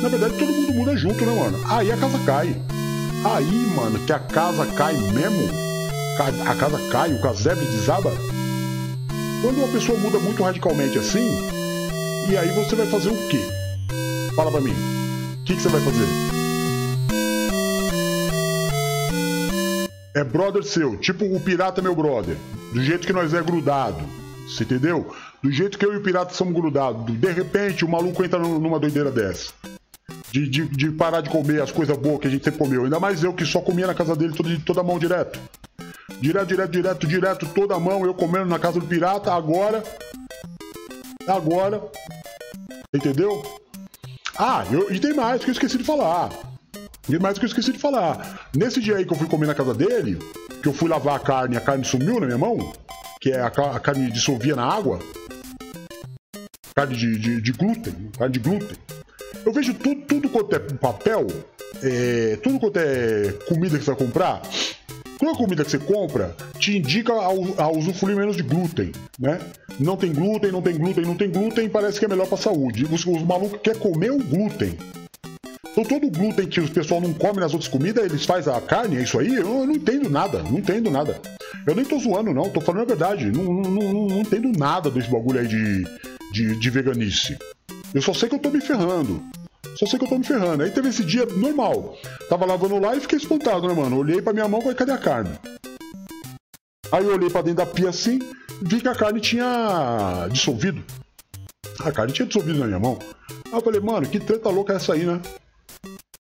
na 0.03 0.09
verdade 0.09 0.35
todo 0.39 0.53
mundo 0.53 0.72
muda 0.74 0.97
junto, 0.97 1.24
né, 1.24 1.35
mano? 1.35 1.59
Aí 1.68 1.91
a 1.91 1.97
casa 1.97 2.18
cai. 2.26 2.57
Aí, 3.24 3.66
mano, 3.74 3.99
que 4.01 4.12
a 4.12 4.18
casa 4.18 4.66
cai 4.66 4.95
mesmo, 4.95 5.49
a 6.47 6.55
casa 6.55 6.78
cai, 6.91 7.14
o 7.14 7.22
casebre 7.22 7.64
desaba. 7.64 8.12
Quando 9.41 9.59
uma 9.59 9.68
pessoa 9.68 9.99
muda 9.99 10.18
muito 10.18 10.43
radicalmente 10.43 10.99
assim, 10.99 11.28
e 12.30 12.37
aí 12.37 12.51
você 12.51 12.76
vai 12.76 12.87
fazer 12.87 13.11
o 13.11 13.28
quê? 13.28 13.41
Fala 14.37 14.51
pra 14.51 14.61
mim. 14.61 14.74
O 15.41 15.45
que, 15.45 15.55
que 15.55 15.62
você 15.62 15.68
vai 15.68 15.80
fazer? 15.80 16.07
É 20.14 20.22
brother 20.22 20.62
seu, 20.62 20.97
tipo 20.97 21.24
o 21.24 21.41
pirata 21.41 21.82
meu 21.82 21.95
brother. 21.95 22.37
Do 22.72 22.82
jeito 22.82 23.07
que 23.07 23.12
nós 23.12 23.32
é 23.35 23.43
grudado. 23.43 24.01
Você 24.47 24.64
entendeu? 24.64 25.14
Do 25.45 25.53
jeito 25.53 25.76
que 25.76 25.84
eu 25.84 25.92
e 25.92 25.99
o 25.99 26.01
pirata 26.01 26.32
somos 26.32 26.55
grudados. 26.55 27.05
De 27.05 27.30
repente 27.30 27.84
o 27.84 27.88
maluco 27.88 28.24
entra 28.24 28.38
numa 28.38 28.80
doideira 28.80 29.11
dessa. 29.11 29.53
De, 30.32 30.49
de, 30.49 30.66
de 30.66 30.90
parar 30.90 31.20
de 31.20 31.28
comer 31.28 31.61
as 31.61 31.70
coisas 31.70 31.95
boas 31.99 32.18
que 32.18 32.28
a 32.28 32.30
gente 32.30 32.42
sempre 32.42 32.61
comeu. 32.61 32.84
Ainda 32.84 32.99
mais 32.99 33.22
eu 33.22 33.34
que 33.34 33.45
só 33.45 33.61
comia 33.61 33.86
na 33.86 33.92
casa 33.92 34.16
dele 34.16 34.32
toda, 34.32 34.59
toda 34.64 34.82
mão 34.82 34.99
direto. 34.99 35.38
Direto, 36.18 36.47
direto, 36.47 36.70
direto, 36.70 37.07
direto, 37.07 37.47
toda 37.55 37.78
mão, 37.78 38.07
eu 38.07 38.14
comendo 38.14 38.47
na 38.47 38.59
casa 38.59 38.80
do 38.80 38.86
pirata. 38.86 39.34
Agora. 39.34 39.84
Agora. 41.28 41.82
Entendeu? 42.95 43.42
Ah, 44.38 44.64
eu, 44.72 44.90
e 44.90 44.99
tem 44.99 45.12
mais 45.12 45.45
que 45.45 45.51
eu 45.51 45.53
esqueci 45.53 45.76
de 45.76 45.84
falar. 45.84 46.30
Tem 47.07 47.18
mais 47.18 47.38
que 47.38 47.45
eu 47.45 47.49
esqueci 47.49 47.70
de 47.70 47.78
falar. 47.78 48.49
Nesse 48.57 48.80
dia 48.80 48.97
aí 48.97 49.05
que 49.05 49.12
eu 49.12 49.18
fui 49.18 49.28
comer 49.28 49.45
na 49.45 49.55
casa 49.55 49.74
dele, 49.74 50.18
que 50.62 50.68
eu 50.68 50.72
fui 50.72 50.88
lavar 50.88 51.16
a 51.16 51.18
carne 51.18 51.59
a 51.59 51.61
carne 51.61 51.84
sumiu 51.84 52.18
na 52.18 52.24
minha 52.24 52.38
mão, 52.38 52.72
que 53.20 53.30
é 53.30 53.42
a, 53.42 53.49
a 53.49 53.78
carne 53.78 54.11
dissolvia 54.11 54.57
na 54.57 54.64
água, 54.64 55.01
carne 56.75 56.97
de, 56.97 57.18
de, 57.18 57.41
de, 57.41 57.53
glúten, 57.53 57.95
carne 58.18 58.33
de 58.33 58.41
glúten. 58.41 58.77
Eu 59.47 59.53
vejo 59.53 59.72
tudo, 59.75 60.01
tudo 60.03 60.29
quanto 60.29 60.57
é 60.57 60.59
papel, 60.59 61.27
é, 61.83 62.37
tudo 62.43 62.59
quanto 62.59 62.79
é 62.79 63.33
comida 63.47 63.79
que 63.79 63.85
você 63.85 63.93
vai 63.93 64.01
comprar, 64.01 64.43
toda 65.18 65.37
comida 65.37 65.64
que 65.64 65.70
você 65.70 65.79
compra 65.79 66.35
te 66.59 66.77
indica 66.77 67.12
a, 67.12 67.70
usufruir 67.70 68.16
menos 68.16 68.37
de 68.37 68.43
glúten, 68.43 68.91
né? 69.18 69.41
Não 69.79 69.97
tem 69.97 70.12
glúten, 70.12 70.51
não 70.51 70.62
tem 70.62 70.77
glúten, 70.77 71.05
não 71.05 71.16
tem 71.16 71.31
glúten, 71.31 71.68
parece 71.68 71.99
que 71.99 72.07
é 72.07 72.09
melhor 72.09 72.27
pra 72.27 72.37
saúde. 72.37 72.85
Os, 72.91 73.07
os 73.07 73.22
malucos 73.22 73.61
querem 73.62 73.81
comer 73.81 74.11
o 74.11 74.18
glúten. 74.18 74.77
Então 75.70 75.85
todo 75.85 76.07
o 76.07 76.11
glúten 76.11 76.47
que 76.47 76.61
o 76.61 76.70
pessoal 76.70 77.01
não 77.01 77.12
come 77.12 77.41
nas 77.41 77.53
outras 77.53 77.68
comidas, 77.68 78.05
eles 78.05 78.25
fazem 78.25 78.53
a 78.53 78.61
carne, 78.61 78.97
é 78.97 79.03
isso 79.03 79.18
aí? 79.18 79.35
Eu, 79.35 79.61
eu, 79.61 79.66
não 79.66 79.75
entendo 79.75 80.09
nada, 80.09 80.43
não 80.43 80.59
entendo 80.59 80.91
nada. 80.91 81.20
Eu 81.66 81.75
nem 81.75 81.85
tô 81.85 81.99
zoando, 81.99 82.33
não, 82.33 82.49
tô 82.49 82.61
falando 82.61 82.83
a 82.83 82.87
verdade. 82.87 83.31
Não, 83.31 83.43
não, 83.45 83.70
não, 83.70 83.93
não 84.07 84.20
entendo 84.20 84.57
nada 84.57 84.91
desse 84.91 85.11
bagulho 85.11 85.41
aí 85.41 85.49
de, 85.49 85.85
de, 86.35 86.57
de 86.57 86.70
veganice. 86.70 87.39
Eu 87.95 88.03
só 88.03 88.12
sei 88.12 88.28
que 88.28 88.35
eu 88.35 88.41
tô 88.41 88.51
me 88.51 88.61
ferrando. 88.61 89.22
Só 89.76 89.87
sei 89.87 89.99
que 89.99 90.05
eu 90.05 90.09
tô 90.09 90.18
me 90.18 90.24
ferrando. 90.24 90.64
Aí 90.64 90.70
teve 90.70 90.89
esse 90.89 91.05
dia 91.05 91.24
normal. 91.26 91.97
Tava 92.28 92.45
lavando 92.45 92.80
lá 92.80 92.97
e 92.97 93.01
fiquei 93.01 93.18
espantado, 93.18 93.68
né, 93.68 93.72
mano? 93.74 93.99
Olhei 93.99 94.20
pra 94.20 94.32
minha 94.32 94.49
mão 94.49 94.61
e 94.68 94.74
cadê 94.74 94.91
a 94.91 94.99
carne? 94.99 95.30
Aí 96.91 97.05
eu 97.05 97.14
olhei 97.14 97.30
pra 97.30 97.41
dentro 97.41 97.64
da 97.64 97.66
pia 97.66 97.89
assim, 97.89 98.18
vi 98.61 98.80
que 98.80 98.89
a 98.89 98.95
carne 98.95 99.20
tinha 99.20 100.28
dissolvido. 100.30 100.82
A 101.80 101.93
carne 101.93 102.12
tinha 102.12 102.26
dissolvido 102.26 102.59
na 102.59 102.66
minha 102.66 102.80
mão. 102.80 102.99
Aí 103.47 103.53
eu 103.53 103.61
falei, 103.61 103.80
mano, 103.80 104.07
que 104.09 104.18
treta 104.18 104.49
louca 104.49 104.72
é 104.72 104.76
essa 104.76 104.95
aí, 104.95 105.05
né? 105.05 105.20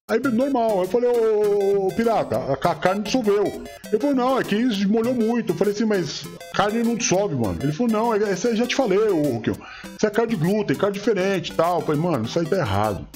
Aí, 0.06 0.20
normal. 0.20 0.82
Eu 0.82 0.88
falei, 0.88 1.08
ô, 1.08 1.88
pirata, 1.96 2.36
a, 2.52 2.74
carne 2.74 3.02
dissolveu. 3.02 3.46
Ele 3.86 3.98
falou, 3.98 4.14
não, 4.14 4.38
é 4.38 4.44
que 4.44 4.54
isso 4.54 4.86
molhou 4.86 5.14
muito. 5.14 5.52
Eu 5.52 5.56
falei 5.56 5.72
assim, 5.72 5.86
mas 5.86 6.24
carne 6.52 6.82
não 6.82 6.94
dissolve, 6.94 7.34
mano. 7.34 7.58
Ele 7.62 7.72
falou, 7.72 7.90
não, 7.90 8.14
é, 8.14 8.30
essa 8.30 8.54
já 8.54 8.66
te 8.66 8.74
falei, 8.74 8.98
ô, 8.98 9.22
Rukion. 9.22 9.54
Isso 9.96 10.06
é 10.06 10.10
carne 10.10 10.36
de 10.36 10.36
glúten, 10.36 10.76
carne 10.76 10.94
diferente 10.98 11.52
e 11.52 11.54
tal. 11.54 11.80
Eu 11.80 11.86
falei, 11.86 12.00
mano, 12.00 12.26
isso 12.26 12.38
aí 12.38 12.44
tá 12.44 12.56
errado. 12.56 13.08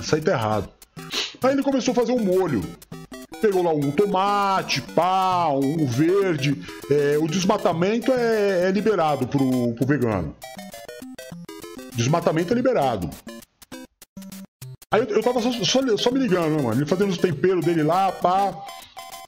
Isso 0.00 0.14
aí 0.14 0.22
tá 0.22 0.32
errado. 0.32 0.68
Aí 1.42 1.52
ele 1.52 1.62
começou 1.62 1.92
a 1.92 1.94
fazer 1.94 2.12
um 2.12 2.24
molho. 2.24 2.62
Pegou 3.42 3.62
lá 3.62 3.72
um 3.72 3.90
tomate, 3.90 4.80
pá, 4.80 5.48
um 5.48 5.84
verde. 5.84 6.62
É, 6.90 7.18
o 7.18 7.26
desmatamento 7.26 8.12
é, 8.12 8.68
é 8.68 8.70
liberado 8.70 9.26
pro, 9.26 9.74
pro 9.74 9.86
vegano. 9.86 10.34
Desmatamento 11.94 12.54
é 12.54 12.56
liberado. 12.56 13.10
Aí 14.92 15.06
eu, 15.08 15.22
tava 15.22 15.40
só, 15.40 15.50
só, 15.50 15.96
só, 15.96 16.10
me 16.10 16.18
ligando, 16.18 16.54
né, 16.54 16.62
mano? 16.62 16.78
Ele 16.78 16.86
fazendo 16.86 17.08
os 17.08 17.16
temperos 17.16 17.64
dele 17.64 17.82
lá, 17.82 18.12
pá. 18.12 18.54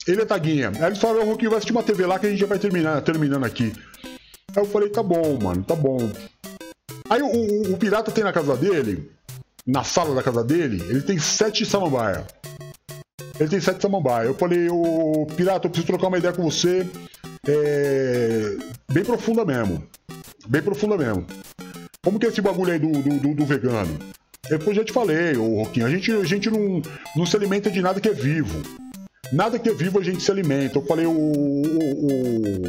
Ele 0.06 0.20
é 0.20 0.26
taguinha. 0.26 0.70
Aí 0.76 0.84
ele 0.84 0.96
falou, 0.96 1.24
Roquinho, 1.24 1.50
vai 1.50 1.56
assistir 1.56 1.72
uma 1.72 1.82
TV 1.82 2.04
lá 2.04 2.18
que 2.18 2.26
a 2.26 2.30
gente 2.30 2.38
já 2.40 2.46
vai 2.46 2.58
terminar, 2.58 3.00
terminando 3.00 3.44
aqui. 3.44 3.72
Aí 4.04 4.62
eu 4.62 4.66
falei, 4.66 4.90
tá 4.90 5.02
bom, 5.02 5.38
mano, 5.42 5.64
tá 5.64 5.74
bom. 5.74 6.12
Aí 7.08 7.22
o, 7.22 7.26
o, 7.26 7.72
o 7.72 7.78
pirata 7.78 8.12
tem 8.12 8.22
na 8.22 8.32
casa 8.32 8.54
dele, 8.56 9.10
na 9.66 9.82
sala 9.82 10.14
da 10.14 10.22
casa 10.22 10.44
dele, 10.44 10.82
ele 10.86 11.00
tem 11.00 11.18
sete 11.18 11.64
samambaia. 11.64 12.26
Ele 13.40 13.48
tem 13.48 13.60
sete 13.60 13.80
samambaia. 13.80 14.26
Eu 14.26 14.34
falei, 14.34 14.68
ô 14.68 15.26
pirata, 15.34 15.66
eu 15.66 15.70
preciso 15.70 15.86
trocar 15.86 16.08
uma 16.08 16.18
ideia 16.18 16.34
com 16.34 16.42
você. 16.42 16.86
É... 17.48 18.56
Bem 18.92 19.02
profunda 19.04 19.46
mesmo. 19.46 19.82
Bem 20.46 20.62
profunda 20.62 20.98
mesmo. 20.98 21.26
Como 22.04 22.18
que 22.18 22.26
é 22.26 22.28
esse 22.28 22.42
bagulho 22.42 22.70
aí 22.70 22.78
do, 22.78 22.92
do, 22.92 23.18
do, 23.18 23.34
do 23.34 23.46
vegano? 23.46 23.98
Eu 24.50 24.74
já 24.74 24.84
te 24.84 24.92
falei, 24.92 25.36
ô 25.36 25.62
Roquinho, 25.62 25.86
a 25.86 25.90
gente, 25.90 26.12
a 26.12 26.24
gente 26.24 26.50
não, 26.50 26.82
não 27.16 27.24
se 27.24 27.34
alimenta 27.34 27.70
de 27.70 27.80
nada 27.80 28.00
que 28.00 28.08
é 28.08 28.12
vivo. 28.12 28.62
Nada 29.32 29.58
que 29.58 29.70
é 29.70 29.72
vivo 29.72 29.98
a 29.98 30.02
gente 30.02 30.22
se 30.22 30.30
alimenta. 30.30 30.78
Eu 30.78 30.84
falei, 30.84 31.06
o, 31.06 31.12
o, 31.12 32.06
o... 32.06 32.62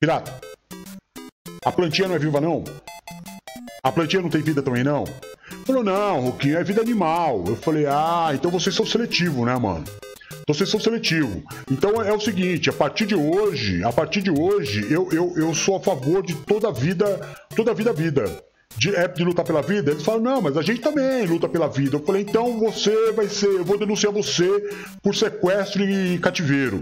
Pirata, 0.00 0.34
a 1.64 1.70
plantinha 1.70 2.08
não 2.08 2.16
é 2.16 2.18
viva 2.18 2.40
não? 2.40 2.64
A 3.82 3.92
plantinha 3.92 4.20
não 4.20 4.28
tem 4.28 4.42
vida 4.42 4.60
também 4.60 4.82
não? 4.82 5.04
Falou, 5.64 5.84
não, 5.84 6.20
Roquinho, 6.22 6.58
é 6.58 6.64
vida 6.64 6.80
animal. 6.80 7.44
Eu 7.46 7.56
falei, 7.56 7.86
ah, 7.86 8.32
então 8.34 8.50
vocês 8.50 8.74
são 8.74 8.84
seletivos, 8.84 9.46
né, 9.46 9.56
mano? 9.56 9.84
Então 10.32 10.54
vocês 10.54 10.68
são 10.68 10.80
seletivos. 10.80 11.42
Então 11.70 12.02
é 12.02 12.12
o 12.12 12.20
seguinte, 12.20 12.68
a 12.68 12.72
partir 12.72 13.06
de 13.06 13.14
hoje, 13.14 13.84
a 13.84 13.92
partir 13.92 14.20
de 14.20 14.30
hoje, 14.30 14.84
eu, 14.90 15.08
eu, 15.12 15.32
eu 15.36 15.54
sou 15.54 15.76
a 15.76 15.80
favor 15.80 16.24
de 16.24 16.34
toda 16.34 16.72
vida, 16.72 17.20
toda 17.54 17.72
vida 17.72 17.92
vida 17.92 18.44
de, 18.76 18.94
é 18.94 19.08
de 19.08 19.24
lutar 19.24 19.44
pela 19.44 19.62
vida? 19.62 19.90
Eles 19.90 20.04
falam, 20.04 20.22
não, 20.22 20.42
mas 20.42 20.56
a 20.56 20.62
gente 20.62 20.80
também 20.80 21.26
luta 21.26 21.48
pela 21.48 21.68
vida. 21.68 21.96
Eu 21.96 22.04
falei, 22.04 22.22
então 22.22 22.58
você 22.58 23.12
vai 23.12 23.28
ser, 23.28 23.46
eu 23.46 23.64
vou 23.64 23.78
denunciar 23.78 24.12
você 24.12 24.48
por 25.02 25.14
sequestro 25.14 25.82
e 25.84 26.18
cativeiro. 26.18 26.80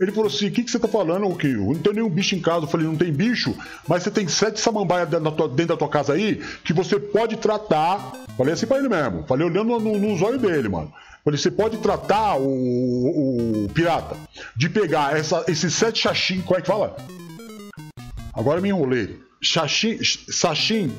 Ele 0.00 0.12
falou 0.12 0.26
assim: 0.26 0.48
o 0.48 0.50
que, 0.50 0.62
que 0.62 0.70
você 0.70 0.78
tá 0.78 0.88
falando, 0.88 1.34
que? 1.36 1.48
Não 1.48 1.74
tem 1.74 1.94
nenhum 1.94 2.10
bicho 2.10 2.34
em 2.34 2.40
casa. 2.40 2.64
Eu 2.64 2.68
falei: 2.68 2.86
não 2.86 2.96
tem 2.96 3.12
bicho, 3.12 3.54
mas 3.86 4.02
você 4.02 4.10
tem 4.10 4.26
sete 4.26 4.60
samambaias 4.60 5.08
dentro, 5.08 5.48
dentro 5.48 5.66
da 5.66 5.76
tua 5.76 5.88
casa 5.88 6.14
aí 6.14 6.42
que 6.64 6.72
você 6.72 6.98
pode 6.98 7.36
tratar. 7.36 8.12
Falei 8.36 8.54
assim 8.54 8.66
pra 8.66 8.78
ele 8.78 8.88
mesmo. 8.88 9.24
Falei 9.26 9.46
olhando 9.46 9.78
no, 9.78 9.98
nos 9.98 10.20
olhos 10.20 10.40
dele, 10.40 10.68
mano. 10.68 10.92
Falei: 11.24 11.38
você 11.38 11.50
pode 11.50 11.78
tratar 11.78 12.36
o, 12.36 12.48
o, 12.48 13.64
o 13.64 13.68
pirata 13.68 14.16
de 14.56 14.68
pegar 14.68 15.16
essa, 15.16 15.44
esses 15.48 15.72
sete 15.72 16.00
xaxim. 16.00 16.40
Como 16.40 16.58
é 16.58 16.60
que 16.60 16.66
fala? 16.66 16.96
Agora 18.32 18.60
me 18.60 18.68
enrolei. 18.68 19.23
Xaxim, 19.44 19.98
sachim, 20.30 20.90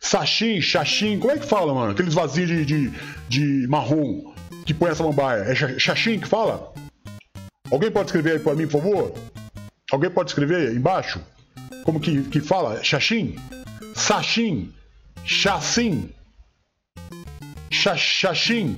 sachim, 0.00 0.60
xaxim, 0.60 1.18
como 1.18 1.32
é 1.32 1.38
que 1.38 1.46
fala, 1.46 1.74
mano? 1.74 1.90
Aqueles 1.92 2.14
vazios 2.14 2.48
de, 2.48 2.64
de, 2.64 2.92
de 3.28 3.66
marrom 3.68 4.32
que 4.64 4.72
põe 4.72 4.90
essa 4.90 5.02
mambaia. 5.02 5.40
É 5.42 5.54
xaxim 5.78 6.20
que 6.20 6.28
fala? 6.28 6.72
Alguém 7.70 7.90
pode 7.90 8.06
escrever 8.06 8.32
aí 8.34 8.38
pra 8.38 8.54
mim, 8.54 8.66
por 8.68 8.80
favor? 8.82 9.14
Alguém 9.90 10.10
pode 10.10 10.30
escrever 10.30 10.68
aí 10.68 10.76
embaixo? 10.76 11.20
Como 11.84 11.98
que, 11.98 12.22
que 12.24 12.40
fala? 12.40 12.82
Xaxim? 12.84 13.34
Sachim? 13.94 14.72
Cha- 17.70 17.96
Xaxim. 17.96 18.76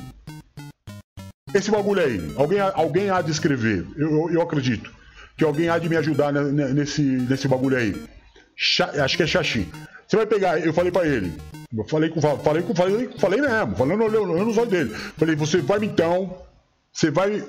Esse 1.53 1.71
bagulho 1.71 2.01
aí, 2.03 2.33
alguém, 2.37 2.59
alguém 2.61 3.11
há 3.11 3.21
de 3.23 3.31
escrever, 3.31 3.87
eu, 3.97 4.11
eu, 4.11 4.31
eu 4.35 4.43
acredito. 4.43 4.93
Que 5.37 5.45
alguém 5.45 5.69
há 5.69 5.79
de 5.79 5.89
me 5.89 5.97
ajudar 5.97 6.33
ne- 6.33 6.51
ne- 6.51 6.73
nesse, 6.73 7.03
nesse 7.03 7.47
bagulho 7.47 7.77
aí. 7.77 7.95
Acho 9.03 9.17
que 9.17 9.23
é 9.23 9.27
Xaxim. 9.27 9.69
Você 10.07 10.17
vai 10.17 10.27
pegar, 10.27 10.59
eu 10.61 10.73
falei 10.73 10.93
pra 10.93 11.07
ele. 11.07 11.33
Eu 11.77 11.85
falei 11.89 12.09
com 12.11 12.21
falei 12.21 12.63
com 12.63 12.75
falei, 12.75 13.11
falei 13.19 13.41
mesmo, 13.41 13.75
falando 13.77 14.05
olhando 14.05 14.45
nos 14.45 14.57
olhos 14.57 14.71
dele. 14.71 14.95
Falei, 15.19 15.35
você 15.35 15.59
vai 15.59 15.79
então. 15.85 16.39
Você 16.93 17.11
vai. 17.11 17.45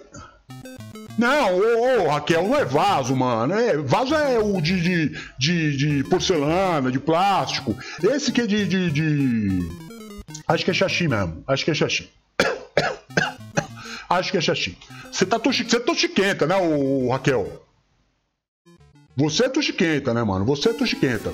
Não, 1.17 1.57
ô, 1.57 2.03
ô, 2.03 2.09
Raquel, 2.09 2.43
não 2.43 2.55
é 2.57 2.65
vaso, 2.65 3.15
mano. 3.15 3.53
É, 3.53 3.77
vaso 3.77 4.13
é 4.15 4.37
o 4.39 4.59
de, 4.59 4.81
de, 4.81 5.17
de, 5.37 5.77
de 5.77 6.03
porcelana, 6.09 6.91
de 6.91 6.99
plástico. 6.99 7.77
Esse 8.03 8.31
que 8.31 8.41
é 8.41 8.47
de, 8.47 8.65
de, 8.67 8.91
de- 8.91 9.71
Acho 10.47 10.65
que 10.65 10.71
é 10.71 10.73
xaxim 10.73 11.07
mesmo. 11.07 11.43
Acho 11.47 11.63
que 11.63 11.71
é 11.71 11.73
xaxim. 11.73 12.07
Acho 14.09 14.31
que 14.31 14.37
é 14.37 14.41
xaxim. 14.41 14.75
Você 15.11 15.25
tá 15.25 15.39
toxi... 15.39 15.63
Você 15.63 15.77
é 15.77 15.79
toxiquenta, 15.79 16.45
né, 16.45 16.55
ô, 16.57 17.09
Raquel? 17.11 17.64
Você 19.17 19.45
é 19.45 19.49
toxiquenta, 19.49 20.13
né, 20.13 20.23
mano? 20.23 20.43
Você 20.45 20.69
é 20.69 20.73
toxiquenta. 20.73 21.31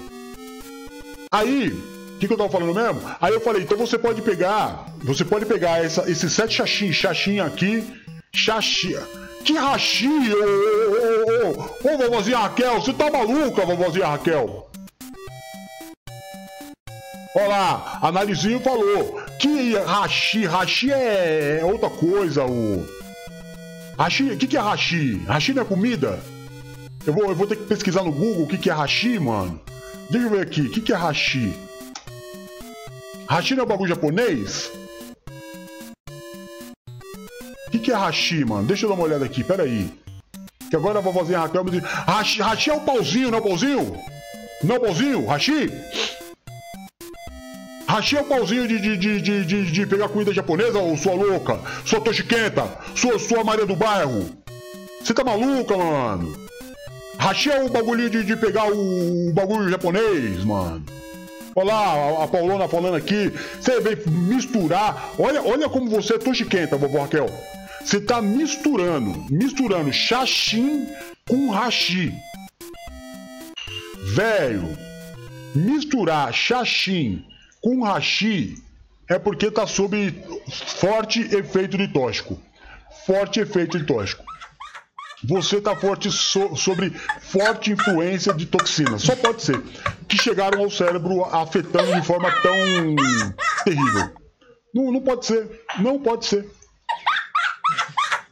Aí, 1.32 1.70
o 1.70 2.20
que, 2.20 2.28
que 2.28 2.34
eu 2.34 2.38
tava 2.38 2.50
falando 2.50 2.76
mesmo? 2.76 3.02
Aí 3.20 3.34
eu 3.34 3.42
falei, 3.42 3.64
então 3.64 3.78
você 3.78 3.98
pode 3.98 4.22
pegar. 4.22 4.86
Você 5.04 5.26
pode 5.26 5.46
pegar 5.46 5.84
essa, 5.84 6.10
esses 6.10 6.32
sete 6.32 6.56
xaxim, 6.56 6.94
xaxim 6.94 7.40
aqui. 7.40 7.84
Xaxim. 8.34 8.96
Que 9.44 9.54
rachi, 9.54 10.08
ô, 10.08 10.44
ô, 10.86 11.48
ô, 11.48 11.90
ô, 11.90 11.94
ô, 11.94 11.98
vovozinha 11.98 12.38
Raquel, 12.38 12.80
você 12.80 12.94
tá 12.94 13.10
maluca, 13.10 13.66
vovozinha 13.66 14.06
Raquel? 14.06 14.70
Olha 17.36 17.48
lá, 17.48 18.00
a 18.04 18.60
falou 18.60 19.20
que 19.40 19.74
hashi, 19.78 20.46
hashi 20.46 20.92
é 20.92 21.62
outra 21.64 21.90
coisa, 21.90 22.46
o. 22.46 22.86
Hashi, 23.98 24.24
o 24.32 24.38
que, 24.38 24.46
que 24.46 24.58
é 24.58 24.60
hashi? 24.60 25.24
Hashi 25.26 25.54
não 25.54 25.64
é 25.64 25.66
comida? 25.66 26.20
Eu 27.06 27.14
vou, 27.14 27.30
eu 27.30 27.36
vou 27.36 27.48
ter 27.48 27.56
que 27.56 27.64
pesquisar 27.64 28.04
no 28.04 28.12
Google 28.12 28.44
o 28.44 28.48
que, 28.48 28.58
que 28.58 28.70
é 28.70 28.74
hashi, 28.74 29.18
mano. 29.18 29.60
Deixa 30.10 30.28
eu 30.28 30.32
ver 30.32 30.42
aqui, 30.42 30.62
o 30.62 30.70
que, 30.70 30.82
que 30.82 30.94
é 30.94 30.96
hashi? 30.96 31.58
Hashi 33.28 33.56
não 33.56 33.64
é 33.64 33.66
um 33.66 33.70
bagulho 33.70 33.90
japonês? 33.90 34.72
O 37.68 37.72
que, 37.72 37.80
que 37.80 37.92
é 37.92 37.96
hashi, 37.96 38.46
mano? 38.46 38.68
Deixa 38.68 38.86
eu 38.86 38.90
dar 38.90 38.96
uma 38.96 39.06
olhada 39.06 39.26
aqui, 39.26 39.44
peraí. 39.44 39.92
Que 40.70 40.76
agora 40.76 41.00
a 41.00 41.02
vovozinha 41.02 41.40
Raquel 41.40 41.64
me 41.64 41.72
diz. 41.72 41.84
Hashi, 41.84 42.42
hashi 42.42 42.70
é 42.70 42.74
o 42.74 42.82
pauzinho, 42.82 43.32
não 43.32 43.40
é 43.40 43.42
o 43.42 43.44
pauzinho? 43.44 43.98
Não 44.64 44.76
é 44.76 44.78
o 44.78 44.82
pauzinho? 44.82 45.26
Hashi? 45.28 45.72
Hashi 47.88 48.18
é 48.18 48.22
o 48.22 48.26
pauzinho 48.26 48.68
de, 48.68 48.80
de, 48.80 48.98
de, 48.98 49.22
de, 49.22 49.46
de, 49.46 49.72
de 49.72 49.86
pegar 49.88 50.08
comida 50.10 50.34
japonesa, 50.34 50.78
ô 50.78 50.96
sua 50.96 51.14
louca? 51.14 51.60
Sua 51.84 52.00
toxiquenta? 52.00 52.64
Sua, 52.96 53.18
sua 53.18 53.44
Maria 53.44 53.66
do 53.66 53.76
Bairro? 53.76 54.30
Você 55.04 55.14
tá 55.16 55.24
maluca, 55.24 55.76
mano? 55.76 56.51
É 57.50 57.64
o 57.64 57.70
bagulho 57.70 58.10
de, 58.10 58.24
de 58.24 58.36
pegar 58.36 58.66
o 58.72 59.32
bagulho 59.32 59.70
japonês, 59.70 60.44
mano. 60.44 60.84
Olha 61.56 61.66
lá, 61.66 62.24
a, 62.24 62.28
Paulona 62.28 62.68
falando 62.68 62.96
aqui. 62.96 63.32
Você 63.60 63.80
vem 63.80 63.96
misturar. 64.08 65.12
Olha, 65.20 65.42
olha 65.44 65.70
como 65.70 65.90
você 65.90 66.16
é 66.16 66.18
toxiquenta, 66.18 66.78
vovó 66.78 67.02
Raquel. 67.02 67.30
Você 67.84 68.02
tá 68.02 68.22
misturando, 68.22 69.26
misturando 69.30 69.94
xaxim 69.94 70.88
com 71.28 71.52
hashi. 71.52 72.12
Velho, 74.14 74.78
misturar 75.54 76.34
xaxim 76.34 77.24
com 77.62 77.84
hashi 77.84 78.56
é 79.08 79.20
porque 79.20 79.52
tá 79.52 79.68
sob 79.68 80.14
forte 80.50 81.22
efeito 81.36 81.78
de 81.78 81.88
tóxico. 81.88 82.40
Forte 83.06 83.40
efeito 83.40 83.78
de 83.78 83.86
tóxico. 83.86 84.24
Você 85.24 85.62
tá 85.62 85.76
forte 85.76 86.12
so- 86.12 86.56
sobre 86.56 86.90
forte 86.90 87.72
influência 87.72 88.34
de 88.34 88.46
toxinas. 88.46 89.04
Só 89.04 89.16
pode 89.16 89.44
ser. 89.44 89.62
Que 90.08 90.18
chegaram 90.18 90.62
ao 90.64 90.70
cérebro 90.70 91.24
afetando 91.26 91.94
de 91.94 92.02
forma 92.06 92.32
tão 92.42 92.56
terrível. 93.64 94.10
Não, 94.74 94.92
não 94.92 95.02
pode 95.02 95.26
ser. 95.26 95.64
Não 95.80 96.00
pode 96.00 96.26
ser. 96.26 96.50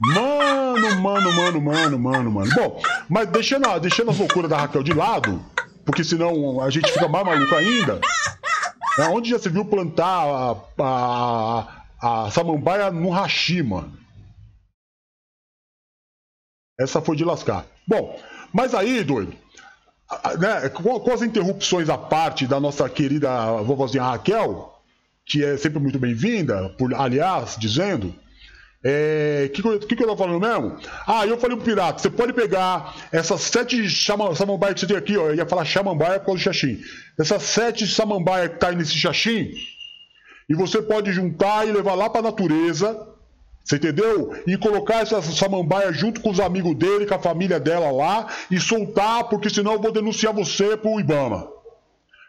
Mano, 0.02 1.02
mano, 1.02 1.34
mano, 1.34 1.62
mano, 1.62 2.00
mano, 2.00 2.32
mano. 2.32 2.52
Bom, 2.56 2.82
mas 3.10 3.28
deixando, 3.30 3.68
a- 3.68 3.78
deixando 3.80 4.12
as 4.12 4.18
loucuras 4.18 4.50
da 4.50 4.58
Raquel 4.58 4.82
de 4.82 4.94
lado, 4.94 5.44
porque 5.86 6.04
senão 6.04 6.62
a 6.62 6.70
gente 6.70 6.92
fica 6.92 7.08
mais 7.08 7.26
maluco 7.26 7.54
ainda. 7.56 8.00
É 8.98 9.04
onde 9.04 9.30
já 9.30 9.38
se 9.40 9.50
viu 9.50 9.66
plantar 9.66 10.06
a, 10.06 10.56
a, 12.02 12.26
a 12.26 12.32
samambaia 12.32 12.90
no 12.92 13.10
hashi, 13.10 13.62
mano. 13.62 13.99
Essa 16.80 17.02
foi 17.02 17.16
de 17.16 17.26
lascar. 17.26 17.66
Bom, 17.86 18.18
mas 18.54 18.74
aí, 18.74 19.04
doido, 19.04 19.34
né, 20.40 20.70
com, 20.70 21.00
com 21.00 21.12
as 21.12 21.22
interrupções 21.22 21.90
à 21.90 21.98
parte 21.98 22.48
da 22.48 22.60
nossa 22.60 22.88
querida 22.90 23.30
vovozinha 23.64 24.04
Raquel, 24.04 24.74
que 25.26 25.44
é 25.44 25.58
sempre 25.58 25.80
muito 25.80 26.00
bem-vinda, 26.00 26.70
por 26.78 26.94
aliás, 26.94 27.58
dizendo. 27.60 28.16
É, 28.82 29.52
que, 29.54 29.62
que, 29.62 29.96
que, 29.98 30.04
eu 30.04 30.08
tô 30.08 30.16
falando 30.16 30.40
mesmo? 30.40 30.80
Ah, 31.06 31.28
eu 31.28 31.38
falei 31.38 31.58
pro 31.58 31.66
pirata, 31.66 32.00
você 32.00 32.10
pode 32.10 32.32
pegar 32.32 32.96
essas 33.12 33.42
sete 33.42 33.90
chama, 33.90 34.34
samambaia 34.34 34.74
que 34.74 34.80
você 34.80 34.88
tem 34.88 34.96
aqui, 34.96 35.18
ó. 35.18 35.28
Eu 35.28 35.36
ia 35.36 35.46
falar 35.46 35.66
chamambaia 35.66 36.18
por 36.18 36.28
causa 36.28 36.40
do 36.40 36.44
xaxim. 36.44 36.82
Essas 37.20 37.44
sete 37.44 37.86
samambaia 37.86 38.48
que 38.48 38.58
tá 38.58 38.70
aí 38.70 38.78
nesse 38.78 38.96
xaxim, 38.96 39.52
e 40.50 40.56
você 40.56 40.82
pode 40.82 41.12
juntar 41.12 41.68
e 41.68 41.74
levar 41.74 41.94
lá 41.94 42.10
pra 42.10 42.22
natureza, 42.22 42.98
você 43.64 43.76
entendeu? 43.76 44.36
E 44.48 44.58
colocar 44.58 45.02
essa 45.02 45.22
samambaia 45.22 45.92
junto 45.94 46.22
com 46.22 46.32
os 46.32 46.40
amigos 46.40 46.76
dele, 46.76 47.06
com 47.06 47.16
a 47.16 47.20
família 47.20 47.60
dela 47.60 47.92
lá, 47.92 48.28
e 48.50 48.60
soltar, 48.60 49.26
porque 49.26 49.50
senão 49.50 49.74
eu 49.74 49.82
vou 49.82 49.92
denunciar 49.92 50.34
você 50.34 50.76
pro 50.76 51.00
Ibama. 51.00 51.48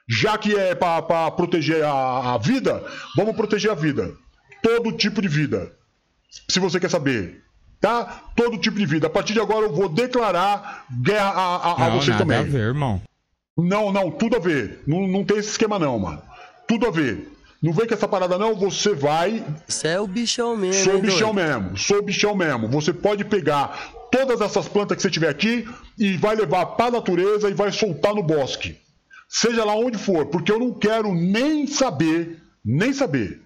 Já 0.08 0.36
que 0.36 0.54
é 0.56 0.74
pra, 0.74 1.00
pra 1.00 1.30
proteger 1.30 1.84
a, 1.84 2.34
a 2.34 2.38
vida, 2.38 2.84
vamos 3.16 3.34
proteger 3.36 3.70
a 3.70 3.74
vida. 3.74 4.12
Todo 4.62 4.92
tipo 4.92 5.22
de 5.22 5.28
vida 5.28 5.72
se 6.48 6.60
você 6.60 6.78
quer 6.78 6.90
saber. 6.90 7.42
Tá? 7.80 8.24
Todo 8.36 8.58
tipo 8.58 8.78
de 8.78 8.84
vida. 8.84 9.06
A 9.06 9.10
partir 9.10 9.32
de 9.32 9.40
agora 9.40 9.66
eu 9.66 9.72
vou 9.72 9.88
declarar 9.88 10.84
guerra 11.02 11.30
a, 11.30 11.56
a, 11.56 11.86
a 11.86 11.90
Não, 11.90 11.96
vocês 11.96 12.08
nada 12.08 12.18
também. 12.18 12.38
a 12.38 12.42
ver, 12.42 12.58
irmão. 12.58 13.00
Não, 13.56 13.90
não, 13.92 14.10
tudo 14.10 14.36
a 14.36 14.38
ver. 14.38 14.82
Não, 14.86 15.08
não 15.08 15.24
tem 15.24 15.38
esse 15.38 15.50
esquema 15.50 15.78
não, 15.78 15.98
mano. 15.98 16.22
Tudo 16.68 16.86
a 16.86 16.90
ver. 16.90 17.26
Não 17.62 17.72
vem 17.72 17.86
com 17.86 17.92
essa 17.94 18.08
parada 18.08 18.38
não, 18.38 18.54
você 18.54 18.94
vai. 18.94 19.44
Você 19.68 19.88
é 19.88 20.00
o 20.00 20.06
bichão 20.06 20.56
mesmo, 20.56 20.82
Sou 20.82 20.94
hein, 20.94 21.00
bichão 21.02 21.34
doido? 21.34 21.48
mesmo, 21.48 21.76
sou 21.76 22.02
bichão 22.02 22.34
mesmo. 22.34 22.68
Você 22.68 22.92
pode 22.92 23.24
pegar 23.24 23.92
todas 24.10 24.40
essas 24.40 24.66
plantas 24.66 24.96
que 24.96 25.02
você 25.02 25.10
tiver 25.10 25.28
aqui 25.28 25.68
e 25.98 26.16
vai 26.16 26.34
levar 26.34 26.64
pra 26.66 26.90
natureza 26.90 27.50
e 27.50 27.54
vai 27.54 27.70
soltar 27.70 28.14
no 28.14 28.22
bosque. 28.22 28.78
Seja 29.28 29.64
lá 29.64 29.74
onde 29.74 29.98
for, 29.98 30.26
porque 30.26 30.50
eu 30.50 30.58
não 30.58 30.72
quero 30.72 31.14
nem 31.14 31.66
saber, 31.66 32.42
nem 32.64 32.92
saber. 32.92 33.40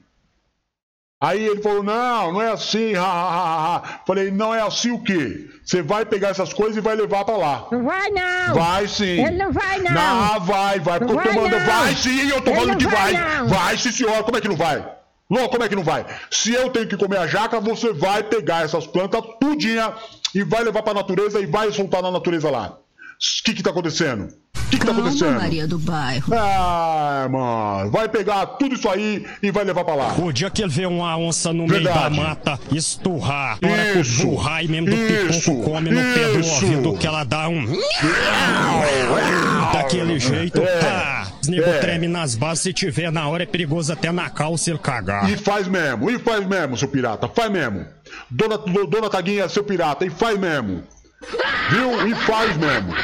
Aí 1.25 1.47
ele 1.47 1.63
falou: 1.63 1.83
não, 1.83 2.33
não 2.33 2.43
é 2.43 2.53
assim, 2.53 2.95
ha, 2.95 3.03
ha, 3.03 3.77
ha. 3.77 4.01
Falei: 4.07 4.31
não 4.31 4.55
é 4.55 4.61
assim 4.61 4.91
o 4.91 5.03
quê? 5.03 5.49
Você 5.65 5.81
vai 5.81 6.05
pegar 6.05 6.29
essas 6.29 6.53
coisas 6.53 6.77
e 6.77 6.83
vai 6.83 6.95
levar 6.95 7.25
pra 7.25 7.37
lá. 7.39 7.67
Não 7.73 7.83
vai 7.83 8.11
não! 8.11 8.55
Vai 8.55 8.87
sim. 8.87 9.25
Ele 9.25 9.39
não 9.39 9.51
vai 9.51 9.79
não! 9.81 9.93
Não, 9.93 10.41
vai, 10.41 10.81
vai, 10.81 10.99
porque 10.99 11.15
Não 11.15 11.23
eu 11.23 11.27
tô 11.27 11.33
vai, 11.33 11.43
mandando. 11.43 11.65
não. 11.65 11.67
Vai 11.67 11.95
sim, 11.95 12.29
eu 12.29 12.41
tô 12.43 12.51
Ele 12.51 12.61
falando 12.61 12.79
que 12.79 12.87
vai, 12.87 13.13
vai. 13.15 13.47
Vai 13.47 13.79
sim, 13.79 13.91
senhora, 13.91 14.23
como 14.23 14.37
é 14.37 14.41
que 14.43 14.49
não 14.49 14.57
vai? 14.57 14.87
Lô, 15.31 15.49
como 15.49 15.65
é 15.65 15.69
que 15.71 15.75
não 15.75 15.83
vai? 15.83 16.05
Se 16.31 16.53
eu 16.53 16.69
tenho 16.69 16.87
que 16.87 16.97
comer 16.99 17.17
a 17.19 17.27
jaca, 17.27 17.59
você 17.59 17.91
vai 17.95 18.23
pegar 18.23 18.63
essas 18.67 18.87
plantas 18.87 19.23
tudinha 19.41 19.95
e 20.35 20.45
vai 20.45 20.63
levar 20.63 20.83
pra 20.83 20.93
natureza 20.93 21.41
e 21.41 21.47
vai 21.47 21.73
soltar 21.73 22.03
na 22.03 22.11
natureza 22.11 22.51
lá. 22.51 22.77
O 22.77 23.45
que 23.45 23.55
que 23.55 23.63
tá 23.63 23.71
acontecendo? 23.71 24.29
O 24.57 24.69
que 24.75 24.79
que 24.79 24.87
tá 24.87 24.93
acontecendo? 24.93 25.35
Maria 25.39 25.67
do 25.69 25.79
Bairro. 25.79 26.33
Ah, 26.35 27.29
mano, 27.31 27.91
vai 27.91 28.09
pegar 28.09 28.45
tudo 28.47 28.75
isso 28.75 28.89
aí 28.89 29.25
e 29.43 29.51
vai 29.51 29.63
levar 29.65 29.85
pra 29.85 29.95
lá. 29.95 30.15
O 30.19 30.33
dia 30.33 30.51
que 30.51 30.63
ele 30.63 30.71
vê 30.71 30.87
uma 30.87 31.17
onça 31.17 31.53
no 31.53 31.67
meio 31.67 31.85
Verdade. 31.85 32.17
da 32.17 32.23
mata 32.23 32.61
esturrar, 32.73 33.59
que 33.61 33.67
o 33.99 34.01
Isso. 34.01 34.27
burrai 34.27 34.67
mesmo 34.67 34.87
do 34.89 34.95
Isso. 34.97 35.51
pipoco 35.53 35.71
come 35.71 35.91
no 35.91 36.01
pé 36.15 36.29
do 36.33 36.41
Isso. 36.41 36.55
ouvido 36.65 36.95
que 36.97 37.07
ela 37.07 37.23
dá 37.25 37.49
um... 37.49 37.65
Daquele 39.73 40.19
jeito, 40.19 40.61
É. 40.61 40.81
pá! 40.81 41.27
Os 41.43 41.49
nego 41.49 41.69
É. 41.69 41.79
treme 41.79 42.09
nas 42.09 42.35
bases, 42.35 42.63
se 42.63 42.73
tiver 42.73 43.13
na 43.13 43.29
hora 43.29 43.43
é 43.43 43.47
perigoso 43.47 43.93
até 43.93 44.11
na 44.11 44.31
calça 44.31 44.71
ele 44.71 44.79
cagar. 44.79 45.29
E 45.31 45.37
faz 45.37 45.69
mesmo, 45.69 46.11
e 46.11 46.19
faz 46.19 46.47
mesmo, 46.47 46.77
seu 46.77 46.89
pirata, 46.89 47.29
faz 47.29 47.51
mesmo. 47.51 47.85
Dona, 48.31 48.57
do- 48.59 48.87
dona 48.87 49.11
Taguinha, 49.11 49.49
seu 49.49 49.63
pirata, 49.63 50.05
e 50.07 50.11
faz 50.11 50.39
mesmo. 50.39 50.83
Viu? 51.71 52.09
E 52.09 52.15
faz 52.15 52.57
mesmo. 52.57 52.95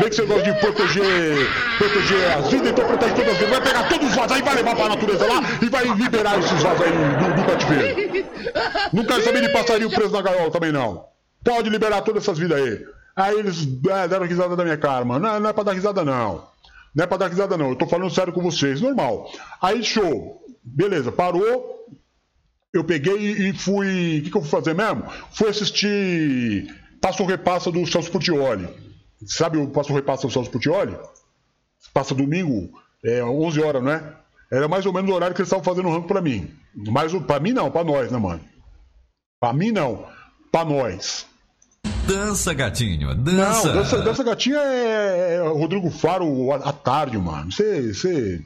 Vê 0.00 0.08
que 0.08 0.16
você 0.16 0.24
gosta 0.24 0.50
de 0.50 0.60
proteger, 0.60 1.46
proteger 1.76 2.30
as 2.38 2.50
vidas, 2.50 2.70
então 2.70 2.86
protege 2.86 3.14
todas 3.14 3.32
as 3.32 3.38
vidas. 3.38 3.50
Vai 3.50 3.60
pegar 3.60 3.88
todos 3.88 4.08
os 4.08 4.16
vasos 4.16 4.32
aí, 4.32 4.42
vai 4.42 4.54
levar 4.54 4.74
pra 4.74 4.88
natureza 4.88 5.26
lá 5.26 5.42
e 5.60 5.68
vai 5.68 5.84
liberar 5.88 6.38
esses 6.38 6.62
vasos 6.62 6.82
aí 6.86 6.92
do, 6.92 7.36
do 7.36 7.46
cativeiro. 7.46 8.26
Não 8.94 9.04
quero 9.04 9.22
saber 9.22 9.42
de 9.42 9.52
passarinho 9.52 9.90
preso 9.90 10.12
na 10.12 10.22
gaiola 10.22 10.50
também, 10.50 10.72
não. 10.72 11.04
Pode 11.44 11.68
liberar 11.68 12.00
todas 12.00 12.22
essas 12.22 12.38
vidas 12.38 12.58
aí. 12.62 12.82
Aí 13.14 13.38
eles 13.38 13.68
é, 13.90 14.08
deram 14.08 14.26
risada 14.26 14.56
da 14.56 14.64
minha 14.64 14.78
cara, 14.78 15.04
mano. 15.04 15.26
Não, 15.26 15.38
não 15.38 15.50
é 15.50 15.52
pra 15.52 15.64
dar 15.64 15.72
risada, 15.72 16.02
não. 16.02 16.48
Não 16.94 17.04
é 17.04 17.06
pra 17.06 17.18
dar 17.18 17.28
risada, 17.28 17.58
não. 17.58 17.68
Eu 17.70 17.76
tô 17.76 17.86
falando 17.86 18.10
sério 18.10 18.32
com 18.32 18.40
vocês. 18.40 18.80
Normal. 18.80 19.30
Aí, 19.60 19.84
show. 19.84 20.42
Beleza, 20.64 21.12
parou. 21.12 21.86
Eu 22.72 22.84
peguei 22.84 23.16
e 23.16 23.52
fui. 23.52 24.20
O 24.20 24.22
que, 24.22 24.30
que 24.30 24.36
eu 24.36 24.42
fui 24.42 24.50
fazer 24.50 24.74
mesmo? 24.74 25.04
Fui 25.32 25.48
assistir 25.48 26.74
Passo 27.02 27.24
Repassa 27.24 27.70
do 27.70 27.86
Celso 27.86 28.10
Portioli. 28.10 28.89
Sabe 29.26 29.58
o 29.58 29.68
Passo 29.68 29.92
Repassa 29.92 30.26
do 30.26 30.32
Celso 30.32 30.50
Portioli? 30.50 30.96
Passa 31.92 32.14
domingo, 32.14 32.70
é 33.04 33.22
11 33.24 33.60
horas, 33.62 33.82
não 33.82 33.92
é? 33.92 34.14
Era 34.50 34.66
mais 34.68 34.84
ou 34.86 34.92
menos 34.92 35.10
o 35.10 35.14
horário 35.14 35.34
que 35.34 35.40
eles 35.40 35.48
estavam 35.48 35.64
fazendo 35.64 35.88
o 35.88 35.92
ranking 35.92 36.08
pra 36.08 36.20
mim. 36.20 36.50
Mas 36.74 37.12
o- 37.14 37.20
pra 37.20 37.38
mim 37.40 37.52
não, 37.52 37.70
pra 37.70 37.84
nós, 37.84 38.10
né, 38.10 38.18
mano? 38.18 38.40
Pra 39.40 39.52
mim 39.52 39.70
não, 39.72 40.06
pra 40.50 40.64
nós. 40.64 41.26
Dança, 42.06 42.52
gatinho, 42.52 43.08
Não, 43.14 43.22
dança. 43.22 43.72
dança, 43.72 44.02
dança 44.02 44.24
gatinha 44.24 44.58
é, 44.58 45.34
é 45.36 45.40
Rodrigo 45.48 45.90
Faro 45.90 46.52
à, 46.52 46.56
à 46.56 46.72
tarde, 46.72 47.16
mano. 47.18 47.50
Você. 47.52 47.92
Você. 47.94 48.40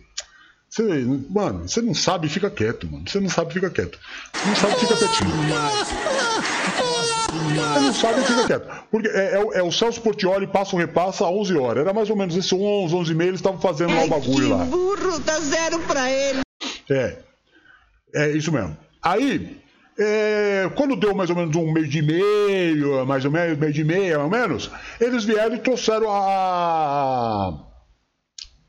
Você, 0.69 0.83
mano, 1.31 1.69
você 1.69 1.81
não 1.81 1.95
sabe, 1.95 2.29
fica 2.29 2.51
quieto, 2.51 2.91
mano. 2.91 3.09
Você 3.09 3.21
não 3.21 3.29
sabe, 3.29 3.53
fica 3.55 3.71
quieto. 3.71 3.97
Não 4.45 4.57
sabe, 4.57 4.75
fica 4.75 4.97
quietinho. 4.97 5.31
Você 7.35 7.81
não 7.81 7.93
sabe, 7.95 8.23
fica 8.23 8.47
quieto. 8.47 8.85
Porque 8.91 9.09
é, 9.09 9.35
é 9.35 9.39
o- 9.41 9.53
é 9.55 9.63
o 9.63 9.73
Celso 9.73 10.01
Portioli 10.01 10.47
passa 10.47 10.75
ou 10.77 10.81
repassa 10.81 11.25
a 11.25 11.31
11 11.31 11.57
horas. 11.57 11.83
Era 11.83 11.93
mais 11.93 12.09
ou 12.11 12.17
menos 12.17 12.37
esse 12.37 12.55
11, 12.55 12.95
11 12.95 13.13
e 13.13 13.15
meia, 13.15 13.29
eles 13.29 13.41
estavam 13.41 13.61
fazendo 13.61 13.95
lá 13.95 14.05
o 14.05 14.09
bagulho 14.09 14.49
lá. 14.51 14.65
burro, 14.65 15.19
dá 15.21 15.39
zero 15.41 15.79
pra 15.81 16.11
ele. 16.11 16.41
É. 16.91 17.19
É 18.15 18.31
isso 18.31 18.53
mesmo. 18.53 18.77
Aí, 19.03 19.61
é, 19.99 20.71
quando 20.77 20.97
deu 20.97 21.15
mais 21.15 21.31
ou 21.31 21.37
menos 21.37 21.55
um 21.57 21.73
mês 21.73 21.89
de 21.91 22.01
meio, 22.03 23.05
mais 23.07 23.25
ou 23.25 23.31
menos, 23.31 23.59
meio 23.59 23.73
de 23.73 23.85
meia, 23.85 24.19
mais 24.19 24.25
ou 24.33 24.39
menos, 24.49 24.71
eles 25.01 25.25
vieram 25.25 25.55
e 25.55 25.59
trouxeram 25.59 26.11
a. 26.11 27.53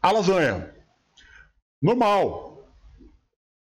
a 0.01 0.11
lasanha. 0.11 0.69
Normal. 1.81 2.54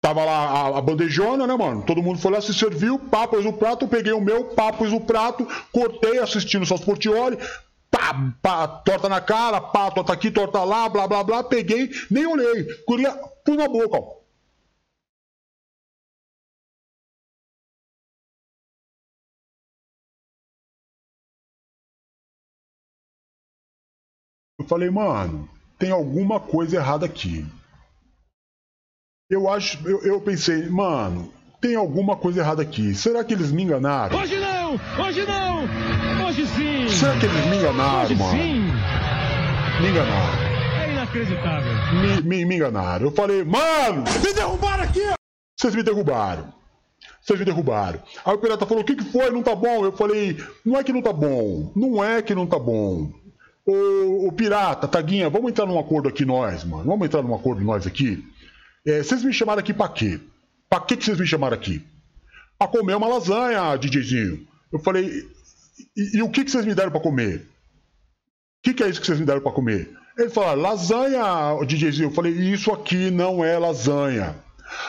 Tava 0.06 0.24
lá 0.24 0.50
a, 0.50 0.78
a 0.78 0.80
bandejona, 0.80 1.48
né, 1.48 1.56
mano? 1.56 1.82
Todo 1.82 2.00
mundo 2.00 2.20
foi 2.20 2.30
lá, 2.30 2.40
se 2.40 2.54
serviu, 2.54 2.96
pá, 2.96 3.26
pôs 3.26 3.44
o 3.44 3.52
prato, 3.52 3.88
peguei 3.88 4.12
o 4.12 4.20
meu, 4.20 4.44
pá, 4.44 4.72
pôs 4.72 4.92
o 4.92 5.00
prato, 5.00 5.44
cortei 5.72 6.20
assistindo 6.20 6.64
só 6.64 6.76
os 6.76 6.84
pá, 7.90 8.14
pá, 8.40 8.68
torta 8.68 9.08
na 9.08 9.20
cara, 9.20 9.60
pá, 9.60 9.90
torta 9.90 10.12
aqui, 10.12 10.30
torta 10.30 10.62
lá, 10.62 10.88
blá, 10.88 11.08
blá, 11.08 11.24
blá, 11.24 11.42
peguei, 11.42 11.90
nem 12.08 12.24
olhei, 12.24 12.66
queria, 12.86 13.12
pus 13.44 13.56
na 13.56 13.66
boca, 13.66 13.98
ó. 13.98 14.16
Eu 24.60 24.66
falei, 24.68 24.88
mano, 24.88 25.48
tem 25.80 25.90
alguma 25.90 26.38
coisa 26.38 26.76
errada 26.76 27.06
aqui. 27.06 27.44
Eu 29.28 29.48
acho, 29.50 29.78
eu, 29.88 30.00
eu 30.04 30.20
pensei, 30.20 30.68
mano, 30.68 31.32
tem 31.60 31.74
alguma 31.74 32.14
coisa 32.16 32.40
errada 32.40 32.62
aqui. 32.62 32.94
Será 32.94 33.24
que 33.24 33.34
eles 33.34 33.50
me 33.50 33.64
enganaram? 33.64 34.16
Hoje 34.16 34.38
não! 34.38 34.80
Hoje 35.04 35.26
não! 35.26 36.26
Hoje 36.26 36.46
sim! 36.46 36.88
Será 36.88 37.18
que 37.18 37.26
eles 37.26 37.46
me 37.46 37.56
enganaram, 37.56 38.04
Hoje 38.04 38.14
mano? 38.14 38.30
sim! 38.30 38.60
Me 39.82 39.88
enganaram. 39.88 40.38
É 40.80 40.92
inacreditável! 40.92 41.72
Me, 42.00 42.22
me, 42.22 42.44
me 42.44 42.54
enganaram. 42.54 43.06
Eu 43.06 43.10
falei, 43.10 43.42
mano, 43.42 44.04
Me 44.24 44.32
derrubaram 44.32 44.84
aqui! 44.84 45.02
vocês 45.58 45.74
me 45.74 45.82
derrubaram. 45.82 46.54
Vocês 47.20 47.36
me 47.36 47.44
derrubaram. 47.44 48.00
Aí 48.24 48.32
o 48.32 48.38
pirata 48.38 48.64
falou: 48.64 48.84
o 48.84 48.86
que, 48.86 48.94
que 48.94 49.04
foi? 49.10 49.30
Não 49.32 49.42
tá 49.42 49.56
bom. 49.56 49.84
Eu 49.84 49.90
falei: 49.90 50.36
não 50.64 50.78
é 50.78 50.84
que 50.84 50.92
não 50.92 51.02
tá 51.02 51.12
bom. 51.12 51.72
Não 51.74 52.04
é 52.04 52.22
que 52.22 52.32
não 52.34 52.46
tá 52.46 52.58
bom. 52.60 53.10
Ô, 53.66 54.28
ô 54.28 54.32
pirata, 54.32 54.86
Taguinha, 54.86 55.28
vamos 55.28 55.50
entrar 55.50 55.66
num 55.66 55.78
acordo 55.80 56.08
aqui 56.08 56.24
nós, 56.24 56.62
mano. 56.62 56.84
Vamos 56.84 57.04
entrar 57.04 57.22
num 57.22 57.34
acordo 57.34 57.64
nós 57.64 57.84
aqui. 57.84 58.24
É, 58.86 59.02
vocês 59.02 59.22
me 59.24 59.32
chamaram 59.32 59.60
aqui 59.60 59.74
pra 59.74 59.88
quê? 59.88 60.20
Pra 60.68 60.80
que, 60.80 60.96
que 60.96 61.04
vocês 61.04 61.18
me 61.18 61.26
chamaram 61.26 61.56
aqui? 61.56 61.82
Pra 62.58 62.68
comer 62.68 62.94
uma 62.94 63.08
lasanha, 63.08 63.76
DJzinho. 63.76 64.46
Eu 64.72 64.78
falei: 64.78 65.28
e, 65.96 66.18
e 66.18 66.22
o 66.22 66.30
que, 66.30 66.44
que 66.44 66.50
vocês 66.50 66.64
me 66.64 66.74
deram 66.74 66.90
pra 66.90 67.00
comer? 67.00 67.38
O 67.38 68.62
que, 68.62 68.74
que 68.74 68.82
é 68.82 68.88
isso 68.88 69.00
que 69.00 69.06
vocês 69.06 69.18
me 69.18 69.26
deram 69.26 69.40
pra 69.40 69.52
comer? 69.52 69.90
Ele 70.18 70.30
falou, 70.30 70.54
lasanha, 70.54 71.62
DJzinho. 71.66 72.08
Eu 72.08 72.12
falei, 72.12 72.32
isso 72.32 72.72
aqui 72.72 73.10
não 73.10 73.44
é 73.44 73.58
lasanha. 73.58 74.34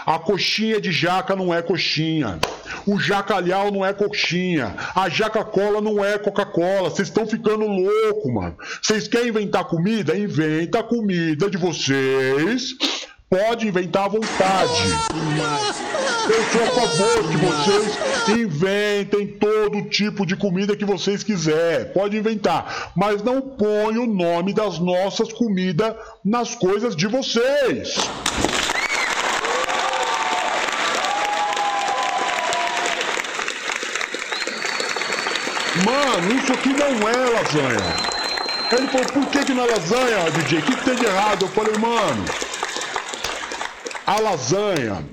A 0.05 0.17
coxinha 0.17 0.79
de 0.79 0.91
jaca 0.91 1.35
não 1.35 1.53
é 1.53 1.61
coxinha. 1.61 2.39
O 2.85 2.99
jacalhau 2.99 3.71
não 3.71 3.85
é 3.85 3.93
coxinha. 3.93 4.75
A 4.95 5.09
jaca-cola 5.09 5.81
não 5.81 6.03
é 6.03 6.17
Coca-Cola. 6.17 6.89
Vocês 6.89 7.09
estão 7.09 7.27
ficando 7.27 7.67
louco, 7.67 8.31
mano. 8.31 8.55
Vocês 8.81 9.07
querem 9.07 9.29
inventar 9.29 9.65
comida? 9.65 10.17
Inventa 10.17 10.79
a 10.79 10.83
comida 10.83 11.49
de 11.49 11.57
vocês. 11.57 12.75
Pode 13.29 13.67
inventar 13.67 14.05
à 14.05 14.07
vontade. 14.07 14.83
Eu 16.29 16.43
sou 16.45 16.63
a 16.63 16.87
favor 16.87 17.29
que 17.29 17.37
vocês 17.37 18.39
inventem 18.39 19.27
todo 19.27 19.89
tipo 19.89 20.25
de 20.25 20.37
comida 20.37 20.77
que 20.77 20.85
vocês 20.85 21.23
quiserem. 21.23 21.91
Pode 21.91 22.15
inventar. 22.15 22.93
Mas 22.95 23.21
não 23.21 23.41
põe 23.41 23.97
o 23.97 24.07
nome 24.07 24.53
das 24.53 24.79
nossas 24.79 25.33
comidas 25.33 25.93
nas 26.23 26.55
coisas 26.55 26.95
de 26.95 27.05
vocês. 27.05 27.95
Mano, 35.85 36.33
isso 36.33 36.53
aqui 36.53 36.69
não 36.69 37.09
é 37.09 37.29
lasanha. 37.29 38.17
Ele 38.71 38.87
falou, 38.87 39.07
por 39.07 39.25
que, 39.27 39.43
que 39.43 39.53
não 39.53 39.65
é 39.65 39.67
lasanha, 39.67 40.31
DJ? 40.31 40.59
O 40.59 40.61
que, 40.61 40.75
que 40.77 40.85
tem 40.85 40.95
de 40.95 41.05
errado? 41.05 41.43
Eu 41.43 41.49
falei, 41.49 41.77
mano, 41.77 42.25
a 44.07 44.21
lasanha, 44.21 45.05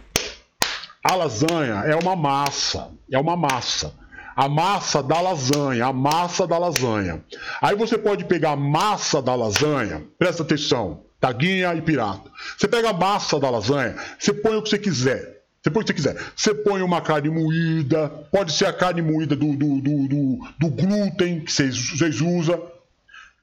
a 1.03 1.14
lasanha 1.16 1.82
é 1.84 1.97
uma 1.97 2.14
massa, 2.14 2.92
é 3.11 3.18
uma 3.18 3.36
massa. 3.36 3.92
A 4.36 4.49
massa 4.49 5.03
da 5.03 5.20
lasanha, 5.20 5.86
a 5.86 5.92
massa 5.92 6.47
da 6.47 6.57
lasanha. 6.59 7.24
Aí 7.61 7.74
você 7.74 7.99
pode 7.99 8.24
pegar 8.24 8.53
a 8.53 8.57
massa 8.57 9.20
da 9.20 9.34
lasanha, 9.34 10.03
presta 10.16 10.45
atenção, 10.45 11.03
taguinha 11.20 11.74
e 11.74 11.82
pirata. 11.82 12.30
Você 12.57 12.68
pega 12.68 12.90
a 12.90 12.92
massa 12.92 13.38
da 13.38 13.51
lasanha, 13.51 13.97
você 14.16 14.32
põe 14.32 14.57
o 14.57 14.62
que 14.62 14.70
você 14.70 14.78
quiser. 14.78 15.42
Você 15.61 15.70
põe 15.70 15.82
o 15.82 15.86
que 15.86 15.92
você 15.92 15.95
quiser. 15.95 16.24
Você 16.36 16.55
põe 16.55 16.82
uma 16.82 17.01
carne 17.01 17.30
moída, 17.30 18.09
pode 18.30 18.53
ser 18.53 18.66
a 18.66 18.72
carne 18.72 19.03
moída 19.03 19.34
do, 19.34 19.57
do, 19.57 19.80
do, 19.80 20.09
do, 20.09 20.38
do 20.59 20.68
glúten 20.68 21.40
que 21.40 21.51
vocês, 21.51 21.90
vocês 21.90 22.20
usam. 22.20 22.62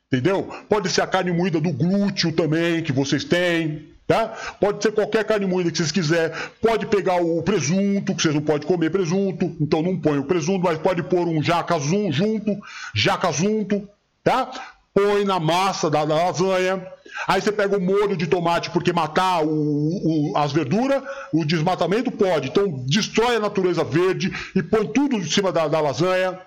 Entendeu? 0.08 0.44
Pode 0.70 0.90
ser 0.90 1.02
a 1.02 1.08
carne 1.08 1.32
moída 1.32 1.60
do 1.60 1.74
glúteo 1.74 2.32
também, 2.32 2.84
que 2.84 2.92
vocês 2.94 3.24
têm. 3.24 3.91
Tá? 4.12 4.28
Pode 4.60 4.84
ser 4.84 4.92
qualquer 4.92 5.24
carne 5.24 5.46
moída 5.46 5.72
que 5.72 5.78
vocês 5.78 5.90
quiserem. 5.90 6.36
Pode 6.62 6.86
pegar 6.88 7.16
o 7.22 7.42
presunto, 7.44 8.14
que 8.14 8.22
vocês 8.22 8.36
não 8.36 8.42
podem 8.42 8.68
comer 8.68 8.90
presunto. 8.90 9.56
Então 9.58 9.82
não 9.82 9.98
põe 9.98 10.18
o 10.20 10.26
presunto, 10.26 10.66
mas 10.66 10.78
pode 10.78 11.02
pôr 11.04 11.30
um 11.30 11.42
jacazum 11.42 12.12
junto, 12.12 12.58
jacazunto, 12.94 13.88
tá? 14.22 14.52
Põe 14.94 15.24
na 15.24 15.40
massa 15.40 15.90
da, 15.90 16.04
da 16.04 16.16
lasanha. 16.16 16.86
Aí 17.26 17.40
você 17.42 17.54
pega 17.54 17.78
o 17.78 17.82
molho 17.82 18.18
de 18.18 18.28
tomate, 18.28 18.70
porque 18.72 18.92
matar 18.92 19.46
o, 19.46 19.50
o- 19.50 20.34
as 20.38 20.52
verduras, 20.52 21.02
o 21.34 21.46
desmatamento 21.46 22.12
pode. 22.12 22.50
Então 22.50 22.70
destrói 22.86 23.38
a 23.38 23.40
natureza 23.40 23.82
verde 23.82 24.30
e 24.54 24.62
põe 24.62 24.88
tudo 24.88 25.16
em 25.16 25.24
cima 25.24 25.54
da, 25.54 25.70
da 25.70 25.80
lasanha. 25.80 26.38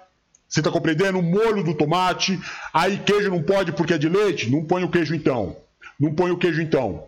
Você 0.47 0.61
tá 0.61 0.71
compreendendo? 0.71 1.19
O 1.19 1.23
molho 1.23 1.65
do 1.65 1.73
tomate. 1.73 2.39
Aí 2.75 2.99
queijo 2.99 3.31
não 3.31 3.43
pode 3.43 3.73
porque 3.73 3.95
é 3.95 3.99
de 3.99 4.11
leite? 4.11 4.51
Não 4.51 4.63
põe 4.67 4.85
o 4.85 4.91
queijo 4.91 5.15
então. 5.15 5.57
Não 5.99 6.15
põe 6.15 6.31
o 6.31 6.37
queijo 6.37 6.61
então. 6.61 7.05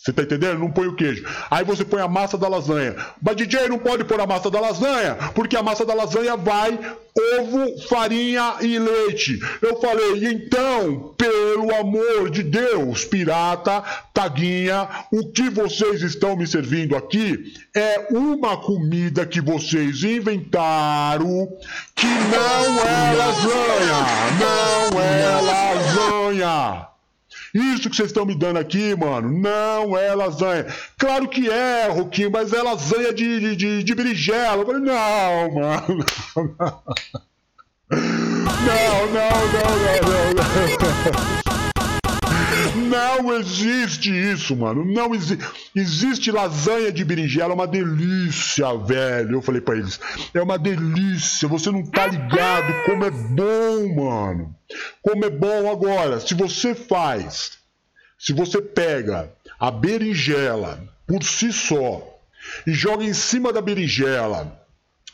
Você 0.00 0.14
tá 0.14 0.22
entendendo? 0.22 0.58
Não 0.58 0.70
põe 0.70 0.86
o 0.86 0.96
queijo. 0.96 1.22
Aí 1.50 1.62
você 1.62 1.84
põe 1.84 2.00
a 2.00 2.08
massa 2.08 2.38
da 2.38 2.48
lasanha. 2.48 2.96
Mas 3.20 3.36
DJ 3.36 3.68
não 3.68 3.78
pode 3.78 4.02
pôr 4.04 4.18
a 4.18 4.26
massa 4.26 4.50
da 4.50 4.58
lasanha, 4.58 5.14
porque 5.34 5.54
a 5.54 5.62
massa 5.62 5.84
da 5.84 5.92
lasanha 5.92 6.38
vai 6.38 6.78
ovo, 7.38 7.78
farinha 7.86 8.54
e 8.62 8.78
leite. 8.78 9.38
Eu 9.60 9.78
falei, 9.78 10.26
então, 10.26 11.14
pelo 11.18 11.74
amor 11.74 12.30
de 12.30 12.42
Deus, 12.42 13.04
pirata, 13.04 13.84
taguinha, 14.14 14.88
o 15.12 15.30
que 15.30 15.50
vocês 15.50 16.00
estão 16.00 16.34
me 16.34 16.46
servindo 16.46 16.96
aqui 16.96 17.52
é 17.76 18.08
uma 18.10 18.56
comida 18.56 19.26
que 19.26 19.42
vocês 19.42 20.02
inventaram 20.02 21.46
que 21.94 22.06
não 22.06 22.86
é 22.86 23.16
lasanha. 23.16 24.06
Não 24.40 25.00
é 25.02 25.40
lasanha. 25.42 26.89
Isso 27.54 27.90
que 27.90 27.96
vocês 27.96 28.08
estão 28.08 28.24
me 28.24 28.34
dando 28.34 28.58
aqui, 28.58 28.94
mano, 28.94 29.30
não 29.30 29.96
é 29.96 30.14
lasanha. 30.14 30.66
Claro 30.98 31.28
que 31.28 31.50
é, 31.50 31.88
Roquinho, 31.88 32.30
mas 32.30 32.52
é 32.52 32.62
lasanha 32.62 33.12
de, 33.12 33.56
de, 33.56 33.56
de, 33.56 33.82
de. 33.82 33.92
Eu 33.92 34.66
falei, 34.66 34.82
não, 34.82 35.54
mano. 35.54 36.04
Não, 37.92 39.06
não, 39.06 39.12
não, 39.12 39.68
não, 39.82 40.34
não. 40.34 40.44
Não, 41.44 41.49
não 42.76 43.32
existe 43.34 44.10
isso, 44.10 44.56
mano. 44.56 44.84
Não 44.84 45.14
existe. 45.14 45.44
Existe 45.74 46.30
lasanha 46.30 46.92
de 46.92 47.04
berinjela, 47.04 47.52
é 47.52 47.54
uma 47.54 47.66
delícia, 47.66 48.74
velho. 48.76 49.36
Eu 49.36 49.42
falei 49.42 49.60
pra 49.60 49.76
eles, 49.76 50.00
é 50.34 50.42
uma 50.42 50.58
delícia. 50.58 51.48
Você 51.48 51.70
não 51.70 51.84
tá 51.84 52.06
ligado 52.06 52.84
como 52.84 53.04
é 53.04 53.10
bom, 53.10 53.94
mano. 53.94 54.54
Como 55.02 55.24
é 55.24 55.30
bom 55.30 55.70
agora. 55.70 56.20
Se 56.20 56.34
você 56.34 56.74
faz 56.74 57.58
Se 58.18 58.32
você 58.32 58.60
pega 58.60 59.32
a 59.58 59.70
berinjela 59.70 60.82
por 61.06 61.22
si 61.22 61.52
só 61.52 62.02
e 62.66 62.72
joga 62.72 63.04
em 63.04 63.14
cima 63.14 63.52
da 63.52 63.60
berinjela 63.60 64.60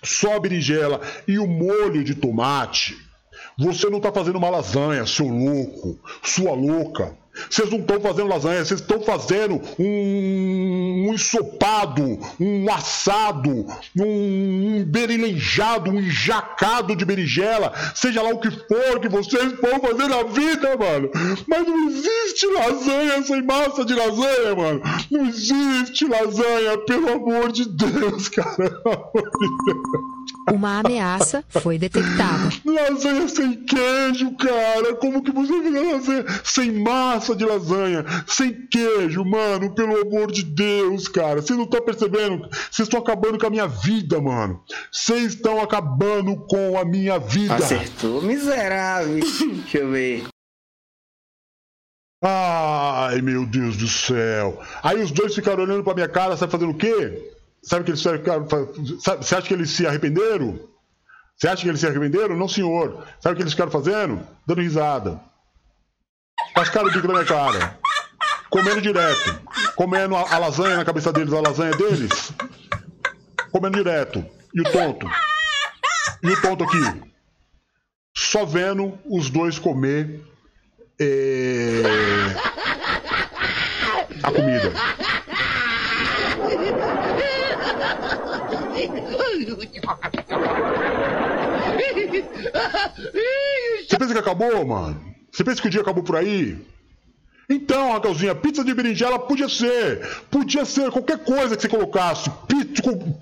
só 0.02 0.36
a 0.36 0.40
berinjela 0.40 1.00
e 1.26 1.38
o 1.38 1.46
molho 1.46 2.04
de 2.04 2.14
tomate, 2.14 2.96
você 3.58 3.88
não 3.88 3.98
está 3.98 4.12
fazendo 4.12 4.36
uma 4.36 4.50
lasanha, 4.50 5.06
seu 5.06 5.26
louco, 5.26 5.98
sua 6.22 6.52
louca. 6.52 7.14
Vocês 7.48 7.70
não 7.70 7.78
estão 7.78 8.00
fazendo 8.00 8.28
lasanha, 8.28 8.64
vocês 8.64 8.80
estão 8.80 9.00
fazendo 9.00 9.60
um, 9.78 11.06
um 11.08 11.14
ensopado, 11.14 12.18
um 12.40 12.72
assado, 12.72 13.66
um, 13.96 14.78
um 14.78 14.84
berinjado, 14.84 15.90
um 15.90 16.00
enjacado 16.00 16.96
de 16.96 17.04
berinjela, 17.04 17.72
seja 17.94 18.22
lá 18.22 18.30
o 18.30 18.38
que 18.38 18.50
for 18.50 19.00
que 19.00 19.08
vocês 19.08 19.52
vão 19.60 19.80
fazer 19.80 20.08
na 20.08 20.22
vida, 20.24 20.76
mano. 20.76 21.10
Mas 21.46 21.66
não 21.66 21.88
existe 21.88 22.46
lasanha 22.46 23.22
sem 23.22 23.42
massa 23.42 23.84
de 23.84 23.94
lasanha, 23.94 24.54
mano. 24.54 24.82
Não 25.10 25.26
existe 25.26 26.06
lasanha, 26.06 26.78
pelo 26.86 27.12
amor 27.12 27.52
de 27.52 27.68
Deus, 27.68 28.28
cara. 28.28 28.56
Uma 30.52 30.80
ameaça 30.80 31.44
foi 31.48 31.78
detectada. 31.78 32.50
Lasanha 32.64 33.28
sem 33.28 33.54
queijo, 33.64 34.36
cara. 34.36 34.94
Como 34.94 35.22
que 35.22 35.32
você 35.32 35.52
faz 35.52 35.74
lasanha 35.74 36.24
sem 36.44 36.72
massa 36.72 37.34
de 37.34 37.44
lasanha, 37.44 38.04
sem 38.26 38.66
queijo, 38.68 39.24
mano? 39.24 39.74
Pelo 39.74 40.00
amor 40.00 40.30
de 40.30 40.44
Deus, 40.44 41.08
cara. 41.08 41.42
Vocês 41.42 41.56
não 41.58 41.64
estão 41.64 41.82
percebendo? 41.82 42.48
Vocês 42.70 42.86
estão 42.86 43.00
acabando 43.00 43.38
com 43.38 43.46
a 43.46 43.50
minha 43.50 43.66
vida, 43.66 44.20
mano. 44.20 44.62
Vocês 44.90 45.34
estão 45.34 45.60
acabando 45.60 46.36
com 46.46 46.78
a 46.78 46.84
minha 46.84 47.18
vida. 47.18 47.56
Acertou, 47.56 48.22
miserável. 48.22 49.20
Deixa 49.20 49.78
eu 49.78 49.90
ver. 49.90 50.24
Ai, 52.22 53.20
meu 53.20 53.44
Deus 53.44 53.76
do 53.76 53.88
céu. 53.88 54.60
Aí 54.82 55.02
os 55.02 55.10
dois 55.10 55.34
ficaram 55.34 55.64
olhando 55.64 55.84
pra 55.84 55.94
minha 55.94 56.08
cara, 56.08 56.36
sabe 56.36 56.52
fazendo 56.52 56.70
o 56.70 56.76
quê? 56.76 57.35
Sabe 57.66 57.84
que 57.84 57.90
eles 57.90 58.00
ficaram. 58.00 58.46
Sabe, 59.00 59.26
você 59.26 59.34
acha 59.34 59.48
que 59.48 59.52
eles 59.52 59.70
se 59.70 59.84
arrependeram? 59.84 60.56
Você 61.36 61.48
acha 61.48 61.62
que 61.62 61.68
eles 61.68 61.80
se 61.80 61.86
arrependeram? 61.86 62.36
Não, 62.36 62.48
senhor. 62.48 63.04
Sabe 63.20 63.32
o 63.32 63.36
que 63.36 63.42
eles 63.42 63.52
ficaram 63.52 63.72
fazendo? 63.72 64.24
Dando 64.46 64.60
risada. 64.60 65.20
Cascaram 66.54 66.88
o 66.88 66.92
bico 66.92 67.08
da 67.08 67.12
minha 67.14 67.24
cara. 67.24 67.76
Comendo 68.48 68.80
direto. 68.80 69.40
Comendo 69.74 70.14
a, 70.14 70.34
a 70.34 70.38
lasanha 70.38 70.76
na 70.76 70.84
cabeça 70.84 71.12
deles, 71.12 71.32
a 71.32 71.40
lasanha 71.40 71.72
deles. 71.72 72.32
Comendo 73.50 73.76
direto. 73.76 74.24
E 74.54 74.60
o 74.60 74.64
tonto? 74.70 75.10
E 76.22 76.30
o 76.30 76.40
tonto 76.40 76.62
aqui? 76.62 77.02
Só 78.16 78.44
vendo 78.46 78.96
os 79.04 79.28
dois 79.28 79.58
comer 79.58 80.24
é... 81.00 81.82
a 84.22 84.30
comida. 84.30 84.72
Você 93.86 93.98
pensa 93.98 94.12
que 94.12 94.18
acabou, 94.18 94.66
mano? 94.66 95.14
Você 95.30 95.44
pensa 95.44 95.60
que 95.60 95.68
o 95.68 95.70
dia 95.70 95.80
acabou 95.80 96.02
por 96.02 96.16
aí? 96.16 96.58
Então, 97.48 97.92
Raquelzinha, 97.92 98.34
pizza 98.34 98.64
de 98.64 98.74
berinjela 98.74 99.18
podia 99.18 99.48
ser. 99.48 100.04
Podia 100.30 100.64
ser 100.64 100.90
qualquer 100.90 101.18
coisa 101.18 101.54
que 101.54 101.62
você 101.62 101.68
colocasse. 101.68 102.28
Pizza 102.48 102.82
com... 102.82 103.18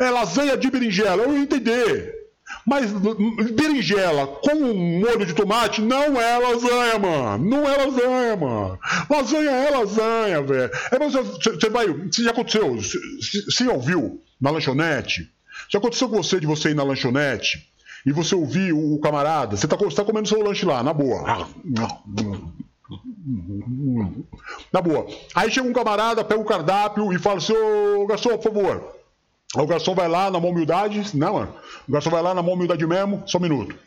É 0.00 0.10
lasanha 0.10 0.56
de 0.56 0.68
berinjela, 0.70 1.22
eu 1.22 1.34
ia 1.34 1.42
entender. 1.42 2.17
Mas 2.66 2.90
berinjela 2.92 4.26
com 4.26 4.74
molho 5.00 5.24
de 5.24 5.32
tomate 5.32 5.80
não 5.80 6.20
é 6.20 6.38
lasanha, 6.38 6.98
mano. 6.98 7.48
Não 7.48 7.68
é 7.68 7.76
lasanha, 7.76 8.36
mano. 8.36 8.78
Lasanha 9.08 9.50
é 9.50 9.70
lasanha, 9.70 10.42
velho. 10.42 10.70
É, 10.92 10.98
você, 10.98 11.22
você 11.22 11.70
vai. 11.70 11.86
Se 12.12 12.22
já 12.22 12.30
aconteceu, 12.30 12.76
você 12.76 13.64
já 13.64 13.72
ouviu 13.72 14.22
na 14.40 14.50
lanchonete? 14.50 15.30
Já 15.68 15.78
aconteceu 15.78 16.08
com 16.08 16.22
você 16.22 16.40
de 16.40 16.46
você 16.46 16.70
ir 16.70 16.74
na 16.74 16.82
lanchonete 16.82 17.68
e 18.04 18.12
você 18.12 18.34
ouvir 18.34 18.72
o 18.72 18.98
camarada? 19.00 19.56
Você 19.56 19.66
tá, 19.66 19.76
você 19.76 19.96
tá 19.96 20.04
comendo 20.04 20.28
seu 20.28 20.42
lanche 20.42 20.64
lá, 20.64 20.82
na 20.82 20.92
boa. 20.92 21.48
Na 24.72 24.80
boa. 24.80 25.06
Aí 25.34 25.50
chega 25.50 25.68
um 25.68 25.72
camarada, 25.72 26.24
pega 26.24 26.40
o 26.40 26.44
cardápio 26.44 27.12
e 27.12 27.18
fala 27.18 27.38
assim: 27.38 27.54
Ô 27.54 28.06
garçom, 28.06 28.36
por 28.36 28.42
favor. 28.42 28.97
O 29.54 29.66
garçom 29.66 29.94
vai 29.94 30.08
lá 30.08 30.30
na 30.30 30.38
mão 30.38 30.50
humildade. 30.50 31.16
Não, 31.16 31.34
mano. 31.34 31.54
O 31.88 31.92
garçom 31.92 32.10
vai 32.10 32.22
lá 32.22 32.34
na 32.34 32.42
mão 32.42 32.54
humildade 32.54 32.86
mesmo. 32.86 33.22
Só 33.26 33.38
um 33.38 33.42
minuto. 33.42 33.74